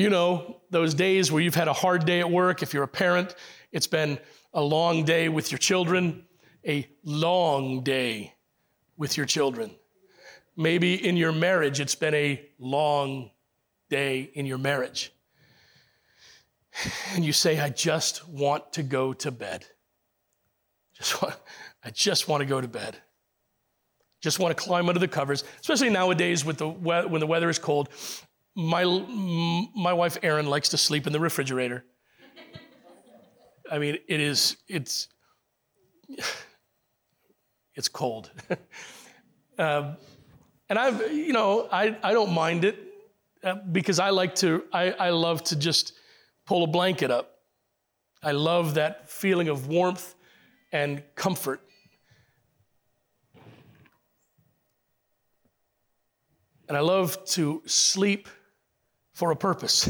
You 0.00 0.08
know, 0.08 0.62
those 0.70 0.94
days 0.94 1.30
where 1.30 1.42
you've 1.42 1.54
had 1.54 1.68
a 1.68 1.74
hard 1.74 2.06
day 2.06 2.20
at 2.20 2.30
work, 2.30 2.62
if 2.62 2.72
you're 2.72 2.84
a 2.84 2.88
parent, 2.88 3.34
it's 3.70 3.86
been 3.86 4.18
a 4.54 4.62
long 4.62 5.04
day 5.04 5.28
with 5.28 5.52
your 5.52 5.58
children, 5.58 6.24
a 6.66 6.88
long 7.04 7.82
day 7.82 8.32
with 8.96 9.18
your 9.18 9.26
children. 9.26 9.70
Maybe 10.56 10.94
in 10.94 11.18
your 11.18 11.32
marriage, 11.32 11.80
it's 11.80 11.94
been 11.94 12.14
a 12.14 12.42
long 12.58 13.30
day 13.90 14.30
in 14.32 14.46
your 14.46 14.56
marriage. 14.56 15.12
And 17.14 17.22
you 17.22 17.34
say, 17.34 17.60
I 17.60 17.68
just 17.68 18.26
want 18.26 18.72
to 18.72 18.82
go 18.82 19.12
to 19.12 19.30
bed. 19.30 19.66
Just 20.96 21.20
want, 21.20 21.34
I 21.84 21.90
just 21.90 22.26
want 22.26 22.40
to 22.40 22.46
go 22.46 22.58
to 22.58 22.68
bed. 22.68 22.96
Just 24.22 24.38
want 24.38 24.56
to 24.56 24.62
climb 24.62 24.88
under 24.88 24.98
the 24.98 25.08
covers, 25.08 25.44
especially 25.60 25.90
nowadays 25.90 26.42
with 26.42 26.56
the 26.56 26.68
when 26.70 27.20
the 27.20 27.26
weather 27.26 27.50
is 27.50 27.58
cold. 27.58 27.90
My, 28.56 28.84
my 29.74 29.92
wife 29.92 30.18
Erin 30.22 30.46
likes 30.46 30.70
to 30.70 30.76
sleep 30.76 31.06
in 31.06 31.12
the 31.12 31.20
refrigerator. 31.20 31.84
I 33.70 33.78
mean, 33.78 33.98
it 34.08 34.20
is, 34.20 34.56
it's, 34.68 35.08
it's 37.74 37.88
cold. 37.88 38.30
um, 39.58 39.96
and 40.68 40.78
I've, 40.78 41.12
you 41.12 41.32
know, 41.32 41.68
I, 41.70 41.96
I 42.02 42.12
don't 42.12 42.32
mind 42.32 42.64
it 42.64 42.78
uh, 43.44 43.56
because 43.70 43.98
I 43.98 44.10
like 44.10 44.34
to, 44.36 44.64
I, 44.72 44.90
I 44.92 45.10
love 45.10 45.42
to 45.44 45.56
just 45.56 45.94
pull 46.46 46.64
a 46.64 46.66
blanket 46.66 47.10
up. 47.10 47.36
I 48.22 48.32
love 48.32 48.74
that 48.74 49.08
feeling 49.08 49.48
of 49.48 49.68
warmth 49.68 50.14
and 50.72 51.02
comfort. 51.14 51.60
And 56.68 56.76
I 56.76 56.80
love 56.80 57.24
to 57.30 57.62
sleep 57.66 58.28
for 59.20 59.30
a 59.30 59.36
purpose 59.36 59.86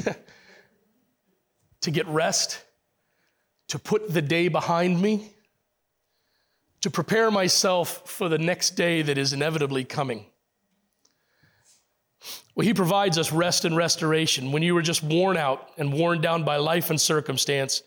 to 1.83 1.91
get 1.93 2.05
rest, 2.09 2.61
to 3.69 3.79
put 3.79 4.13
the 4.13 4.21
day 4.21 4.49
behind 4.49 5.01
me, 5.01 5.31
to 6.81 6.91
prepare 6.91 7.31
myself 7.31 8.11
for 8.11 8.29
the 8.29 8.39
next 8.39 8.71
day 8.71 9.03
that 9.03 9.17
is 9.17 9.33
inevitably 9.33 9.85
coming. 9.85 10.27
Well, 12.57 12.67
He 12.67 12.75
provides 12.75 13.19
us 13.19 13.31
rest 13.31 13.65
and 13.65 13.77
restoration. 13.77 14.51
When 14.51 14.65
you 14.65 14.77
are 14.77 14.83
just 14.83 15.05
worn 15.05 15.37
out 15.37 15.69
and 15.79 15.93
worn 15.93 16.21
down 16.21 16.43
by 16.43 16.57
life 16.57 16.91
and 16.91 17.01
circumstance, 17.01 17.85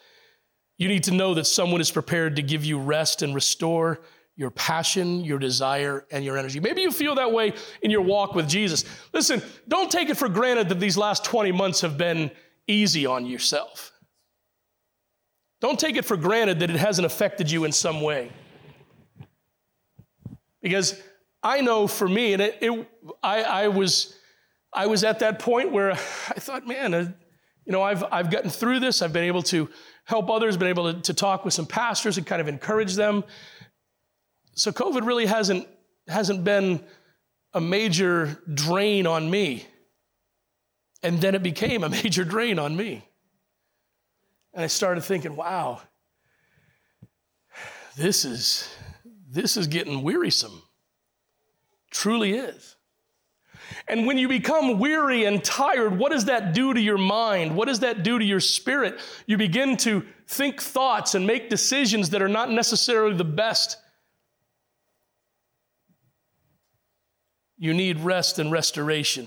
you 0.78 0.88
need 0.88 1.04
to 1.04 1.14
know 1.14 1.34
that 1.34 1.46
someone 1.46 1.82
is 1.82 1.92
prepared 1.92 2.38
to 2.38 2.42
give 2.42 2.64
you 2.64 2.80
rest 2.80 3.22
and 3.22 3.36
restore 3.36 4.00
your 4.36 4.50
passion, 4.50 5.24
your 5.24 5.38
desire, 5.38 6.06
and 6.12 6.26
your 6.26 6.38
energy. 6.38 6.60
Maybe 6.60 6.82
you 6.82 6.92
feel 6.92 7.16
that 7.16 7.32
way 7.32 7.54
in 7.82 7.92
your 7.92 8.02
walk 8.02 8.34
with 8.34 8.50
Jesus. 8.50 8.84
Listen, 9.14 9.42
don't 9.68 9.92
take 9.92 10.10
it 10.10 10.18
for 10.18 10.28
granted 10.28 10.70
that 10.70 10.80
these 10.80 10.98
last 10.98 11.24
20 11.24 11.52
months 11.52 11.82
have 11.82 11.98
been 11.98 12.32
easy 12.68 13.06
on 13.06 13.26
yourself. 13.26 13.92
Don't 15.62 15.80
take 15.80 15.96
it 15.96 16.04
for 16.04 16.18
granted 16.18 16.60
that 16.60 16.70
it 16.70 16.76
hasn't 16.76 17.06
affected 17.06 17.50
you 17.50 17.64
in 17.64 17.72
some 17.72 18.02
way. 18.02 18.32
Because 20.62 21.00
I 21.44 21.62
know 21.62 21.88
for 21.88 22.08
me, 22.08 22.34
and 22.34 22.42
it, 22.42 22.58
it 22.62 22.88
I, 23.22 23.44
I, 23.44 23.68
was, 23.68 24.16
I 24.74 24.88
was 24.88 25.04
at 25.04 25.20
that 25.20 25.40
point 25.40 25.72
where 25.72 25.92
I 25.92 25.96
thought, 25.96 26.68
man, 26.68 26.94
uh, 26.94 27.12
you 27.66 27.72
know, 27.72 27.82
I've, 27.82 28.04
I've 28.12 28.30
gotten 28.32 28.50
through 28.50 28.80
this. 28.80 29.02
I've 29.02 29.14
been 29.14 29.24
able 29.24 29.44
to 29.44 29.70
help 30.06 30.30
others, 30.30 30.58
been 30.58 30.68
able 30.68 30.94
to, 30.94 31.02
to 31.02 31.14
talk 31.14 31.46
with 31.46 31.54
some 31.54 31.66
pastors 31.66 32.18
and 32.18 32.28
kind 32.28 32.42
of 32.42 32.48
encourage 32.48 32.96
them. 32.96 33.24
So 34.56 34.72
COVID 34.72 35.06
really 35.06 35.26
hasn't, 35.26 35.68
hasn't 36.08 36.44
been 36.44 36.84
a 37.54 37.62
major 37.62 38.42
drain 38.54 39.08
on 39.08 39.30
me. 39.30 39.66
And 41.02 41.20
then 41.20 41.36
it 41.36 41.44
became 41.44 41.84
a 41.84 41.90
major 42.04 42.24
drain 42.24 42.60
on 42.60 42.76
me. 42.76 43.08
And 44.54 44.64
I 44.64 44.68
started 44.68 45.02
thinking, 45.04 45.36
wow, 45.36 45.82
this 47.98 48.26
is, 48.26 48.70
this 49.30 49.58
is 49.58 49.68
getting 49.68 50.04
wearisome. 50.04 50.62
Truly 51.92 52.34
is. 52.34 52.76
And 53.88 54.06
when 54.06 54.18
you 54.18 54.28
become 54.28 54.80
weary 54.80 55.26
and 55.26 55.44
tired, 55.44 55.98
what 55.98 56.12
does 56.12 56.26
that 56.26 56.54
do 56.54 56.74
to 56.74 56.80
your 56.80 56.98
mind? 56.98 57.56
What 57.56 57.68
does 57.68 57.80
that 57.82 58.04
do 58.04 58.18
to 58.20 58.26
your 58.26 58.40
spirit? 58.40 59.00
You 59.26 59.38
begin 59.38 59.78
to 59.78 60.06
think 60.28 60.62
thoughts 60.62 61.16
and 61.16 61.28
make 61.28 61.50
decisions 61.50 62.12
that 62.12 62.22
are 62.22 62.30
not 62.30 62.50
necessarily 62.50 63.16
the 63.16 63.24
best. 63.24 63.78
You 67.64 67.74
need 67.74 68.02
rest 68.02 68.40
and 68.40 68.52
restoration. 68.52 69.26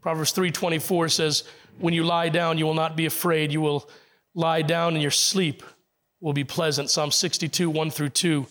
Proverbs 0.00 0.32
3:24 0.32 1.08
says, 1.08 1.44
"When 1.78 1.94
you 1.94 2.02
lie 2.02 2.28
down, 2.28 2.58
you 2.58 2.66
will 2.66 2.74
not 2.74 2.96
be 2.96 3.06
afraid. 3.06 3.52
You 3.52 3.60
will 3.60 3.88
lie 4.34 4.62
down 4.62 4.94
and 4.94 5.02
your 5.02 5.12
sleep 5.12 5.62
will 6.18 6.32
be 6.32 6.42
pleasant." 6.42 6.90
Psalm 6.90 7.12
62, 7.12 7.70
1 7.70 7.92
through 7.92 8.08
2. 8.08 8.48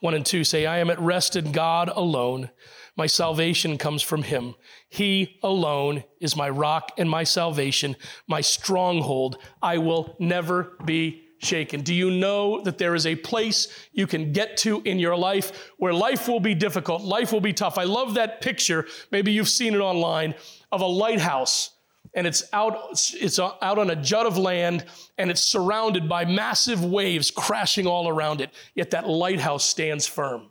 1 0.00 0.12
and 0.12 0.26
2 0.26 0.44
say, 0.44 0.66
I 0.66 0.80
am 0.80 0.90
at 0.90 1.00
rest 1.00 1.34
in 1.34 1.50
God 1.50 1.88
alone. 1.88 2.50
My 2.94 3.06
salvation 3.06 3.78
comes 3.78 4.02
from 4.02 4.22
him. 4.22 4.54
He 4.90 5.38
alone 5.42 6.04
is 6.20 6.36
my 6.36 6.50
rock 6.50 6.92
and 6.98 7.08
my 7.08 7.24
salvation, 7.24 7.96
my 8.28 8.42
stronghold. 8.42 9.38
I 9.62 9.78
will 9.78 10.14
never 10.18 10.76
be 10.84 11.23
shaken. 11.44 11.82
Do 11.82 11.94
you 11.94 12.10
know 12.10 12.60
that 12.62 12.78
there 12.78 12.94
is 12.94 13.06
a 13.06 13.16
place 13.16 13.68
you 13.92 14.06
can 14.06 14.32
get 14.32 14.56
to 14.58 14.80
in 14.82 14.98
your 14.98 15.16
life 15.16 15.70
where 15.78 15.92
life 15.92 16.28
will 16.28 16.40
be 16.40 16.54
difficult, 16.54 17.02
life 17.02 17.32
will 17.32 17.40
be 17.40 17.52
tough? 17.52 17.78
I 17.78 17.84
love 17.84 18.14
that 18.14 18.40
picture. 18.40 18.86
Maybe 19.10 19.32
you've 19.32 19.48
seen 19.48 19.74
it 19.74 19.78
online 19.78 20.34
of 20.72 20.80
a 20.80 20.86
lighthouse 20.86 21.74
and 22.14 22.26
it's 22.26 22.44
out 22.52 22.76
it's 23.14 23.38
out 23.38 23.78
on 23.78 23.90
a 23.90 23.96
jut 23.96 24.26
of 24.26 24.38
land 24.38 24.84
and 25.18 25.30
it's 25.30 25.40
surrounded 25.40 26.08
by 26.08 26.24
massive 26.24 26.84
waves 26.84 27.30
crashing 27.30 27.86
all 27.86 28.08
around 28.08 28.40
it 28.40 28.50
yet 28.74 28.90
that 28.90 29.08
lighthouse 29.08 29.64
stands 29.64 30.06
firm 30.06 30.48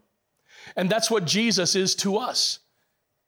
and 0.76 0.90
that's 0.90 1.10
what 1.10 1.26
Jesus 1.26 1.76
is 1.76 1.96
to 1.96 2.18
us 2.18 2.60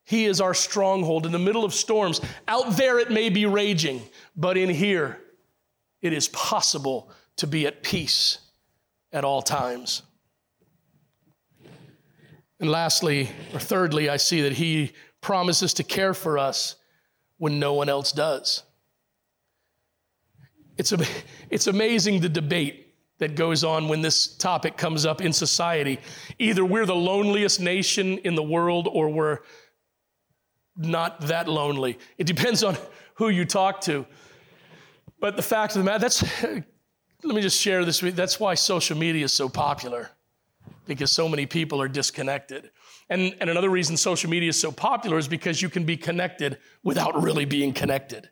he 0.04 0.26
is 0.26 0.42
our 0.42 0.54
stronghold 0.54 1.26
in 1.26 1.32
the 1.32 1.40
middle 1.40 1.64
of 1.64 1.74
storms 1.74 2.22
out 2.48 2.78
there 2.78 3.00
it 3.00 3.12
may 3.12 3.30
be 3.30 3.46
raging 3.46 4.02
but 4.36 4.58
in 4.58 4.70
here 4.70 5.20
it 6.02 6.14
is 6.14 6.28
possible 6.30 7.12
to 7.38 7.48
be 7.48 7.66
at 7.68 7.84
peace 7.84 8.40
at 9.12 9.24
all 9.24 9.42
times 9.42 10.02
and 12.60 12.70
lastly 12.70 13.30
or 13.54 13.60
thirdly 13.60 14.10
i 14.10 14.18
see 14.18 14.42
that 14.42 14.54
he 14.54 14.92
promises 15.26 15.74
to 15.74 15.84
care 15.84 16.14
for 16.14 16.38
us 16.38 16.76
when 17.38 17.60
no 17.60 17.74
one 17.74 17.90
else 17.90 18.12
does. 18.12 18.62
It's, 20.78 20.92
a, 20.92 21.00
it's 21.50 21.66
amazing 21.66 22.20
the 22.20 22.30
debate 22.30 22.94
that 23.18 23.36
goes 23.36 23.64
on 23.64 23.88
when 23.88 24.02
this 24.02 24.36
topic 24.38 24.78
comes 24.78 25.04
up 25.04 25.22
in 25.22 25.34
society. 25.34 26.00
Either 26.38 26.64
we're 26.64 26.86
the 26.86 26.96
loneliest 26.96 27.60
nation 27.60 28.20
in 28.20 28.36
the 28.36 28.44
world 28.44 28.88
or 28.92 29.10
we're 29.10 29.40
not 30.78 31.22
that 31.22 31.48
lonely. 31.48 31.98
It 32.20 32.28
depends 32.28 32.64
on 32.64 32.78
who 33.16 33.30
you 33.30 33.46
talk 33.46 33.82
to. 33.82 34.06
But 35.20 35.38
the 35.38 35.42
fact 35.42 35.76
of 35.76 35.80
the 35.80 35.86
matter, 35.86 36.00
that's, 36.00 36.24
let 37.24 37.36
me 37.36 37.42
just 37.42 37.60
share 37.60 37.84
this. 37.86 38.00
That's 38.00 38.40
why 38.40 38.56
social 38.56 38.98
media 38.98 39.26
is 39.26 39.34
so 39.34 39.50
popular, 39.50 40.12
because 40.86 41.12
so 41.12 41.28
many 41.28 41.46
people 41.46 41.82
are 41.82 41.88
disconnected. 41.88 42.70
And, 43.10 43.36
and 43.40 43.50
another 43.50 43.70
reason 43.70 43.98
social 43.98 44.30
media 44.30 44.50
is 44.50 44.60
so 44.60 44.72
popular 44.72 45.18
is 45.18 45.28
because 45.28 45.62
you 45.62 45.70
can 45.70 45.86
be 45.86 45.98
connected 45.98 46.58
without 46.84 47.22
really 47.22 47.46
being 47.46 47.74
connected. 47.74 48.30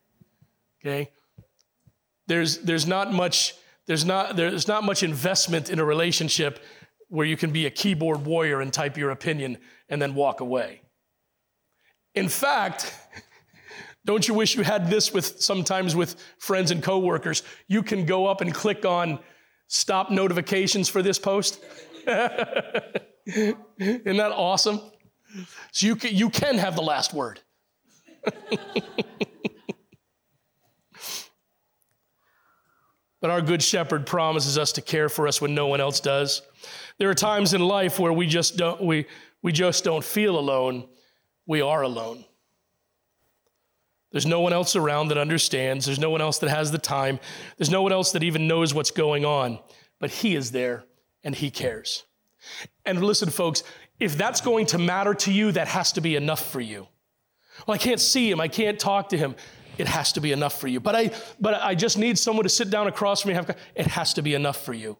Okay? 0.84 1.12
There's, 2.28 2.60
there's 2.60 2.88
not 2.88 3.14
much 3.14 3.56
there's 3.86 4.06
not 4.06 4.36
there's 4.36 4.68
not 4.68 4.84
much 4.84 5.04
investment 5.04 5.70
in 5.70 5.80
a 5.80 5.86
relationship 5.86 6.64
where 7.10 7.28
you 7.28 7.38
can 7.38 7.52
be 7.52 7.66
a 7.66 7.70
keyboard 7.70 8.26
warrior 8.26 8.62
and 8.62 8.72
type 8.72 8.98
your 8.98 9.12
opinion 9.12 9.58
and 9.90 10.02
then 10.02 10.16
walk 10.16 10.40
away. 10.40 10.82
In 12.16 12.30
fact, 12.30 12.94
don't 14.06 14.28
you 14.28 14.34
wish 14.34 14.56
you 14.56 14.64
had 14.64 14.90
this 14.90 15.14
with 15.14 15.42
sometimes 15.42 15.96
with 15.96 16.16
friends 16.38 16.72
and 16.72 16.84
coworkers? 16.84 17.44
You 17.68 17.84
can 17.84 18.06
go 18.06 18.26
up 18.26 18.42
and 18.42 18.54
click 18.54 18.86
on 18.86 19.20
stop 19.68 20.12
notifications 20.12 20.90
for 20.90 21.02
this 21.02 21.18
post. 21.18 21.64
Isn't 23.26 23.58
that 23.78 24.32
awesome? 24.34 24.82
So 25.72 25.88
you 25.88 25.96
can, 25.96 26.14
you 26.16 26.30
can 26.30 26.58
have 26.58 26.76
the 26.76 26.82
last 26.82 27.14
word. 27.14 27.40
but 33.22 33.30
our 33.30 33.42
good 33.42 33.64
shepherd 33.64 34.06
promises 34.06 34.58
us 34.58 34.74
to 34.74 34.82
care 34.82 35.08
for 35.10 35.28
us 35.28 35.42
when 35.42 35.56
no 35.56 35.68
one 35.68 35.80
else 35.80 36.02
does. 36.02 36.42
There 37.00 37.10
are 37.10 37.16
times 37.16 37.54
in 37.54 37.62
life 37.62 38.00
where 38.00 38.14
we 38.14 38.28
just 38.28 38.58
don't, 38.58 38.82
we, 38.82 39.08
we 39.42 39.54
just 39.54 39.84
don't 39.84 40.04
feel 40.04 40.38
alone. 40.38 40.88
We 41.48 41.62
are 41.62 41.82
alone. 41.82 42.26
There's 44.14 44.26
no 44.26 44.40
one 44.40 44.54
else 44.54 44.78
around 44.78 45.10
that 45.10 45.18
understands. 45.18 45.86
There's 45.86 46.00
no 46.00 46.12
one 46.12 46.22
else 46.22 46.38
that 46.38 46.50
has 46.50 46.72
the 46.72 46.78
time. 46.78 47.20
There's 47.58 47.72
no 47.72 47.82
one 47.82 47.92
else 47.92 48.14
that 48.14 48.24
even 48.24 48.48
knows 48.48 48.74
what's 48.74 48.92
going 48.92 49.26
on. 49.26 49.60
But 50.00 50.12
He 50.12 50.36
is 50.36 50.52
there 50.52 50.86
and 51.24 51.36
He 51.36 51.50
cares. 51.50 52.04
And 52.86 53.04
listen, 53.04 53.30
folks, 53.30 53.64
if 54.00 54.16
that's 54.18 54.40
going 54.40 54.68
to 54.68 54.78
matter 54.78 55.14
to 55.16 55.34
you, 55.34 55.52
that 55.54 55.68
has 55.68 55.92
to 55.94 56.02
be 56.02 56.16
enough 56.16 56.52
for 56.52 56.62
you. 56.62 56.88
Well, 57.68 57.76
I 57.76 57.78
can't 57.78 58.00
see 58.00 58.30
him, 58.30 58.40
I 58.40 58.48
can't 58.48 58.80
talk 58.80 59.10
to 59.10 59.18
him. 59.18 59.36
It 59.78 59.88
has 59.88 60.14
to 60.14 60.22
be 60.22 60.32
enough 60.32 60.60
for 60.60 60.68
you. 60.68 60.80
But 60.80 60.96
I, 60.96 61.12
but 61.40 61.56
I 61.56 61.74
just 61.74 61.98
need 61.98 62.20
someone 62.20 62.44
to 62.44 62.50
sit 62.50 62.70
down 62.70 62.86
across 62.86 63.22
from 63.22 63.30
me. 63.30 63.36
Have, 63.36 63.58
it 63.74 63.88
has 63.88 64.14
to 64.14 64.22
be 64.22 64.36
enough 64.36 64.64
for 64.64 64.74
you. 64.74 64.98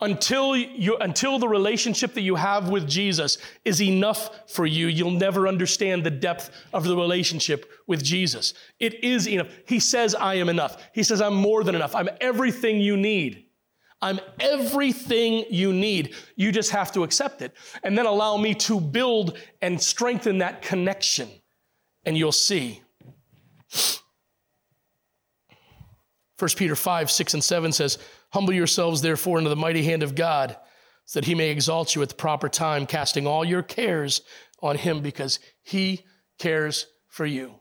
Until, 0.00 0.56
you, 0.56 0.96
until 0.96 1.38
the 1.38 1.48
relationship 1.48 2.14
that 2.14 2.22
you 2.22 2.34
have 2.34 2.68
with 2.68 2.88
Jesus 2.88 3.38
is 3.64 3.80
enough 3.82 4.50
for 4.50 4.66
you, 4.66 4.86
you'll 4.86 5.10
never 5.10 5.48
understand 5.48 6.04
the 6.04 6.10
depth 6.10 6.50
of 6.72 6.84
the 6.84 6.96
relationship 6.96 7.70
with 7.86 8.02
Jesus. 8.02 8.54
It 8.78 9.02
is 9.04 9.26
enough. 9.28 9.48
He 9.66 9.80
says, 9.80 10.14
I 10.14 10.34
am 10.34 10.48
enough. 10.48 10.82
He 10.92 11.02
says, 11.02 11.20
I'm 11.20 11.34
more 11.34 11.64
than 11.64 11.74
enough. 11.74 11.94
I'm 11.94 12.08
everything 12.20 12.80
you 12.80 12.96
need. 12.96 13.46
I'm 14.00 14.18
everything 14.40 15.44
you 15.48 15.72
need. 15.72 16.14
You 16.34 16.50
just 16.50 16.72
have 16.72 16.90
to 16.92 17.04
accept 17.04 17.40
it. 17.40 17.52
And 17.84 17.96
then 17.96 18.06
allow 18.06 18.36
me 18.36 18.54
to 18.56 18.80
build 18.80 19.38
and 19.60 19.80
strengthen 19.80 20.38
that 20.38 20.60
connection. 20.62 21.28
And 22.04 22.18
you'll 22.18 22.32
see. 22.32 22.82
1 26.38 26.50
Peter 26.56 26.74
5, 26.74 27.10
6, 27.10 27.34
and 27.34 27.44
7 27.44 27.70
says, 27.70 27.98
Humble 28.32 28.54
yourselves, 28.54 29.02
therefore, 29.02 29.38
into 29.38 29.50
the 29.50 29.56
mighty 29.56 29.82
hand 29.82 30.02
of 30.02 30.14
God, 30.14 30.56
so 31.04 31.20
that 31.20 31.26
he 31.26 31.34
may 31.34 31.50
exalt 31.50 31.94
you 31.94 32.02
at 32.02 32.08
the 32.08 32.14
proper 32.14 32.48
time, 32.48 32.86
casting 32.86 33.26
all 33.26 33.44
your 33.44 33.62
cares 33.62 34.22
on 34.62 34.76
him 34.76 35.00
because 35.00 35.38
he 35.62 36.04
cares 36.38 36.86
for 37.08 37.26
you. 37.26 37.54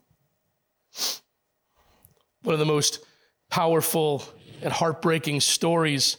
One 2.43 2.53
of 2.53 2.59
the 2.59 2.65
most 2.65 2.99
powerful 3.49 4.23
and 4.61 4.71
heartbreaking 4.71 5.41
stories 5.41 6.17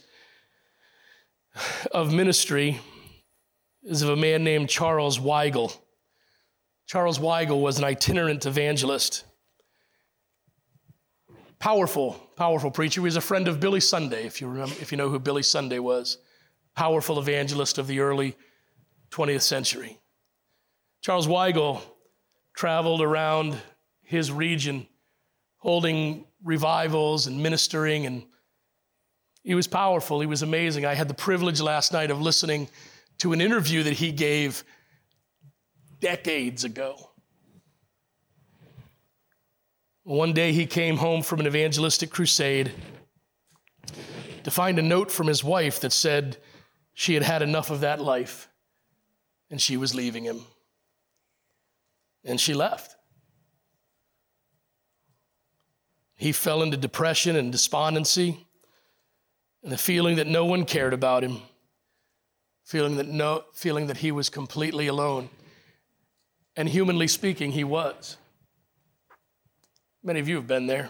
of 1.91 2.13
ministry 2.13 2.79
is 3.83 4.01
of 4.01 4.09
a 4.09 4.15
man 4.15 4.43
named 4.43 4.69
Charles 4.69 5.19
Weigle. 5.19 5.75
Charles 6.85 7.19
Weigle 7.19 7.61
was 7.61 7.79
an 7.79 7.83
itinerant 7.83 8.45
evangelist. 8.45 9.23
Powerful, 11.59 12.22
powerful 12.35 12.71
preacher. 12.71 13.01
He 13.01 13.05
was 13.05 13.15
a 13.15 13.21
friend 13.21 13.47
of 13.47 13.59
Billy 13.59 13.79
Sunday, 13.79 14.25
if 14.25 14.41
you 14.41 14.47
remember, 14.47 14.75
if 14.81 14.91
you 14.91 14.97
know 14.97 15.09
who 15.09 15.19
Billy 15.19 15.43
Sunday 15.43 15.79
was. 15.79 16.17
Powerful 16.75 17.19
evangelist 17.19 17.77
of 17.77 17.87
the 17.87 17.99
early 17.99 18.35
20th 19.11 19.41
century. 19.41 19.99
Charles 21.01 21.27
Weigle 21.27 21.81
traveled 22.55 23.01
around 23.01 23.57
his 24.01 24.31
region 24.31 24.87
holding 25.57 26.25
revivals 26.43 27.27
and 27.27 27.41
ministering 27.41 28.05
and 28.05 28.23
He 29.43 29.55
was 29.55 29.67
powerful. 29.67 30.19
He 30.19 30.27
was 30.27 30.41
amazing. 30.41 30.85
I 30.85 30.93
had 30.93 31.07
the 31.07 31.13
privilege 31.13 31.61
last 31.61 31.91
night 31.93 32.11
of 32.11 32.21
listening 32.21 32.69
to 33.19 33.33
an 33.33 33.41
interview 33.41 33.83
that 33.83 33.93
he 33.93 34.11
gave 34.11 34.63
decades 35.99 36.63
ago. 36.63 37.12
One 40.03 40.33
day 40.33 40.51
he 40.51 40.65
came 40.65 40.97
home 40.97 41.21
from 41.21 41.39
an 41.39 41.47
evangelistic 41.47 42.09
crusade 42.09 42.71
to 44.43 44.51
find 44.51 44.77
a 44.77 44.81
note 44.81 45.11
from 45.11 45.27
his 45.27 45.43
wife 45.43 45.79
that 45.79 45.93
said 45.93 46.37
she 46.93 47.13
had 47.13 47.23
had 47.23 47.41
enough 47.41 47.69
of 47.69 47.79
that 47.81 48.01
life 48.01 48.49
and 49.49 49.61
she 49.61 49.77
was 49.77 49.95
leaving 49.95 50.25
him. 50.25 50.41
And 52.25 52.39
she 52.39 52.53
left. 52.53 52.95
He 56.15 56.31
fell 56.31 56.61
into 56.61 56.77
depression 56.77 57.35
and 57.35 57.51
despondency 57.51 58.45
and 59.63 59.71
the 59.71 59.77
feeling 59.77 60.17
that 60.17 60.27
no 60.27 60.43
one 60.43 60.65
cared 60.65 60.93
about 60.93 61.23
him, 61.23 61.41
feeling 62.65 62.97
that, 62.97 63.07
no, 63.07 63.43
feeling 63.53 63.87
that 63.87 63.97
he 63.97 64.11
was 64.11 64.29
completely 64.29 64.87
alone. 64.87 65.29
And 66.55 66.67
humanly 66.67 67.07
speaking, 67.07 67.53
he 67.53 67.63
was. 67.63 68.17
Many 70.03 70.19
of 70.19 70.27
you 70.27 70.35
have 70.35 70.47
been 70.47 70.67
there. 70.67 70.89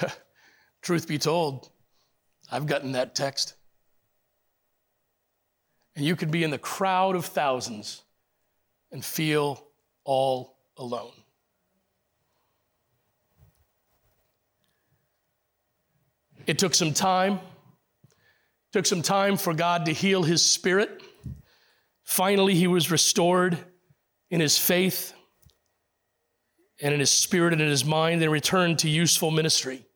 Truth 0.82 1.08
be 1.08 1.18
told, 1.18 1.68
I've 2.50 2.66
gotten 2.66 2.92
that 2.92 3.16
text. 3.16 3.54
And 5.96 6.04
you 6.04 6.14
could 6.14 6.30
be 6.30 6.44
in 6.44 6.50
the 6.50 6.58
crowd 6.58 7.16
of 7.16 7.24
thousands 7.24 8.02
and 8.92 9.04
feel 9.04 9.66
all 10.04 10.58
alone. 10.76 11.12
It 16.46 16.60
took 16.60 16.74
some 16.74 16.94
time. 16.94 17.32
It 17.32 18.72
took 18.72 18.86
some 18.86 19.02
time 19.02 19.36
for 19.36 19.52
God 19.52 19.86
to 19.86 19.92
heal 19.92 20.22
his 20.22 20.44
spirit. 20.44 21.02
Finally, 22.04 22.54
he 22.54 22.68
was 22.68 22.92
restored 22.92 23.58
in 24.30 24.38
his 24.38 24.56
faith 24.56 25.15
and 26.80 26.92
in 26.92 27.00
his 27.00 27.10
spirit 27.10 27.52
and 27.52 27.62
in 27.62 27.68
his 27.68 27.84
mind 27.84 28.22
and 28.22 28.30
returned 28.30 28.78
to 28.80 28.88
useful 28.88 29.30
ministry. 29.30 29.86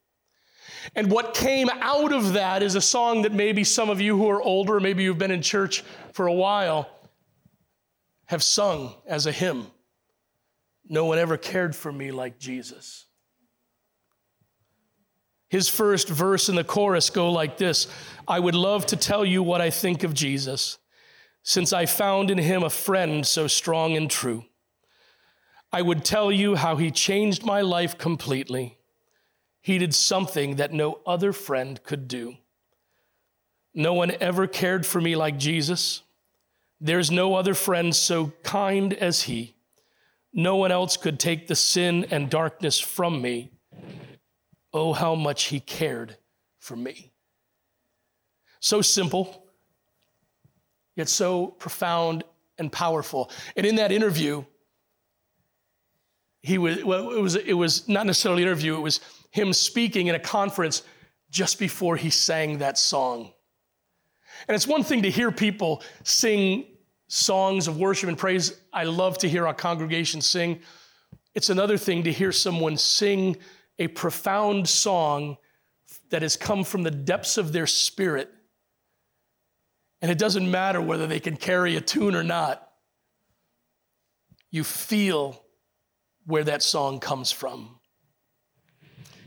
And 0.95 1.11
what 1.11 1.35
came 1.35 1.69
out 1.81 2.13
of 2.13 2.33
that 2.33 2.63
is 2.63 2.75
a 2.75 2.81
song 2.81 3.23
that 3.23 3.33
maybe 3.33 3.65
some 3.65 3.91
of 3.91 4.01
you 4.01 4.17
who 4.17 4.29
are 4.31 4.43
older, 4.43 4.81
maybe 4.81 5.03
you've 5.03 5.19
been 5.19 5.31
in 5.31 5.43
church 5.43 5.85
for 6.13 6.27
a 6.27 6.33
while, 6.33 6.89
have 8.27 8.43
sung 8.43 8.95
as 9.07 9.27
a 9.27 9.33
hymn. 9.33 9.67
No 10.89 11.05
one 11.05 11.19
ever 11.19 11.37
cared 11.37 11.77
for 11.77 11.93
me 11.93 12.11
like 12.11 12.39
Jesus. 12.39 13.07
His 15.49 15.69
first 15.69 16.09
verse 16.09 16.49
and 16.49 16.57
the 16.57 16.65
chorus 16.65 17.11
go 17.11 17.31
like 17.31 17.59
this 17.59 17.89
I 18.27 18.41
would 18.41 18.55
love 18.55 18.87
to 18.87 18.97
tell 18.97 19.25
you 19.25 19.43
what 19.43 19.61
I 19.61 19.71
think 19.71 20.05
of 20.05 20.15
Jesus, 20.15 20.79
since 21.43 21.73
I 21.73 21.87
found 21.87 22.31
in 22.31 22.39
him 22.39 22.63
a 22.63 22.71
friend 22.71 23.27
so 23.27 23.47
strong 23.47 23.97
and 23.97 24.09
true. 24.09 24.45
I 25.73 25.83
would 25.83 26.05
tell 26.05 26.33
you 26.33 26.57
how 26.57 26.77
he 26.77 26.91
changed 26.91 27.45
my 27.45 27.61
life 27.61 27.97
completely. 27.97 28.79
He 29.61 29.79
did 29.79 29.95
something 29.95 30.57
that 30.57 30.73
no 30.73 31.01
other 31.07 31.33
friend 31.33 31.83
could 31.85 32.09
do. 32.09 32.37
No 33.75 33.95
one 33.95 34.13
ever 34.21 34.47
cared 34.47 34.85
for 34.85 35.01
me 35.01 35.15
like 35.15 35.39
Jesus. 35.39 36.03
There's 36.81 37.11
no 37.11 37.35
other 37.35 37.55
friend 37.55 37.95
so 37.95 38.33
kind 38.43 38.93
as 38.95 39.23
he. 39.23 39.55
No 40.33 40.57
one 40.57 40.73
else 40.73 40.97
could 40.97 41.21
take 41.21 41.47
the 41.47 41.55
sin 41.55 42.07
and 42.11 42.31
darkness 42.31 42.81
from 42.81 43.21
me. 43.21 43.51
Oh, 44.73 44.93
how 44.93 45.15
much 45.15 45.45
he 45.45 45.61
cared 45.61 46.17
for 46.59 46.77
me. 46.77 47.13
So 48.61 48.83
simple, 48.83 49.45
yet 50.97 51.09
so 51.09 51.49
profound 51.49 52.25
and 52.59 52.71
powerful. 52.71 53.31
And 53.57 53.67
in 53.67 53.77
that 53.77 53.93
interview, 53.93 54.45
he 56.43 56.59
was, 56.59 56.83
well, 56.85 57.11
it 57.11 57.21
was, 57.21 57.37
it 57.37 57.53
was 57.53 57.89
not 57.89 58.07
necessarily 58.07 58.43
an 58.43 58.49
interview, 58.49 58.77
it 58.77 58.81
was 58.81 59.01
him 59.31 59.53
speaking 59.53 60.07
in 60.07 60.15
a 60.15 60.21
conference 60.21 60.83
just 61.31 61.59
before 61.59 61.97
he 61.97 62.11
sang 62.11 62.59
that 62.59 62.79
song. 62.79 63.33
And 64.49 64.55
it's 64.55 64.67
one 64.67 64.83
thing 64.83 65.03
to 65.03 65.11
hear 65.11 65.31
people 65.31 65.83
sing 66.03 66.65
songs 67.09 67.69
of 67.69 67.79
worship 67.79 68.09
and 68.09 68.17
praise. 68.17 68.59
I 68.73 68.85
love 68.85 69.19
to 69.19 69.29
hear 69.29 69.47
our 69.47 69.55
congregation 69.55 70.21
sing. 70.21 70.61
It's 71.35 71.51
another 71.51 71.77
thing 71.77 72.05
to 72.05 72.13
hear 72.13 72.33
someone 72.33 72.77
sing 72.77 73.37
a 73.79 73.89
profound 73.89 74.69
song 74.69 75.37
that 76.11 76.23
has 76.23 76.37
come 76.37 76.65
from 76.65 76.83
the 76.83 76.91
depths 76.91 77.37
of 77.37 77.53
their 77.53 77.67
spirit. 77.67 78.31
And 80.03 80.11
it 80.11 80.19
doesn't 80.19 80.51
matter 80.51 80.81
whether 80.81 81.07
they 81.07 81.21
can 81.21 81.37
carry 81.37 81.77
a 81.77 81.81
tune 81.81 82.15
or 82.15 82.23
not. 82.23 82.67
You 84.51 84.65
feel 84.65 85.43
where 86.27 86.45
that 86.45 86.63
song 86.63 87.01
comes 87.01 87.33
from. 87.33 87.79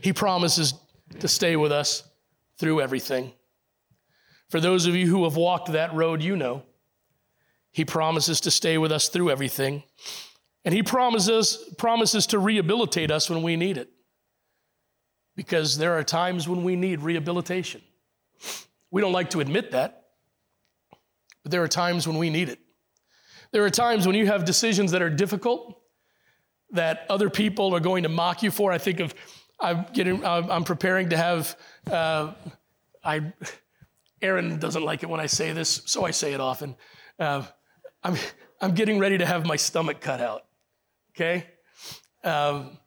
He 0.00 0.12
promises 0.12 0.74
to 1.20 1.28
stay 1.28 1.56
with 1.56 1.72
us 1.72 2.02
through 2.58 2.80
everything. 2.80 3.32
For 4.50 4.60
those 4.60 4.86
of 4.86 4.94
you 4.94 5.06
who 5.06 5.24
have 5.24 5.36
walked 5.36 5.72
that 5.72 5.94
road, 5.94 6.22
you 6.22 6.36
know. 6.36 6.64
He 7.72 7.84
promises 7.84 8.40
to 8.42 8.50
stay 8.50 8.78
with 8.78 8.92
us 8.92 9.08
through 9.08 9.30
everything. 9.30 9.82
And 10.64 10.72
he 10.72 10.82
promises, 10.82 11.58
promises 11.76 12.26
to 12.28 12.38
rehabilitate 12.38 13.10
us 13.10 13.28
when 13.28 13.42
we 13.42 13.56
need 13.56 13.76
it 13.76 13.90
because 15.36 15.76
there 15.76 15.92
are 15.94 16.04
times 16.04 16.48
when 16.48 16.62
we 16.62 16.76
need 16.76 17.00
rehabilitation. 17.00 17.82
We 18.90 19.00
don't 19.00 19.12
like 19.12 19.30
to 19.30 19.40
admit 19.40 19.72
that, 19.72 20.04
but 21.42 21.50
there 21.50 21.62
are 21.62 21.68
times 21.68 22.06
when 22.06 22.16
we 22.16 22.30
need 22.30 22.48
it. 22.48 22.60
There 23.50 23.64
are 23.64 23.70
times 23.70 24.06
when 24.06 24.16
you 24.16 24.26
have 24.26 24.44
decisions 24.44 24.92
that 24.92 25.02
are 25.02 25.10
difficult, 25.10 25.80
that 26.74 27.06
other 27.08 27.30
people 27.30 27.74
are 27.74 27.80
going 27.80 28.02
to 28.02 28.08
mock 28.08 28.42
you 28.42 28.50
for. 28.50 28.72
I 28.72 28.78
think 28.78 29.00
of, 29.00 29.14
I'm 29.60 29.86
getting, 29.92 30.24
I'm 30.24 30.64
preparing 30.64 31.10
to 31.10 31.16
have, 31.16 31.56
uh, 31.90 32.32
I, 33.02 33.32
Erin 34.20 34.58
doesn't 34.58 34.82
like 34.82 35.02
it 35.02 35.08
when 35.08 35.20
I 35.20 35.26
say 35.26 35.52
this, 35.52 35.82
so 35.86 36.04
I 36.04 36.10
say 36.10 36.34
it 36.34 36.40
often. 36.40 36.76
Uh, 37.18 37.44
I'm, 38.02 38.16
I'm 38.60 38.74
getting 38.74 38.98
ready 38.98 39.18
to 39.18 39.26
have 39.26 39.46
my 39.46 39.56
stomach 39.56 40.00
cut 40.00 40.20
out, 40.20 40.44
okay? 41.14 41.46
Um, 42.22 42.78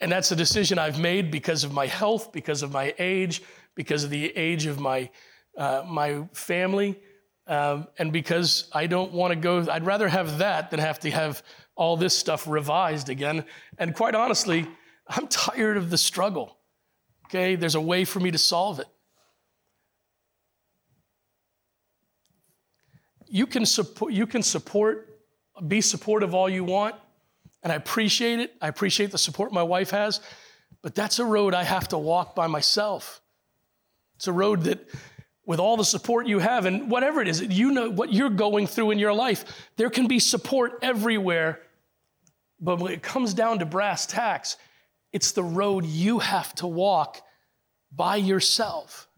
and 0.00 0.10
that's 0.12 0.30
a 0.32 0.36
decision 0.36 0.78
I've 0.78 0.98
made 0.98 1.30
because 1.30 1.64
of 1.64 1.72
my 1.72 1.86
health, 1.86 2.32
because 2.32 2.62
of 2.62 2.72
my 2.72 2.94
age, 2.98 3.42
because 3.74 4.04
of 4.04 4.10
the 4.10 4.36
age 4.36 4.66
of 4.66 4.78
my, 4.80 5.10
uh, 5.56 5.84
my 5.86 6.26
family, 6.32 7.00
um, 7.46 7.88
and 7.98 8.12
because 8.12 8.68
I 8.72 8.86
don't 8.86 9.12
want 9.12 9.32
to 9.32 9.36
go, 9.36 9.66
I'd 9.70 9.86
rather 9.86 10.08
have 10.08 10.38
that 10.38 10.70
than 10.70 10.80
have 10.80 11.00
to 11.00 11.10
have 11.10 11.42
all 11.78 11.96
this 11.96 12.14
stuff 12.14 12.46
revised 12.46 13.08
again. 13.08 13.44
And 13.78 13.94
quite 13.94 14.16
honestly, 14.16 14.66
I'm 15.06 15.28
tired 15.28 15.76
of 15.76 15.90
the 15.90 15.96
struggle. 15.96 16.58
Okay, 17.26 17.54
there's 17.54 17.76
a 17.76 17.80
way 17.80 18.04
for 18.04 18.20
me 18.20 18.30
to 18.32 18.38
solve 18.38 18.80
it. 18.80 18.88
You 23.28 23.46
can 23.46 23.64
support, 23.64 24.12
you 24.12 24.26
can 24.26 24.42
support, 24.42 25.20
be 25.66 25.80
supportive 25.80 26.34
all 26.34 26.48
you 26.48 26.64
want. 26.64 26.96
And 27.62 27.72
I 27.72 27.76
appreciate 27.76 28.40
it. 28.40 28.54
I 28.60 28.68
appreciate 28.68 29.10
the 29.10 29.18
support 29.18 29.52
my 29.52 29.62
wife 29.62 29.90
has. 29.90 30.20
But 30.82 30.94
that's 30.94 31.18
a 31.18 31.24
road 31.24 31.54
I 31.54 31.64
have 31.64 31.88
to 31.88 31.98
walk 31.98 32.34
by 32.34 32.46
myself. 32.46 33.20
It's 34.16 34.26
a 34.26 34.32
road 34.32 34.62
that, 34.62 34.88
with 35.46 35.60
all 35.60 35.76
the 35.76 35.84
support 35.84 36.26
you 36.26 36.40
have, 36.40 36.66
and 36.66 36.90
whatever 36.90 37.20
it 37.20 37.28
is, 37.28 37.40
you 37.40 37.70
know 37.70 37.90
what 37.90 38.12
you're 38.12 38.30
going 38.30 38.66
through 38.66 38.90
in 38.90 38.98
your 38.98 39.12
life, 39.12 39.44
there 39.76 39.90
can 39.90 40.08
be 40.08 40.18
support 40.18 40.72
everywhere. 40.82 41.60
But 42.60 42.78
when 42.78 42.92
it 42.92 43.02
comes 43.02 43.34
down 43.34 43.60
to 43.60 43.66
brass 43.66 44.06
tacks, 44.06 44.56
it's 45.12 45.32
the 45.32 45.44
road 45.44 45.84
you 45.84 46.18
have 46.18 46.54
to 46.56 46.66
walk 46.66 47.22
by 47.94 48.16
yourself. 48.16 49.08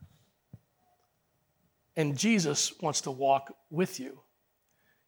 And 1.96 2.16
Jesus 2.16 2.72
wants 2.80 3.02
to 3.02 3.10
walk 3.10 3.54
with 3.70 3.98
you. 3.98 4.20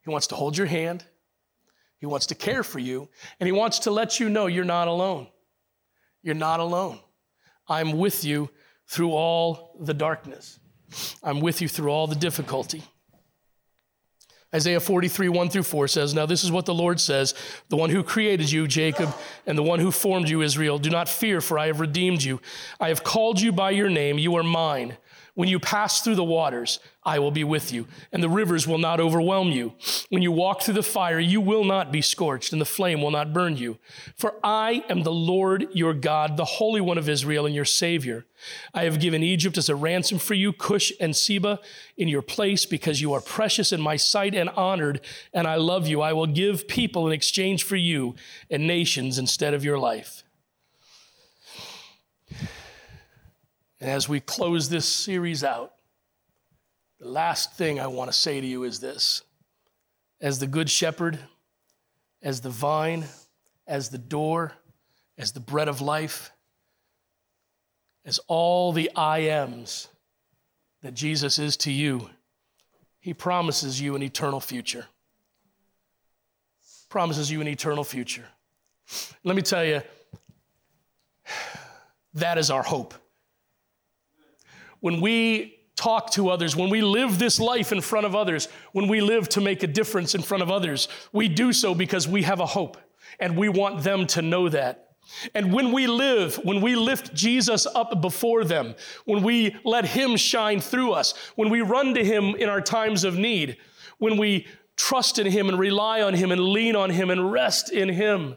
He 0.04 0.10
wants 0.10 0.26
to 0.28 0.34
hold 0.34 0.56
your 0.56 0.66
hand. 0.66 1.04
He 2.02 2.06
wants 2.06 2.26
to 2.26 2.34
care 2.34 2.64
for 2.64 2.80
you, 2.80 3.08
and 3.38 3.46
He 3.46 3.52
wants 3.52 3.78
to 3.80 3.92
let 3.92 4.18
you 4.18 4.28
know 4.28 4.48
you're 4.48 4.64
not 4.64 4.88
alone. 4.88 5.28
You're 6.20 6.34
not 6.34 6.58
alone. 6.58 6.98
I'm 7.68 7.92
with 7.92 8.24
you 8.24 8.50
through 8.88 9.12
all 9.12 9.76
the 9.80 9.94
darkness, 9.94 10.58
I'm 11.22 11.40
with 11.40 11.62
you 11.62 11.68
through 11.68 11.90
all 11.90 12.08
the 12.08 12.16
difficulty. 12.16 12.82
Isaiah 14.54 14.80
43, 14.80 15.30
1 15.30 15.48
through 15.48 15.62
4 15.62 15.88
says, 15.88 16.12
Now 16.14 16.26
this 16.26 16.44
is 16.44 16.52
what 16.52 16.66
the 16.66 16.74
Lord 16.74 17.00
says 17.00 17.34
The 17.70 17.76
one 17.76 17.90
who 17.90 18.02
created 18.02 18.50
you, 18.50 18.68
Jacob, 18.68 19.14
and 19.46 19.56
the 19.56 19.62
one 19.62 19.80
who 19.80 19.90
formed 19.90 20.28
you, 20.28 20.42
Israel, 20.42 20.78
do 20.78 20.90
not 20.90 21.08
fear, 21.08 21.40
for 21.40 21.58
I 21.58 21.68
have 21.68 21.80
redeemed 21.80 22.22
you. 22.22 22.40
I 22.78 22.88
have 22.88 23.02
called 23.02 23.40
you 23.40 23.52
by 23.52 23.70
your 23.70 23.88
name. 23.88 24.18
You 24.18 24.36
are 24.36 24.42
mine. 24.42 24.96
When 25.34 25.48
you 25.48 25.58
pass 25.58 26.02
through 26.02 26.16
the 26.16 26.24
waters, 26.24 26.78
I 27.04 27.18
will 27.18 27.30
be 27.30 27.42
with 27.42 27.72
you, 27.72 27.88
and 28.12 28.22
the 28.22 28.28
rivers 28.28 28.68
will 28.68 28.76
not 28.76 29.00
overwhelm 29.00 29.50
you. 29.50 29.72
When 30.10 30.20
you 30.20 30.30
walk 30.30 30.60
through 30.60 30.74
the 30.74 30.82
fire, 30.82 31.18
you 31.18 31.40
will 31.40 31.64
not 31.64 31.90
be 31.90 32.02
scorched, 32.02 32.52
and 32.52 32.60
the 32.60 32.66
flame 32.66 33.00
will 33.00 33.10
not 33.10 33.32
burn 33.32 33.56
you. 33.56 33.78
For 34.14 34.34
I 34.44 34.84
am 34.90 35.04
the 35.04 35.12
Lord 35.12 35.68
your 35.72 35.94
God, 35.94 36.36
the 36.36 36.44
Holy 36.44 36.82
One 36.82 36.98
of 36.98 37.08
Israel, 37.08 37.46
and 37.46 37.54
your 37.54 37.64
Savior. 37.64 38.26
I 38.74 38.84
have 38.84 39.00
given 39.00 39.22
Egypt 39.22 39.56
as 39.56 39.70
a 39.70 39.74
ransom 39.74 40.18
for 40.18 40.34
you, 40.34 40.52
Cush 40.52 40.92
and 41.00 41.16
Seba 41.16 41.60
in 41.96 42.08
your 42.08 42.22
place, 42.22 42.66
because 42.66 43.00
you 43.00 43.14
are 43.14 43.22
precious 43.22 43.72
in 43.72 43.80
my 43.80 43.96
sight 43.96 44.34
and 44.34 44.50
honored, 44.50 45.00
and 45.32 45.46
I 45.46 45.54
love 45.54 45.88
you. 45.88 46.02
I 46.02 46.12
will 46.12 46.26
give 46.26 46.68
people 46.68 47.06
in 47.06 47.14
exchange 47.14 47.64
for 47.64 47.76
you, 47.76 48.16
and 48.50 48.66
nations 48.66 49.18
instead 49.18 49.54
of 49.54 49.64
your 49.64 49.78
life. 49.78 50.24
And 53.82 53.90
as 53.90 54.08
we 54.08 54.20
close 54.20 54.68
this 54.68 54.86
series 54.86 55.42
out, 55.42 55.72
the 57.00 57.08
last 57.08 57.54
thing 57.54 57.80
I 57.80 57.88
want 57.88 58.12
to 58.12 58.16
say 58.16 58.40
to 58.40 58.46
you 58.46 58.62
is 58.62 58.78
this 58.78 59.22
as 60.20 60.38
the 60.38 60.46
good 60.46 60.70
shepherd, 60.70 61.18
as 62.22 62.42
the 62.42 62.48
vine, 62.48 63.06
as 63.66 63.88
the 63.88 63.98
door, 63.98 64.52
as 65.18 65.32
the 65.32 65.40
bread 65.40 65.66
of 65.66 65.80
life, 65.80 66.30
as 68.04 68.20
all 68.28 68.70
the 68.70 68.88
I 68.94 69.18
ams 69.18 69.88
that 70.82 70.94
Jesus 70.94 71.40
is 71.40 71.56
to 71.58 71.72
you, 71.72 72.08
he 73.00 73.12
promises 73.12 73.80
you 73.80 73.96
an 73.96 74.02
eternal 74.04 74.38
future. 74.38 74.86
Promises 76.88 77.32
you 77.32 77.40
an 77.40 77.48
eternal 77.48 77.82
future. 77.82 78.26
Let 79.24 79.34
me 79.34 79.42
tell 79.42 79.64
you, 79.64 79.82
that 82.14 82.38
is 82.38 82.48
our 82.48 82.62
hope 82.62 82.94
when 84.82 85.00
we 85.00 85.60
talk 85.76 86.10
to 86.10 86.28
others, 86.28 86.54
when 86.54 86.68
we 86.68 86.82
live 86.82 87.18
this 87.18 87.40
life 87.40 87.72
in 87.72 87.80
front 87.80 88.04
of 88.04 88.14
others, 88.14 88.48
when 88.72 88.88
we 88.88 89.00
live 89.00 89.28
to 89.30 89.40
make 89.40 89.62
a 89.62 89.66
difference 89.66 90.14
in 90.14 90.20
front 90.20 90.42
of 90.42 90.50
others, 90.50 90.88
we 91.12 91.28
do 91.28 91.52
so 91.52 91.74
because 91.74 92.06
we 92.06 92.22
have 92.22 92.40
a 92.40 92.46
hope 92.46 92.76
and 93.18 93.36
we 93.36 93.48
want 93.48 93.82
them 93.84 94.06
to 94.08 94.20
know 94.20 94.48
that. 94.48 94.90
And 95.34 95.52
when 95.52 95.72
we 95.72 95.86
live, 95.86 96.36
when 96.42 96.60
we 96.60 96.74
lift 96.74 97.14
Jesus 97.14 97.64
up 97.66 98.00
before 98.00 98.44
them, 98.44 98.74
when 99.04 99.22
we 99.22 99.56
let 99.64 99.84
Him 99.84 100.16
shine 100.16 100.60
through 100.60 100.92
us, 100.92 101.14
when 101.36 101.48
we 101.48 101.60
run 101.60 101.94
to 101.94 102.04
Him 102.04 102.34
in 102.34 102.48
our 102.48 102.60
times 102.60 103.04
of 103.04 103.16
need, 103.16 103.56
when 103.98 104.16
we 104.16 104.46
trust 104.76 105.18
in 105.18 105.26
Him 105.26 105.48
and 105.48 105.58
rely 105.58 106.02
on 106.02 106.14
Him 106.14 106.32
and 106.32 106.40
lean 106.40 106.74
on 106.74 106.90
Him 106.90 107.08
and 107.10 107.30
rest 107.30 107.70
in 107.70 107.88
Him, 107.88 108.36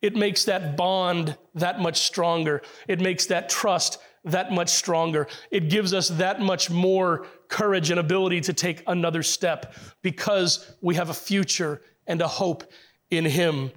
it 0.00 0.16
makes 0.16 0.44
that 0.44 0.76
bond 0.76 1.36
that 1.54 1.80
much 1.80 2.00
stronger. 2.00 2.62
It 2.88 3.00
makes 3.00 3.26
that 3.26 3.48
trust 3.48 3.98
that 4.24 4.52
much 4.52 4.70
stronger. 4.70 5.26
It 5.50 5.68
gives 5.68 5.92
us 5.92 6.08
that 6.08 6.40
much 6.40 6.70
more 6.70 7.26
courage 7.48 7.90
and 7.90 8.00
ability 8.00 8.40
to 8.42 8.52
take 8.52 8.82
another 8.86 9.22
step 9.22 9.74
because 10.02 10.74
we 10.80 10.94
have 10.94 11.10
a 11.10 11.14
future 11.14 11.82
and 12.06 12.20
a 12.20 12.28
hope 12.28 12.64
in 13.10 13.24
Him. 13.24 13.70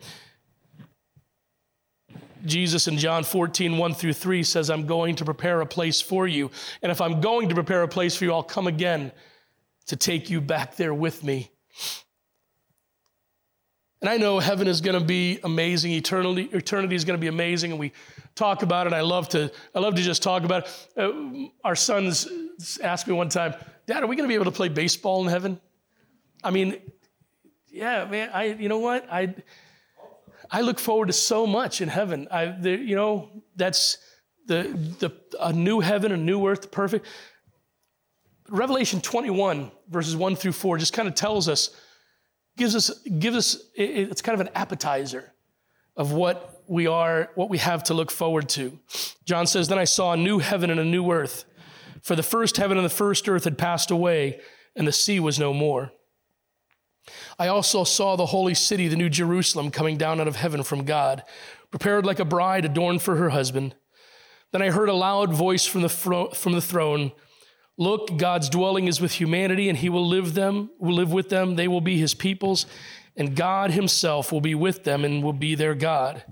Jesus 2.46 2.88
in 2.88 2.98
John 2.98 3.24
14, 3.24 3.78
1 3.78 3.94
through 3.94 4.14
3 4.14 4.44
says, 4.44 4.70
I'm 4.70 4.86
going 4.86 5.16
to 5.16 5.26
prepare 5.26 5.62
a 5.62 5.66
place 5.66 6.02
for 6.02 6.28
you. 6.28 6.50
And 6.82 6.92
if 6.92 7.02
I'm 7.02 7.20
going 7.20 7.50
to 7.50 7.56
prepare 7.56 7.84
a 7.84 7.88
place 7.88 8.16
for 8.16 8.26
you, 8.26 8.34
I'll 8.34 8.44
come 8.44 8.68
again 8.68 9.12
to 9.88 9.96
take 9.96 10.30
you 10.30 10.40
back 10.40 10.76
there 10.76 10.94
with 10.94 11.24
me. 11.24 11.52
And 14.02 14.10
I 14.10 14.18
know 14.18 14.40
heaven 14.40 14.68
is 14.68 14.82
going 14.82 15.00
to 15.00 15.06
be 15.06 15.40
amazing. 15.44 15.92
Eternity, 15.92 16.50
eternity 16.54 16.96
is 16.96 17.04
going 17.04 17.18
to 17.18 17.22
be 17.22 17.28
amazing. 17.28 17.72
And 17.72 17.80
we 17.80 17.94
talk 18.36 18.62
about 18.62 18.86
it. 18.86 18.94
I 18.94 19.02
love 19.02 19.28
to, 19.30 19.52
I 19.74 19.80
love 19.80 19.96
to 19.96 20.02
just 20.02 20.22
talk 20.22 20.44
about 20.44 20.68
it. 20.68 20.88
Uh, 20.96 21.48
our 21.64 21.76
sons 21.76 22.28
asked 22.84 23.08
me 23.08 23.14
one 23.14 23.30
time, 23.30 23.56
Dad, 23.88 24.04
are 24.04 24.08
we 24.08 24.16
going 24.16 24.26
to 24.26 24.30
be 24.30 24.36
able 24.36 24.46
to 24.46 24.52
play 24.52 24.70
baseball 24.70 25.24
in 25.24 25.30
heaven? 25.30 25.60
I 26.44 26.52
mean, 26.52 26.80
yeah, 27.72 28.06
man, 28.06 28.30
I, 28.34 28.46
you 28.46 28.70
know 28.70 28.80
what? 28.80 29.08
I, 29.12 29.34
I 30.52 30.62
look 30.62 30.80
forward 30.80 31.08
to 31.08 31.14
so 31.14 31.48
much 31.48 31.82
in 31.82 31.90
heaven. 31.90 32.28
I, 32.30 32.46
the, 32.46 32.72
you 32.78 32.96
know, 32.96 33.30
that's 33.56 33.98
the, 34.46 34.64
the, 35.00 35.12
a 35.40 35.52
new 35.52 35.80
heaven, 35.80 36.12
a 36.12 36.18
new 36.18 36.46
earth, 36.48 36.70
perfect. 36.70 37.06
Revelation 38.50 39.02
21, 39.02 39.72
verses 39.90 40.16
1 40.16 40.36
through 40.36 40.54
4, 40.54 40.78
just 40.78 40.94
kind 40.94 41.08
of 41.08 41.16
tells 41.16 41.50
us 41.50 41.72
gives 42.58 42.76
us, 42.76 42.92
gives 43.04 43.38
us 43.38 43.58
it's 43.76 44.22
kind 44.22 44.40
of 44.40 44.46
an 44.46 44.54
appetizer 44.56 45.32
of 45.96 46.12
what 46.12 46.64
we 46.68 46.86
are, 46.88 47.30
what 47.36 47.50
we 47.50 47.60
have 47.60 47.84
to 47.84 47.94
look 47.94 48.12
forward 48.12 48.50
to. 48.50 48.78
John 49.24 49.48
says, 49.48 49.68
Then 49.68 49.80
I 49.80 49.86
saw 49.86 50.14
a 50.14 50.18
new 50.18 50.40
heaven 50.40 50.70
and 50.70 50.80
a 50.80 50.86
new 50.86 51.10
earth, 51.12 51.46
for 52.02 52.16
the 52.16 52.24
first 52.24 52.58
heaven 52.58 52.78
and 52.78 52.86
the 52.86 52.90
first 52.90 53.30
earth 53.30 53.46
had 53.46 53.58
passed 53.58 53.90
away, 53.90 54.42
and 54.76 54.88
the 54.88 54.92
sea 54.92 55.20
was 55.20 55.40
no 55.40 55.54
more. 55.54 55.92
I 57.40 57.48
also 57.48 57.84
saw 57.84 58.16
the 58.16 58.28
holy 58.28 58.54
city, 58.54 58.88
the 58.88 58.98
new 58.98 59.10
Jerusalem, 59.10 59.72
coming 59.72 59.98
down 59.98 60.20
out 60.20 60.28
of 60.28 60.36
heaven 60.36 60.64
from 60.64 60.84
God, 60.84 61.24
prepared 61.72 62.06
like 62.06 62.20
a 62.20 62.26
bride 62.26 62.66
adorned 62.66 63.02
for 63.02 63.16
her 63.16 63.30
husband. 63.30 63.76
Then 64.52 64.62
I 64.62 64.72
heard 64.72 64.90
a 64.90 64.94
loud 64.94 65.34
voice 65.34 65.66
from 65.66 65.82
the, 65.82 65.90
fro- 65.90 66.32
from 66.32 66.54
the 66.54 66.62
throne 66.62 67.12
Look, 67.78 68.18
God's 68.18 68.50
dwelling 68.50 68.88
is 68.88 69.00
with 69.00 69.14
humanity, 69.14 69.70
and 69.70 69.78
He 69.78 69.90
will 69.90 70.08
live 70.08 70.34
them, 70.34 70.72
will 70.80 70.96
live 70.96 71.12
with 71.12 71.30
them. 71.30 71.56
They 71.56 71.68
will 71.68 71.82
be 71.82 71.98
His 71.98 72.14
peoples, 72.14 72.66
and 73.16 73.36
God 73.36 73.72
Himself 73.72 74.32
will 74.32 74.42
be 74.42 74.56
with 74.56 74.84
them 74.84 75.06
and 75.06 75.24
will 75.24 75.34
be 75.34 75.54
their 75.54 75.76
God. 75.76 76.24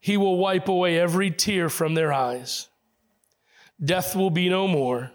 He 0.00 0.16
will 0.16 0.38
wipe 0.38 0.68
away 0.68 0.98
every 0.98 1.30
tear 1.30 1.68
from 1.68 1.94
their 1.94 2.12
eyes. 2.12 2.68
Death 3.82 4.16
will 4.16 4.30
be 4.30 4.48
no 4.48 4.66
more. 4.66 5.12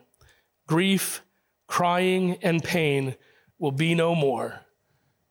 Grief, 0.67 1.21
crying, 1.67 2.37
and 2.41 2.63
pain 2.63 3.15
will 3.59 3.71
be 3.71 3.93
no 3.93 4.15
more 4.15 4.61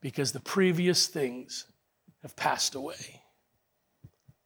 because 0.00 0.32
the 0.32 0.40
previous 0.40 1.06
things 1.06 1.66
have 2.22 2.36
passed 2.36 2.74
away. 2.74 3.22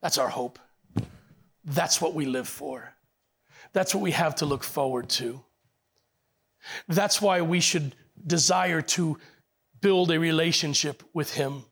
That's 0.00 0.18
our 0.18 0.28
hope. 0.28 0.59
That's 1.64 2.00
what 2.00 2.14
we 2.14 2.26
live 2.26 2.48
for. 2.48 2.94
That's 3.72 3.94
what 3.94 4.02
we 4.02 4.12
have 4.12 4.36
to 4.36 4.46
look 4.46 4.64
forward 4.64 5.09
to. 5.11 5.42
That's 6.88 7.22
why 7.22 7.40
we 7.42 7.61
should 7.61 7.94
desire 8.26 8.82
to 8.82 9.18
build 9.80 10.11
a 10.11 10.18
relationship 10.18 11.02
with 11.12 11.34
Him 11.34 11.64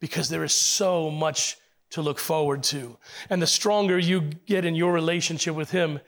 because 0.00 0.28
there 0.28 0.44
is 0.44 0.52
so 0.52 1.10
much 1.10 1.56
to 1.90 2.02
look 2.02 2.18
forward 2.18 2.62
to. 2.64 2.96
And 3.30 3.40
the 3.40 3.46
stronger 3.46 3.98
you 3.98 4.20
get 4.46 4.64
in 4.64 4.74
your 4.74 4.92
relationship 4.92 5.54
with 5.54 5.70
Him, 5.70 6.00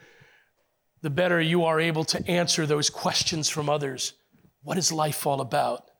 the 1.02 1.10
better 1.10 1.40
you 1.40 1.64
are 1.64 1.80
able 1.80 2.04
to 2.04 2.30
answer 2.30 2.66
those 2.66 2.90
questions 2.90 3.48
from 3.48 3.70
others. 3.70 4.12
What 4.62 4.76
is 4.78 4.92
life 4.92 5.26
all 5.26 5.40
about? 5.40 5.90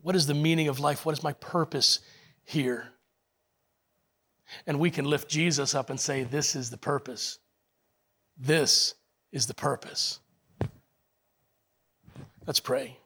What 0.00 0.16
is 0.16 0.26
the 0.26 0.34
meaning 0.34 0.68
of 0.68 0.80
life? 0.80 1.04
What 1.04 1.16
is 1.16 1.22
my 1.22 1.32
purpose 1.34 2.00
here? 2.44 2.88
And 4.66 4.78
we 4.78 4.90
can 4.90 5.04
lift 5.04 5.28
Jesus 5.28 5.74
up 5.74 5.90
and 5.90 5.98
say, 5.98 6.24
This 6.24 6.54
is 6.54 6.70
the 6.70 6.76
purpose. 6.76 7.38
This 8.36 8.94
is 9.32 9.46
the 9.46 9.54
purpose. 9.54 10.20
Let's 12.46 12.60
pray. 12.60 12.98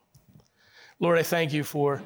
Lord, 0.99 1.19
I 1.19 1.23
thank 1.23 1.53
you 1.53 1.63
for 1.63 2.03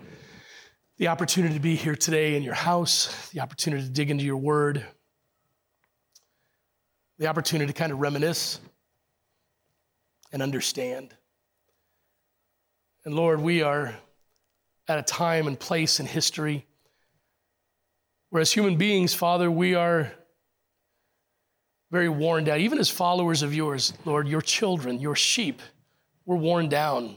the 0.98 1.08
opportunity 1.08 1.54
to 1.54 1.60
be 1.60 1.76
here 1.76 1.96
today 1.96 2.36
in 2.36 2.42
your 2.42 2.54
house, 2.54 3.30
the 3.30 3.40
opportunity 3.40 3.82
to 3.82 3.88
dig 3.88 4.10
into 4.10 4.24
your 4.24 4.36
word, 4.36 4.84
the 7.18 7.26
opportunity 7.26 7.72
to 7.72 7.78
kind 7.78 7.92
of 7.92 8.00
reminisce 8.00 8.60
and 10.32 10.42
understand. 10.42 11.14
And 13.04 13.14
Lord, 13.14 13.40
we 13.40 13.62
are 13.62 13.94
at 14.88 14.98
a 14.98 15.02
time 15.02 15.46
and 15.46 15.58
place 15.58 16.00
in 16.00 16.06
history 16.06 16.66
where, 18.28 18.42
as 18.42 18.52
human 18.52 18.76
beings, 18.76 19.14
Father, 19.14 19.50
we 19.50 19.74
are 19.74 20.12
very 21.90 22.08
worn 22.08 22.44
down. 22.44 22.60
Even 22.60 22.78
as 22.78 22.88
followers 22.88 23.42
of 23.42 23.54
yours, 23.54 23.92
Lord, 24.04 24.28
your 24.28 24.40
children, 24.40 25.00
your 25.00 25.16
sheep, 25.16 25.60
we're 26.24 26.36
worn 26.36 26.68
down. 26.68 27.16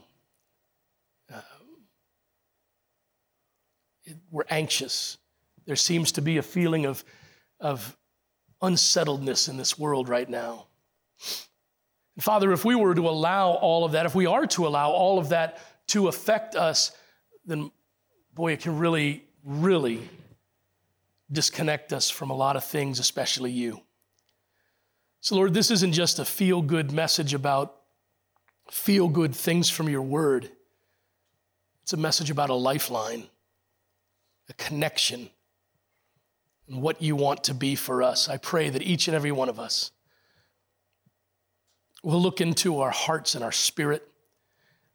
Uh, 1.31 1.41
we're 4.31 4.45
anxious. 4.49 5.17
There 5.65 5.75
seems 5.75 6.13
to 6.13 6.21
be 6.21 6.37
a 6.37 6.41
feeling 6.41 6.85
of, 6.85 7.03
of 7.59 7.95
unsettledness 8.61 9.47
in 9.47 9.57
this 9.57 9.77
world 9.77 10.09
right 10.09 10.29
now. 10.29 10.65
And 12.15 12.23
Father, 12.23 12.51
if 12.51 12.65
we 12.65 12.75
were 12.75 12.95
to 12.95 13.07
allow 13.07 13.51
all 13.51 13.85
of 13.85 13.93
that, 13.93 14.05
if 14.05 14.15
we 14.15 14.25
are 14.25 14.45
to 14.47 14.67
allow 14.67 14.89
all 14.91 15.19
of 15.19 15.29
that 15.29 15.59
to 15.87 16.07
affect 16.07 16.55
us, 16.55 16.91
then 17.45 17.71
boy, 18.33 18.53
it 18.53 18.61
can 18.61 18.77
really, 18.77 19.23
really 19.43 20.09
disconnect 21.31 21.93
us 21.93 22.09
from 22.09 22.29
a 22.29 22.35
lot 22.35 22.55
of 22.55 22.63
things, 22.63 22.99
especially 22.99 23.51
you. 23.51 23.81
So, 25.23 25.35
Lord, 25.35 25.53
this 25.53 25.71
isn't 25.71 25.93
just 25.93 26.19
a 26.19 26.25
feel 26.25 26.61
good 26.61 26.91
message 26.91 27.33
about 27.33 27.77
feel 28.69 29.07
good 29.07 29.33
things 29.33 29.69
from 29.69 29.87
your 29.87 30.01
word. 30.01 30.49
It's 31.81 31.93
a 31.93 31.97
message 31.97 32.29
about 32.29 32.49
a 32.49 32.53
lifeline, 32.55 33.23
a 34.49 34.53
connection, 34.55 35.29
and 36.67 36.81
what 36.81 37.01
you 37.01 37.15
want 37.15 37.45
to 37.45 37.53
be 37.53 37.75
for 37.75 38.03
us. 38.03 38.27
I 38.27 38.35
pray 38.35 38.69
that 38.69 38.81
each 38.81 39.07
and 39.07 39.15
every 39.15 39.31
one 39.31 39.47
of 39.47 39.61
us 39.61 39.91
will 42.03 42.21
look 42.21 42.41
into 42.41 42.81
our 42.81 42.91
hearts 42.91 43.33
and 43.33 43.45
our 43.45 43.51
spirit. 43.53 44.05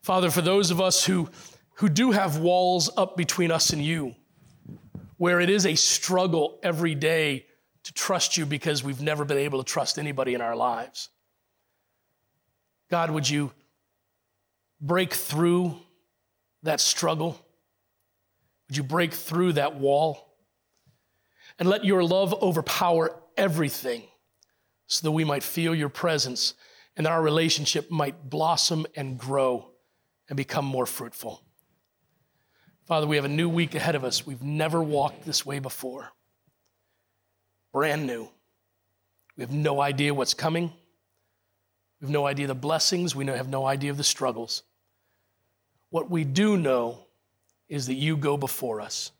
Father, 0.03 0.29
for 0.29 0.41
those 0.41 0.69
of 0.69 0.79
us 0.79 1.03
who, 1.05 1.27
who 1.73 1.89
do 1.89 2.11
have 2.11 2.37
walls 2.37 2.87
up 2.95 3.17
between 3.17 3.49
us 3.49 3.71
and 3.71 3.83
you, 3.83 4.13
where 5.17 5.39
it 5.39 5.49
is 5.49 5.65
a 5.65 5.73
struggle 5.73 6.59
every 6.61 6.93
day 6.93 7.47
to 7.83 7.93
trust 7.93 8.37
you 8.37 8.45
because 8.45 8.83
we've 8.83 9.01
never 9.01 9.25
been 9.25 9.37
able 9.37 9.63
to 9.63 9.69
trust 9.69 9.97
anybody 9.97 10.33
in 10.33 10.41
our 10.41 10.55
lives. 10.55 11.09
God, 12.89 13.11
would 13.11 13.29
you 13.29 13.51
break 14.81 15.13
through 15.13 15.77
that 16.63 16.81
struggle? 16.81 17.39
Would 18.67 18.77
you 18.77 18.83
break 18.83 19.13
through 19.13 19.53
that 19.53 19.75
wall? 19.75 20.35
And 21.57 21.67
let 21.67 21.85
your 21.85 22.03
love 22.03 22.33
overpower 22.41 23.15
everything 23.35 24.03
so 24.87 25.05
that 25.05 25.11
we 25.11 25.23
might 25.23 25.43
feel 25.43 25.75
your 25.75 25.89
presence 25.89 26.53
and 26.95 27.05
that 27.05 27.11
our 27.11 27.21
relationship 27.21 27.91
might 27.91 28.29
blossom 28.29 28.85
and 28.95 29.17
grow 29.17 29.71
and 30.27 30.37
become 30.37 30.65
more 30.65 30.85
fruitful. 30.85 31.43
Father, 32.85 33.05
we 33.05 33.17
have 33.17 33.25
a 33.25 33.29
new 33.29 33.47
week 33.47 33.75
ahead 33.75 33.95
of 33.95 34.03
us. 34.03 34.25
We've 34.25 34.41
never 34.41 34.81
walked 34.81 35.23
this 35.23 35.45
way 35.45 35.59
before. 35.59 36.11
Brand 37.71 38.07
new. 38.07 38.29
We 39.37 39.43
have 39.43 39.51
no 39.51 39.81
idea 39.81 40.13
what's 40.13 40.33
coming. 40.33 40.71
We 41.99 42.05
have 42.05 42.11
no 42.11 42.25
idea 42.25 42.47
the 42.47 42.55
blessings. 42.55 43.15
We 43.15 43.25
have 43.25 43.49
no 43.49 43.65
idea 43.65 43.91
of 43.91 43.97
the 43.97 44.03
struggles. 44.03 44.63
What 45.89 46.09
we 46.09 46.23
do 46.23 46.57
know 46.57 46.99
is 47.67 47.87
that 47.87 47.95
you 47.95 48.17
go 48.17 48.37
before 48.37 48.81
us. 48.81 49.11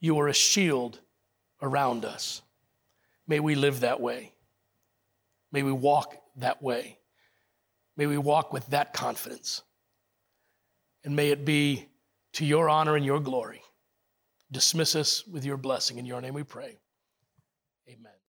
You 0.00 0.18
are 0.20 0.28
a 0.28 0.34
shield 0.34 0.98
around 1.62 2.04
us. 2.04 2.42
May 3.26 3.40
we 3.40 3.54
live 3.54 3.80
that 3.80 4.00
way. 4.00 4.32
May 5.52 5.62
we 5.62 5.72
walk 5.72 6.16
that 6.36 6.62
way. 6.62 6.98
May 7.96 8.06
we 8.06 8.18
walk 8.18 8.52
with 8.52 8.66
that 8.68 8.92
confidence. 8.92 9.62
And 11.04 11.14
may 11.14 11.30
it 11.30 11.44
be 11.44 11.88
to 12.32 12.44
your 12.44 12.68
honor 12.68 12.96
and 12.96 13.04
your 13.04 13.20
glory. 13.20 13.62
Dismiss 14.50 14.96
us 14.96 15.26
with 15.26 15.44
your 15.44 15.56
blessing. 15.56 15.98
In 15.98 16.06
your 16.06 16.20
name 16.20 16.34
we 16.34 16.42
pray. 16.42 16.78
Amen. 17.88 18.13